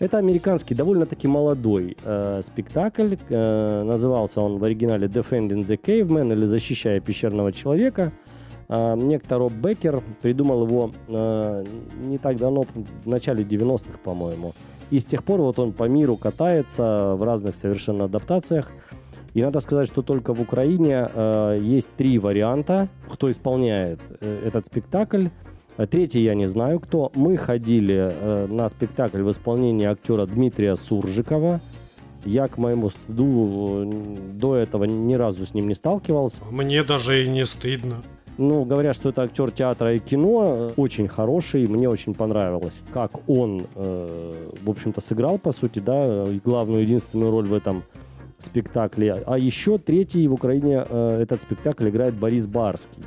Это 0.00 0.18
американский, 0.18 0.74
довольно-таки 0.74 1.28
молодой 1.28 1.96
э, 2.02 2.40
спектакль. 2.42 3.14
Э, 3.28 3.82
назывался 3.84 4.40
он 4.40 4.58
в 4.58 4.64
оригинале 4.64 5.06
Defending 5.06 5.62
the 5.62 5.78
Caveman 5.80 6.32
или 6.32 6.44
Защищая 6.46 7.00
пещерного 7.00 7.52
человека. 7.52 8.12
Э, 8.68 8.96
некто 8.96 9.38
Роб 9.38 9.52
Беккер 9.52 10.02
придумал 10.20 10.66
его 10.66 10.90
э, 11.08 11.64
не 12.02 12.18
так 12.18 12.36
давно, 12.36 12.64
в 13.04 13.06
начале 13.06 13.44
90-х, 13.44 13.98
по-моему. 14.02 14.52
И 14.90 14.98
с 14.98 15.04
тех 15.04 15.22
пор 15.22 15.40
вот 15.40 15.58
он 15.58 15.72
по 15.72 15.84
миру 15.84 16.16
катается 16.16 17.14
в 17.14 17.22
разных 17.22 17.54
совершенно 17.54 18.04
адаптациях. 18.04 18.72
И 19.34 19.42
надо 19.42 19.60
сказать, 19.60 19.88
что 19.88 20.02
только 20.02 20.34
в 20.34 20.40
Украине 20.40 21.08
э, 21.12 21.58
есть 21.60 21.90
три 21.96 22.18
варианта, 22.18 22.88
кто 23.08 23.30
исполняет 23.30 24.00
э, 24.20 24.42
этот 24.46 24.66
спектакль. 24.66 25.26
Э, 25.76 25.86
Третий 25.86 26.22
я 26.22 26.34
не 26.34 26.46
знаю 26.46 26.80
кто. 26.80 27.10
Мы 27.14 27.36
ходили 27.36 28.10
э, 28.12 28.46
на 28.46 28.68
спектакль 28.68 29.22
в 29.22 29.30
исполнении 29.30 29.86
актера 29.86 30.26
Дмитрия 30.26 30.76
Суржикова. 30.76 31.60
Я, 32.24 32.46
к 32.46 32.56
моему 32.56 32.88
стыду, 32.88 33.90
до 34.32 34.56
этого 34.56 34.84
ни 34.84 35.14
разу 35.14 35.44
с 35.44 35.52
ним 35.52 35.68
не 35.68 35.74
сталкивался. 35.74 36.42
Мне 36.50 36.82
даже 36.82 37.22
и 37.22 37.28
не 37.28 37.44
стыдно. 37.44 38.02
Ну, 38.36 38.64
говорят, 38.64 38.96
что 38.96 39.10
это 39.10 39.22
актер 39.22 39.50
театра 39.52 39.94
и 39.94 39.98
кино, 39.98 40.42
э, 40.44 40.72
очень 40.76 41.06
хороший, 41.06 41.66
мне 41.68 41.88
очень 41.88 42.14
понравилось, 42.14 42.82
как 42.92 43.28
он, 43.28 43.66
э, 43.74 44.50
в 44.62 44.70
общем-то, 44.70 45.00
сыграл, 45.00 45.38
по 45.38 45.52
сути, 45.52 45.78
да, 45.78 46.26
главную, 46.44 46.82
единственную 46.82 47.30
роль 47.30 47.44
в 47.44 47.52
этом 47.52 47.84
спектакле. 48.38 49.22
А 49.26 49.38
еще 49.38 49.78
третий 49.78 50.26
в 50.26 50.34
Украине 50.34 50.84
э, 50.88 51.20
этот 51.22 51.42
спектакль 51.42 51.88
играет 51.88 52.14
Борис 52.14 52.48
Барский, 52.48 53.04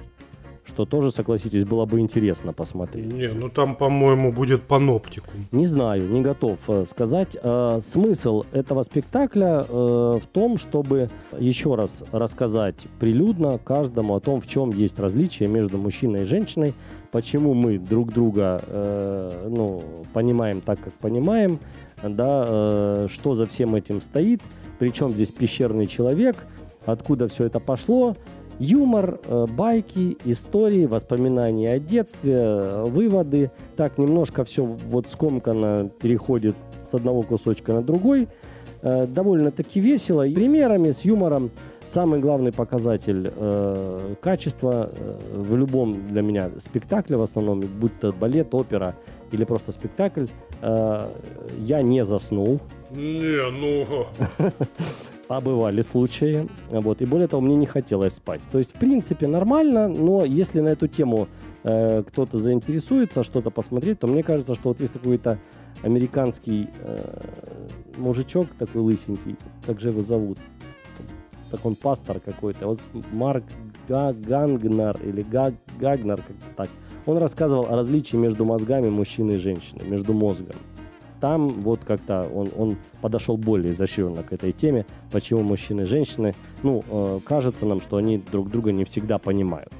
что 0.67 0.85
тоже, 0.85 1.11
согласитесь, 1.11 1.63
было 1.63 1.85
бы 1.85 1.99
интересно 1.99 2.53
посмотреть. 2.53 3.05
Не, 3.05 3.29
ну 3.29 3.49
там, 3.49 3.75
по-моему, 3.75 4.31
будет 4.31 4.63
паноптику. 4.63 5.29
Не 5.51 5.65
знаю, 5.65 6.09
не 6.09 6.21
готов 6.21 6.59
э, 6.67 6.83
сказать. 6.85 7.37
Э, 7.41 7.79
Смысл 7.81 8.43
этого 8.51 8.83
спектакля 8.83 9.65
э, 9.67 10.19
в 10.21 10.27
том, 10.27 10.57
чтобы 10.57 11.09
еще 11.39 11.75
раз 11.75 12.03
рассказать 12.11 12.87
прилюдно 12.99 13.59
каждому 13.59 14.15
о 14.15 14.19
том, 14.19 14.41
в 14.41 14.47
чем 14.47 14.71
есть 14.71 14.99
различие 14.99 15.47
между 15.47 15.77
мужчиной 15.77 16.21
и 16.21 16.25
женщиной, 16.25 16.73
почему 17.11 17.53
мы 17.53 17.77
друг 17.77 18.11
друга 18.11 18.61
ну, 19.47 19.83
понимаем 20.13 20.61
так, 20.61 20.79
как 20.79 20.93
понимаем, 20.93 21.59
да, 22.03 23.07
что 23.07 23.33
за 23.33 23.45
всем 23.45 23.75
этим 23.75 24.01
стоит, 24.01 24.41
причем 24.79 25.13
здесь 25.13 25.31
пещерный 25.31 25.85
человек, 25.85 26.45
откуда 26.85 27.27
все 27.27 27.45
это 27.45 27.59
пошло, 27.59 28.15
Юмор, 28.59 29.19
э, 29.23 29.45
байки, 29.47 30.17
истории, 30.25 30.85
воспоминания 30.85 31.73
о 31.73 31.79
детстве, 31.79 32.35
э, 32.35 32.85
выводы. 32.85 33.51
Так 33.75 33.97
немножко 33.97 34.43
все 34.43 34.65
вот 34.65 35.09
скомканно 35.09 35.89
переходит 35.99 36.55
с 36.79 36.93
одного 36.93 37.21
кусочка 37.23 37.73
на 37.73 37.81
другой. 37.83 38.27
Э, 38.81 39.05
Довольно-таки 39.05 39.79
весело. 39.79 40.23
И 40.23 40.33
примерами, 40.33 40.91
с 40.91 41.05
юмором. 41.05 41.51
Самый 41.85 42.19
главный 42.19 42.51
показатель 42.51 43.31
э, 43.33 44.15
качества 44.19 44.91
э, 44.91 45.19
в 45.33 45.55
любом 45.55 46.05
для 46.07 46.21
меня 46.21 46.51
спектакле, 46.57 47.15
в 47.15 47.21
основном, 47.21 47.61
будь 47.61 47.97
то 47.99 48.11
балет, 48.11 48.53
опера 48.53 48.93
или 49.31 49.45
просто 49.45 49.71
спектакль, 49.71 50.25
э, 50.61 51.09
я 51.59 51.81
не 51.81 52.03
заснул. 52.03 52.59
Не, 52.91 53.51
ну... 53.51 54.07
А 55.29 55.41
бывали 55.41 55.81
случаи. 55.81 56.47
Вот. 56.69 57.01
И 57.01 57.05
более 57.05 57.27
того, 57.27 57.41
мне 57.41 57.55
не 57.55 57.65
хотелось 57.65 58.13
спать. 58.13 58.41
То 58.51 58.59
есть, 58.59 58.75
в 58.75 58.79
принципе, 58.79 59.27
нормально, 59.27 59.87
но 59.89 60.23
если 60.23 60.61
на 60.61 60.69
эту 60.69 60.87
тему 60.87 61.27
э, 61.63 62.03
кто-то 62.07 62.37
заинтересуется, 62.37 63.23
что-то 63.23 63.49
посмотреть, 63.49 63.99
то 63.99 64.07
мне 64.07 64.23
кажется, 64.23 64.55
что 64.55 64.69
вот 64.69 64.79
есть 64.79 64.93
какой-то 64.93 65.37
американский 65.83 66.69
э, 66.81 67.21
мужичок 67.97 68.47
такой 68.57 68.81
лысенький, 68.81 69.35
как 69.65 69.79
же 69.81 69.89
его 69.89 70.01
зовут? 70.01 70.37
Так 71.51 71.65
он 71.65 71.75
пастор 71.75 72.19
какой-то. 72.19 72.67
Вот 72.67 72.79
Марк 73.11 73.43
Га- 73.87 74.13
Гангнер 74.13 74.97
или 75.03 75.21
Га- 75.21 75.53
Гагнер, 75.79 76.17
как-то 76.17 76.55
так. 76.55 76.69
Он 77.05 77.17
рассказывал 77.17 77.67
о 77.69 77.75
различии 77.75 78.17
между 78.17 78.43
мозгами 78.45 78.89
мужчины 78.89 79.33
и 79.33 79.37
женщины, 79.37 79.83
между 79.85 80.13
мозгом 80.13 80.55
там 81.19 81.61
вот 81.61 81.81
как-то 81.85 82.29
он, 82.33 82.51
он 82.57 82.77
подошел 83.01 83.37
более 83.37 83.71
изощренно 83.71 84.23
к 84.23 84.33
этой 84.33 84.51
теме, 84.51 84.85
почему 85.11 85.41
мужчины 85.43 85.81
и 85.81 85.85
женщины, 85.85 86.35
ну, 86.63 86.83
э, 86.89 87.19
кажется 87.25 87.65
нам, 87.65 87.81
что 87.81 87.97
они 87.97 88.17
друг 88.31 88.49
друга 88.49 88.71
не 88.71 88.83
всегда 88.83 89.17
понимают. 89.17 89.71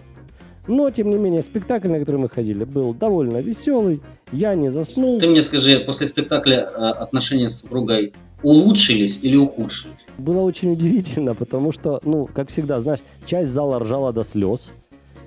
Но, 0.68 0.90
тем 0.90 1.10
не 1.10 1.18
менее, 1.18 1.42
спектакль, 1.42 1.88
на 1.88 2.00
который 2.00 2.18
мы 2.18 2.30
ходили, 2.30 2.66
был 2.66 2.94
довольно 2.94 3.38
веселый, 3.38 4.02
я 4.32 4.54
не 4.54 4.70
заснул. 4.70 5.18
Ты 5.20 5.28
мне 5.28 5.42
скажи, 5.42 5.80
после 5.80 6.08
спектакля 6.08 6.70
э, 6.70 6.76
отношения 6.76 7.48
с 7.48 7.62
супругой 7.62 8.14
улучшились 8.44 9.20
или 9.22 9.38
ухудшились? 9.38 10.08
Было 10.18 10.42
очень 10.42 10.74
удивительно, 10.74 11.36
потому 11.36 11.72
что, 11.72 12.02
ну, 12.04 12.28
как 12.32 12.50
всегда, 12.50 12.82
знаешь, 12.82 13.00
часть 13.26 13.52
зала 13.52 13.80
ржала 13.80 14.12
до 14.12 14.24
слез, 14.24 14.72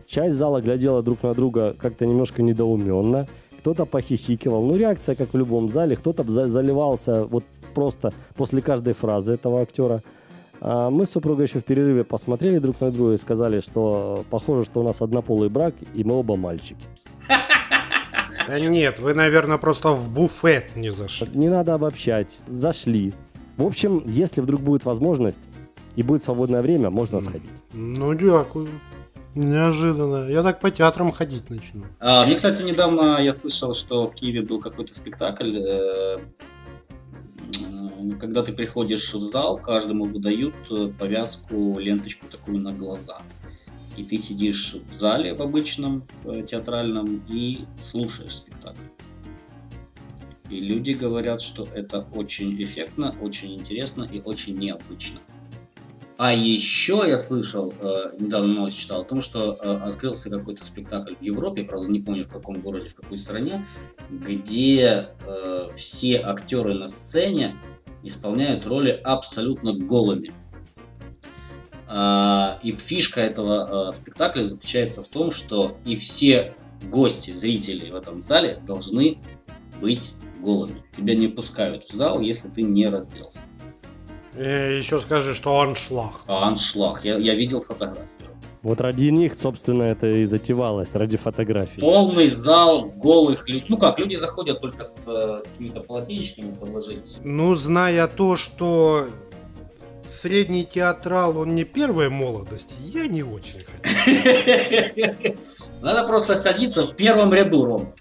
часть 0.07 0.37
зала 0.37 0.61
глядела 0.61 1.03
друг 1.03 1.23
на 1.23 1.35
друга 1.35 1.75
как-то 1.79 2.07
немножко 2.07 2.43
недоуменно, 2.43 3.27
кто-то 3.61 3.85
похихикивал. 3.87 4.65
Ну, 4.65 4.77
реакция, 4.77 5.15
как 5.15 5.33
в 5.33 5.37
любом 5.37 5.69
зале. 5.69 5.97
Кто-то 5.97 6.25
за- 6.31 6.49
заливался 6.49 7.25
вот 7.25 7.45
просто 7.75 8.13
после 8.37 8.61
каждой 8.63 8.95
фразы 8.95 9.35
этого 9.35 9.61
актера. 9.63 10.03
А 10.61 10.91
мы 10.91 11.07
с 11.07 11.11
супругой 11.11 11.47
еще 11.47 11.61
в 11.61 11.65
перерыве 11.65 12.05
посмотрели 12.05 12.59
друг 12.59 12.81
на 12.81 12.91
друга 12.91 13.15
и 13.15 13.19
сказали, 13.19 13.61
что 13.61 14.25
похоже, 14.31 14.65
что 14.65 14.81
у 14.81 14.83
нас 14.83 15.01
однополый 15.01 15.49
брак, 15.49 15.75
и 15.95 16.05
мы 16.05 16.15
оба 16.19 16.37
мальчики. 16.37 16.85
Да 18.49 18.59
нет, 18.59 18.99
вы, 18.99 19.15
наверное, 19.15 19.59
просто 19.59 19.91
в 19.91 20.09
буфет 20.11 20.75
не 20.75 20.91
зашли. 20.91 21.29
Не 21.35 21.49
надо 21.49 21.75
обобщать. 21.75 22.37
Зашли. 22.49 23.13
В 23.57 23.63
общем, 23.65 24.03
если 24.07 24.41
вдруг 24.41 24.61
будет 24.61 24.85
возможность 24.85 25.49
и 25.95 26.03
будет 26.03 26.25
свободное 26.25 26.61
время, 26.63 26.91
можно 26.91 27.21
сходить. 27.21 27.51
Ну, 27.73 28.13
дякую. 28.15 28.69
Неожиданно. 29.35 30.29
Я 30.29 30.43
так 30.43 30.61
по 30.61 30.71
театрам 30.71 31.13
ходить 31.13 31.51
начну. 31.51 31.85
А, 32.01 32.27
мне, 32.27 32.35
кстати, 32.35 32.63
недавно 32.63 33.19
я 33.19 33.33
слышал, 33.33 33.75
что 33.75 34.07
в 34.07 34.15
Киеве 34.15 34.43
был 34.43 34.61
какой-то 34.61 34.95
спектакль. 34.95 35.57
э, 35.57 36.17
Когда 38.21 38.43
ты 38.43 38.53
приходишь 38.53 39.15
в 39.15 39.21
зал, 39.21 39.59
каждому 39.59 40.05
выдают 40.05 40.55
э, 40.71 40.89
повязку, 40.99 41.79
ленточку 41.79 42.27
такую 42.27 42.59
на 42.59 42.73
глаза. 42.73 43.23
И 43.97 44.03
ты 44.03 44.17
сидишь 44.17 44.77
в 44.91 44.95
зале 44.95 45.35
в 45.35 45.43
обычном, 45.43 46.03
в 46.25 46.31
э, 46.31 46.43
театральном, 46.43 47.23
и 47.29 47.67
слушаешь 47.81 48.35
спектакль. 48.35 48.83
И 50.49 50.61
люди 50.61 50.91
говорят, 50.91 51.41
что 51.41 51.69
это 51.73 52.05
очень 52.15 52.61
эффектно, 52.61 53.15
очень 53.21 53.55
интересно 53.55 54.03
и 54.03 54.21
очень 54.21 54.59
необычно. 54.59 55.21
А 56.23 56.35
еще 56.35 57.03
я 57.07 57.17
слышал, 57.17 57.73
э, 57.81 58.13
недавно 58.21 58.53
новость 58.53 58.79
читал 58.79 59.01
о 59.01 59.05
том, 59.05 59.23
что 59.23 59.57
э, 59.59 59.75
открылся 59.77 60.29
какой-то 60.29 60.63
спектакль 60.63 61.15
в 61.15 61.23
Европе, 61.23 61.65
правда 61.65 61.91
не 61.91 62.01
помню 62.01 62.27
в 62.27 62.29
каком 62.29 62.61
городе, 62.61 62.91
в 62.91 62.95
какой 62.95 63.17
стране, 63.17 63.65
где 64.11 65.09
э, 65.27 65.69
все 65.75 66.19
актеры 66.19 66.75
на 66.75 66.89
сцене 66.89 67.57
исполняют 68.03 68.67
роли 68.67 68.91
абсолютно 69.03 69.73
голыми. 69.73 70.31
А, 71.89 72.59
и 72.63 72.73
фишка 72.73 73.23
этого 73.23 73.91
спектакля 73.91 74.45
заключается 74.45 75.03
в 75.03 75.09
том, 75.09 75.31
что 75.31 75.79
и 75.87 75.97
все 75.97 76.55
гости, 76.83 77.31
зрители 77.31 77.91
в 77.91 77.95
этом 77.95 78.21
зале 78.21 78.63
должны 78.67 79.17
быть 79.81 80.13
голыми. 80.39 80.85
Тебя 80.95 81.15
не 81.15 81.29
пускают 81.29 81.85
в 81.85 81.95
зал, 81.95 82.21
если 82.21 82.51
ты 82.51 82.61
не 82.61 82.89
разделся. 82.89 83.41
И 84.37 84.77
еще 84.77 85.01
скажи, 85.01 85.35
что 85.35 85.61
аншлаг. 85.61 86.21
Аншлаг. 86.27 87.05
Я, 87.05 87.17
я 87.19 87.35
видел 87.35 87.61
фотографию. 87.61 88.09
Вот 88.63 88.81
ради 88.83 89.07
них, 89.07 89.35
собственно, 89.35 89.85
это 89.85 90.07
и 90.07 90.25
затевалось, 90.25 90.95
ради 90.95 91.17
фотографий. 91.17 91.81
Полный 91.81 92.29
зал 92.29 92.93
голых 92.97 93.49
людей. 93.49 93.65
Ну 93.69 93.79
как, 93.79 93.99
люди 93.99 94.17
заходят 94.17 94.61
только 94.61 94.83
с 94.83 95.09
э, 95.09 95.43
какими-то 95.51 95.81
полотенечками 95.81 96.53
подложить. 96.53 97.17
Ну, 97.25 97.55
зная 97.55 98.07
то, 98.07 98.37
что 98.37 99.07
средний 100.11 100.67
театрал, 100.67 101.39
он 101.39 101.55
не 101.55 101.65
первой 101.65 102.11
молодости, 102.11 102.75
я 102.81 103.07
не 103.07 103.23
очень 103.23 103.61
хочу. 103.61 105.37
Надо 105.81 106.07
просто 106.07 106.35
садиться 106.35 106.85
в 106.85 106.95
первом 106.95 107.33
ряду, 107.33 107.65
Ром. 107.65 107.95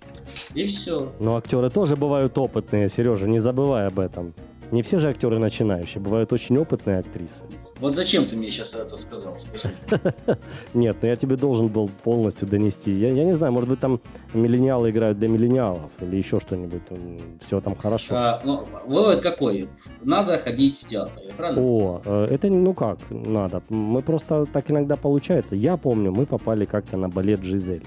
И 0.53 0.65
все. 0.65 1.13
Но 1.19 1.37
актеры 1.37 1.69
тоже 1.69 1.95
бывают 1.95 2.37
опытные, 2.37 2.89
Сережа, 2.89 3.27
не 3.27 3.39
забывай 3.39 3.87
об 3.87 3.99
этом. 3.99 4.33
Не 4.71 4.83
все 4.83 4.99
же 4.99 5.09
актеры 5.09 5.39
начинающие, 5.39 6.01
бывают 6.01 6.31
очень 6.31 6.57
опытные 6.57 6.99
актрисы. 6.99 7.43
Вот 7.79 7.95
зачем 7.95 8.25
ты 8.25 8.35
мне 8.35 8.49
сейчас 8.49 8.75
это 8.75 8.97
сказал? 8.97 9.35
Нет, 10.73 10.97
ну 11.01 11.07
я 11.07 11.15
тебе 11.15 11.37
должен 11.37 11.69
был 11.69 11.89
полностью 12.03 12.47
донести. 12.47 12.91
Я, 12.91 13.11
я 13.11 13.23
не 13.23 13.33
знаю, 13.33 13.53
может 13.53 13.69
быть, 13.69 13.79
там 13.79 13.99
миллениалы 14.33 14.91
играют 14.91 15.17
для 15.17 15.27
миллениалов 15.27 15.91
или 16.01 16.17
еще 16.17 16.39
что-нибудь. 16.39 16.81
Все 17.41 17.61
там 17.61 17.75
хорошо. 17.75 18.15
А, 18.15 18.41
ну, 18.43 18.65
вывод 18.85 19.21
какой? 19.21 19.69
Надо 20.01 20.37
ходить 20.37 20.79
в 20.79 20.87
театр, 20.87 21.23
правильно? 21.35 21.61
О, 21.61 22.01
э, 22.03 22.27
это 22.31 22.47
ну 22.49 22.73
как 22.73 22.99
надо. 23.09 23.63
Мы 23.69 24.01
просто 24.01 24.45
так 24.45 24.69
иногда 24.69 24.95
получается. 24.97 25.55
Я 25.55 25.77
помню, 25.77 26.11
мы 26.11 26.25
попали 26.25 26.65
как-то 26.65 26.97
на 26.97 27.09
балет 27.09 27.43
Жизель 27.43 27.83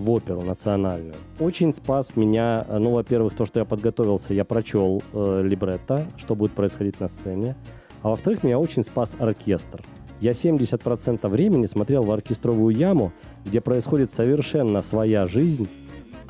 в 0.00 0.10
оперу 0.10 0.42
национальную. 0.42 1.14
Очень 1.38 1.74
спас 1.74 2.16
меня, 2.16 2.66
э, 2.68 2.78
ну, 2.78 2.92
во-первых, 2.92 3.34
то, 3.34 3.46
что 3.46 3.60
я 3.60 3.64
подготовился, 3.64 4.34
я 4.34 4.44
прочел 4.44 5.02
э, 5.12 5.42
либретто, 5.44 6.06
что 6.16 6.34
будет 6.34 6.52
происходить 6.52 6.98
на 7.00 7.08
сцене. 7.08 7.56
А 8.02 8.08
во-вторых, 8.08 8.42
меня 8.42 8.58
очень 8.58 8.82
спас 8.82 9.14
оркестр. 9.18 9.82
Я 10.20 10.32
70% 10.32 11.28
времени 11.28 11.66
смотрел 11.66 12.02
в 12.02 12.10
оркестровую 12.10 12.74
яму, 12.74 13.12
где 13.44 13.60
происходит 13.60 14.10
совершенно 14.10 14.82
своя 14.82 15.26
жизнь, 15.26 15.68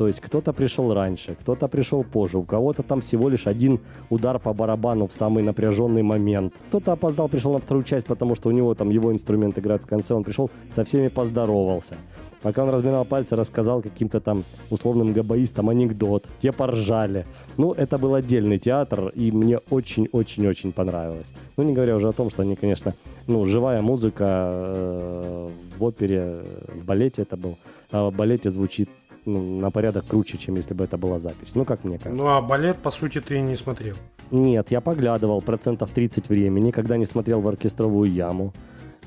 то 0.01 0.07
есть 0.07 0.21
кто-то 0.21 0.55
пришел 0.55 0.95
раньше, 0.95 1.37
кто-то 1.39 1.68
пришел 1.68 2.05
позже, 2.05 2.39
у 2.39 2.43
кого-то 2.43 2.83
там 2.83 3.03
всего 3.03 3.29
лишь 3.29 3.47
один 3.47 3.81
удар 4.09 4.39
по 4.39 4.55
барабану 4.55 5.07
в 5.07 5.12
самый 5.12 5.43
напряженный 5.43 6.03
момент. 6.03 6.55
Кто-то 6.68 6.93
опоздал, 6.93 7.29
пришел 7.29 7.53
на 7.53 7.59
вторую 7.59 7.85
часть, 7.85 8.07
потому 8.07 8.35
что 8.35 8.49
у 8.49 8.53
него 8.53 8.75
там 8.75 8.89
его 8.89 9.12
инструмент 9.12 9.59
играет 9.59 9.83
в 9.83 9.87
конце, 9.87 10.14
он 10.14 10.25
пришел, 10.25 10.51
со 10.71 10.85
всеми 10.85 11.09
поздоровался. 11.09 11.97
Пока 12.43 12.64
он 12.64 12.70
разминал 12.70 13.05
пальцы, 13.05 13.36
рассказал 13.36 13.82
каким-то 13.82 14.20
там 14.20 14.45
условным 14.70 15.12
габаистам 15.12 15.68
анекдот. 15.68 16.26
Те 16.38 16.53
поржали. 16.53 17.26
Ну, 17.57 17.72
это 17.72 17.99
был 17.99 18.14
отдельный 18.14 18.59
театр, 18.59 19.09
и 19.09 19.30
мне 19.30 19.59
очень-очень-очень 19.70 20.72
понравилось. 20.72 21.32
Ну, 21.57 21.64
не 21.64 21.74
говоря 21.74 21.97
уже 21.97 22.09
о 22.09 22.12
том, 22.12 22.30
что 22.30 22.43
они, 22.43 22.57
конечно, 22.57 22.95
ну, 23.26 23.45
живая 23.45 23.82
музыка 23.82 24.24
э, 24.51 25.49
в 25.78 25.84
опере, 25.84 26.43
в 26.74 26.84
балете 26.84 27.22
это 27.22 27.36
был. 27.36 27.59
А 27.91 28.09
в 28.09 28.14
балете 28.14 28.51
звучит 28.51 28.88
ну, 29.26 29.61
на 29.61 29.70
порядок 29.70 30.07
круче, 30.07 30.38
чем 30.38 30.57
если 30.57 30.74
бы 30.74 30.84
это 30.84 30.97
была 30.97 31.18
запись. 31.18 31.55
Ну, 31.55 31.64
как 31.64 31.84
мне 31.84 31.99
кажется. 31.99 32.22
Ну, 32.22 32.28
а 32.28 32.41
балет, 32.41 32.78
по 32.78 32.91
сути, 32.91 33.20
ты 33.20 33.41
не 33.41 33.57
смотрел. 33.57 33.97
Нет, 34.30 34.70
я 34.70 34.80
поглядывал 34.80 35.43
процентов 35.43 35.91
30 35.91 36.28
времени, 36.28 36.70
когда 36.70 36.97
не 36.97 37.05
смотрел 37.05 37.41
в 37.41 37.49
оркестровую 37.49 38.11
яму. 38.11 38.53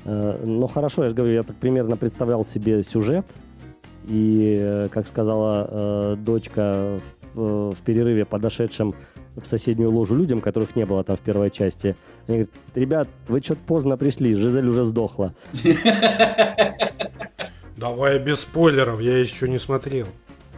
Э, 0.04 0.42
но 0.44 0.66
хорошо, 0.66 1.04
я 1.04 1.10
же 1.10 1.14
говорю, 1.14 1.34
я 1.34 1.42
так 1.42 1.56
примерно 1.56 1.96
представлял 1.96 2.44
себе 2.44 2.82
сюжет. 2.82 3.26
И, 4.06 4.58
э, 4.60 4.88
как 4.90 5.06
сказала 5.06 5.68
э, 5.70 6.16
дочка 6.18 7.00
в 7.34 7.76
перерыве 7.84 8.24
подошедшим 8.24 8.94
в 9.34 9.44
соседнюю 9.44 9.90
ложу 9.90 10.14
людям, 10.14 10.40
которых 10.40 10.76
не 10.76 10.86
было 10.86 11.02
там 11.02 11.16
в 11.16 11.20
первой 11.20 11.50
части, 11.50 11.96
они 12.28 12.38
говорят, 12.38 12.54
ребят, 12.76 13.08
вы 13.26 13.40
что-то 13.40 13.60
поздно 13.66 13.96
пришли, 13.96 14.34
Жизель 14.34 14.68
уже 14.68 14.84
сдохла. 14.84 15.34
Давай 17.76 18.20
без 18.20 18.40
спойлеров, 18.40 19.00
я 19.00 19.18
еще 19.18 19.48
не 19.48 19.58
смотрел. 19.58 20.06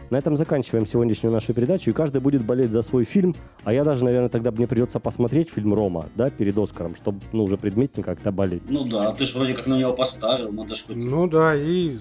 На 0.09 0.17
этом 0.17 0.37
заканчиваем 0.37 0.85
сегодняшнюю 0.85 1.33
нашу 1.33 1.53
передачу, 1.53 1.89
и 1.89 1.93
каждый 1.93 2.21
будет 2.21 2.43
болеть 2.43 2.71
за 2.71 2.81
свой 2.81 3.03
фильм, 3.03 3.35
а 3.63 3.73
я 3.73 3.83
даже, 3.83 4.05
наверное, 4.05 4.29
тогда 4.29 4.51
мне 4.51 4.67
придется 4.67 4.99
посмотреть 4.99 5.49
фильм 5.49 5.73
«Рома», 5.73 6.07
да, 6.15 6.29
перед 6.29 6.57
Оскаром, 6.57 6.95
чтобы, 6.95 7.19
ну, 7.33 7.43
уже 7.43 7.57
предметнее 7.57 8.03
как-то 8.03 8.31
болеть. 8.31 8.63
Ну 8.69 8.85
да, 8.85 9.11
ты 9.11 9.25
же 9.25 9.37
вроде 9.37 9.53
как 9.53 9.67
на 9.67 9.75
него 9.75 9.93
поставил, 9.93 10.51
надо 10.53 10.75
ж 10.75 10.83
хоть... 10.87 10.95
Ну 10.95 11.27
да, 11.27 11.53
и, 11.55 11.97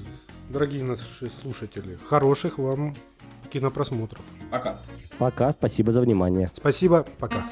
дорогие 0.48 0.84
наши 0.84 1.30
слушатели, 1.30 1.98
хороших 2.04 2.58
вам 2.58 2.94
кинопросмотров. 3.50 4.22
Пока. 4.50 4.78
Пока, 5.18 5.50
спасибо 5.50 5.92
за 5.92 6.00
внимание. 6.00 6.50
Спасибо, 6.54 7.06
пока. 7.18 7.44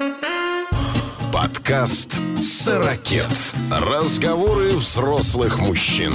Подкаст 1.33 2.21
«Сорокет». 2.39 3.27
Разговоры 3.71 4.77
взрослых 4.77 5.59
мужчин. 5.59 6.13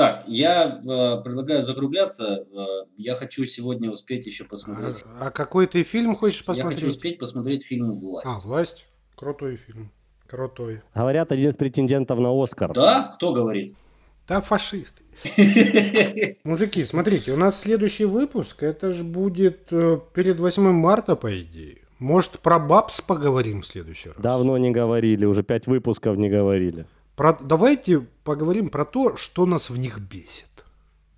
Так, 0.00 0.24
я 0.26 0.80
э, 0.80 1.22
предлагаю 1.22 1.60
закругляться. 1.60 2.46
Э, 2.50 2.66
я 2.96 3.14
хочу 3.14 3.44
сегодня 3.44 3.90
успеть 3.90 4.24
еще 4.24 4.44
посмотреть. 4.44 5.04
А, 5.04 5.26
а 5.26 5.30
какой 5.30 5.66
ты 5.66 5.82
фильм 5.82 6.16
хочешь 6.16 6.42
посмотреть? 6.42 6.80
Я 6.80 6.86
хочу 6.86 6.96
успеть 6.96 7.18
посмотреть 7.18 7.66
фильм 7.66 7.92
«Власть». 7.92 8.26
А, 8.26 8.38
«Власть». 8.38 8.86
Крутой 9.14 9.56
фильм. 9.56 9.92
Крутой. 10.26 10.80
Говорят, 10.94 11.32
один 11.32 11.50
из 11.50 11.56
претендентов 11.58 12.18
на 12.18 12.30
Оскар. 12.30 12.72
Да? 12.72 13.12
Кто 13.16 13.34
говорит? 13.34 13.76
Да, 14.26 14.40
фашисты. 14.40 15.02
Мужики, 16.44 16.86
смотрите, 16.86 17.32
у 17.32 17.36
нас 17.36 17.60
следующий 17.60 18.06
выпуск, 18.06 18.62
это 18.62 18.92
же 18.92 19.04
будет 19.04 19.68
э, 19.70 20.00
перед 20.14 20.40
8 20.40 20.62
марта, 20.72 21.14
по 21.14 21.38
идее. 21.38 21.82
Может, 21.98 22.38
про 22.38 22.58
бабс 22.58 23.02
поговорим 23.02 23.60
в 23.60 23.66
следующий 23.66 24.08
раз? 24.08 24.16
Давно 24.18 24.56
не 24.56 24.70
говорили, 24.70 25.26
уже 25.26 25.42
пять 25.42 25.66
выпусков 25.66 26.16
не 26.16 26.30
говорили. 26.30 26.86
Про... 27.20 27.36
Давайте 27.38 28.00
поговорим 28.24 28.70
про 28.70 28.86
то, 28.86 29.14
что 29.18 29.44
нас 29.44 29.68
в 29.68 29.76
них 29.76 30.00
бесит. 30.00 30.64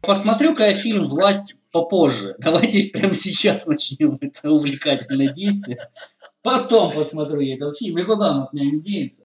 Посмотрю-ка 0.00 0.66
я 0.66 0.74
фильм 0.74 1.05
«Власть» 1.05 1.55
попозже. 1.70 2.34
Давайте 2.40 2.82
прямо 2.92 3.14
сейчас 3.14 3.68
начнем 3.68 4.18
это 4.20 4.50
увлекательное 4.50 5.28
действие. 5.32 5.78
Потом 6.42 6.90
посмотрю 6.90 7.38
я 7.38 7.55
этот 7.55 7.78
фильм. 7.78 7.98
И 7.98 8.03
куда 8.03 8.32
он 8.32 8.42
от 8.42 8.53
меня 8.53 8.72
не 8.72 8.80
денется? 8.80 9.18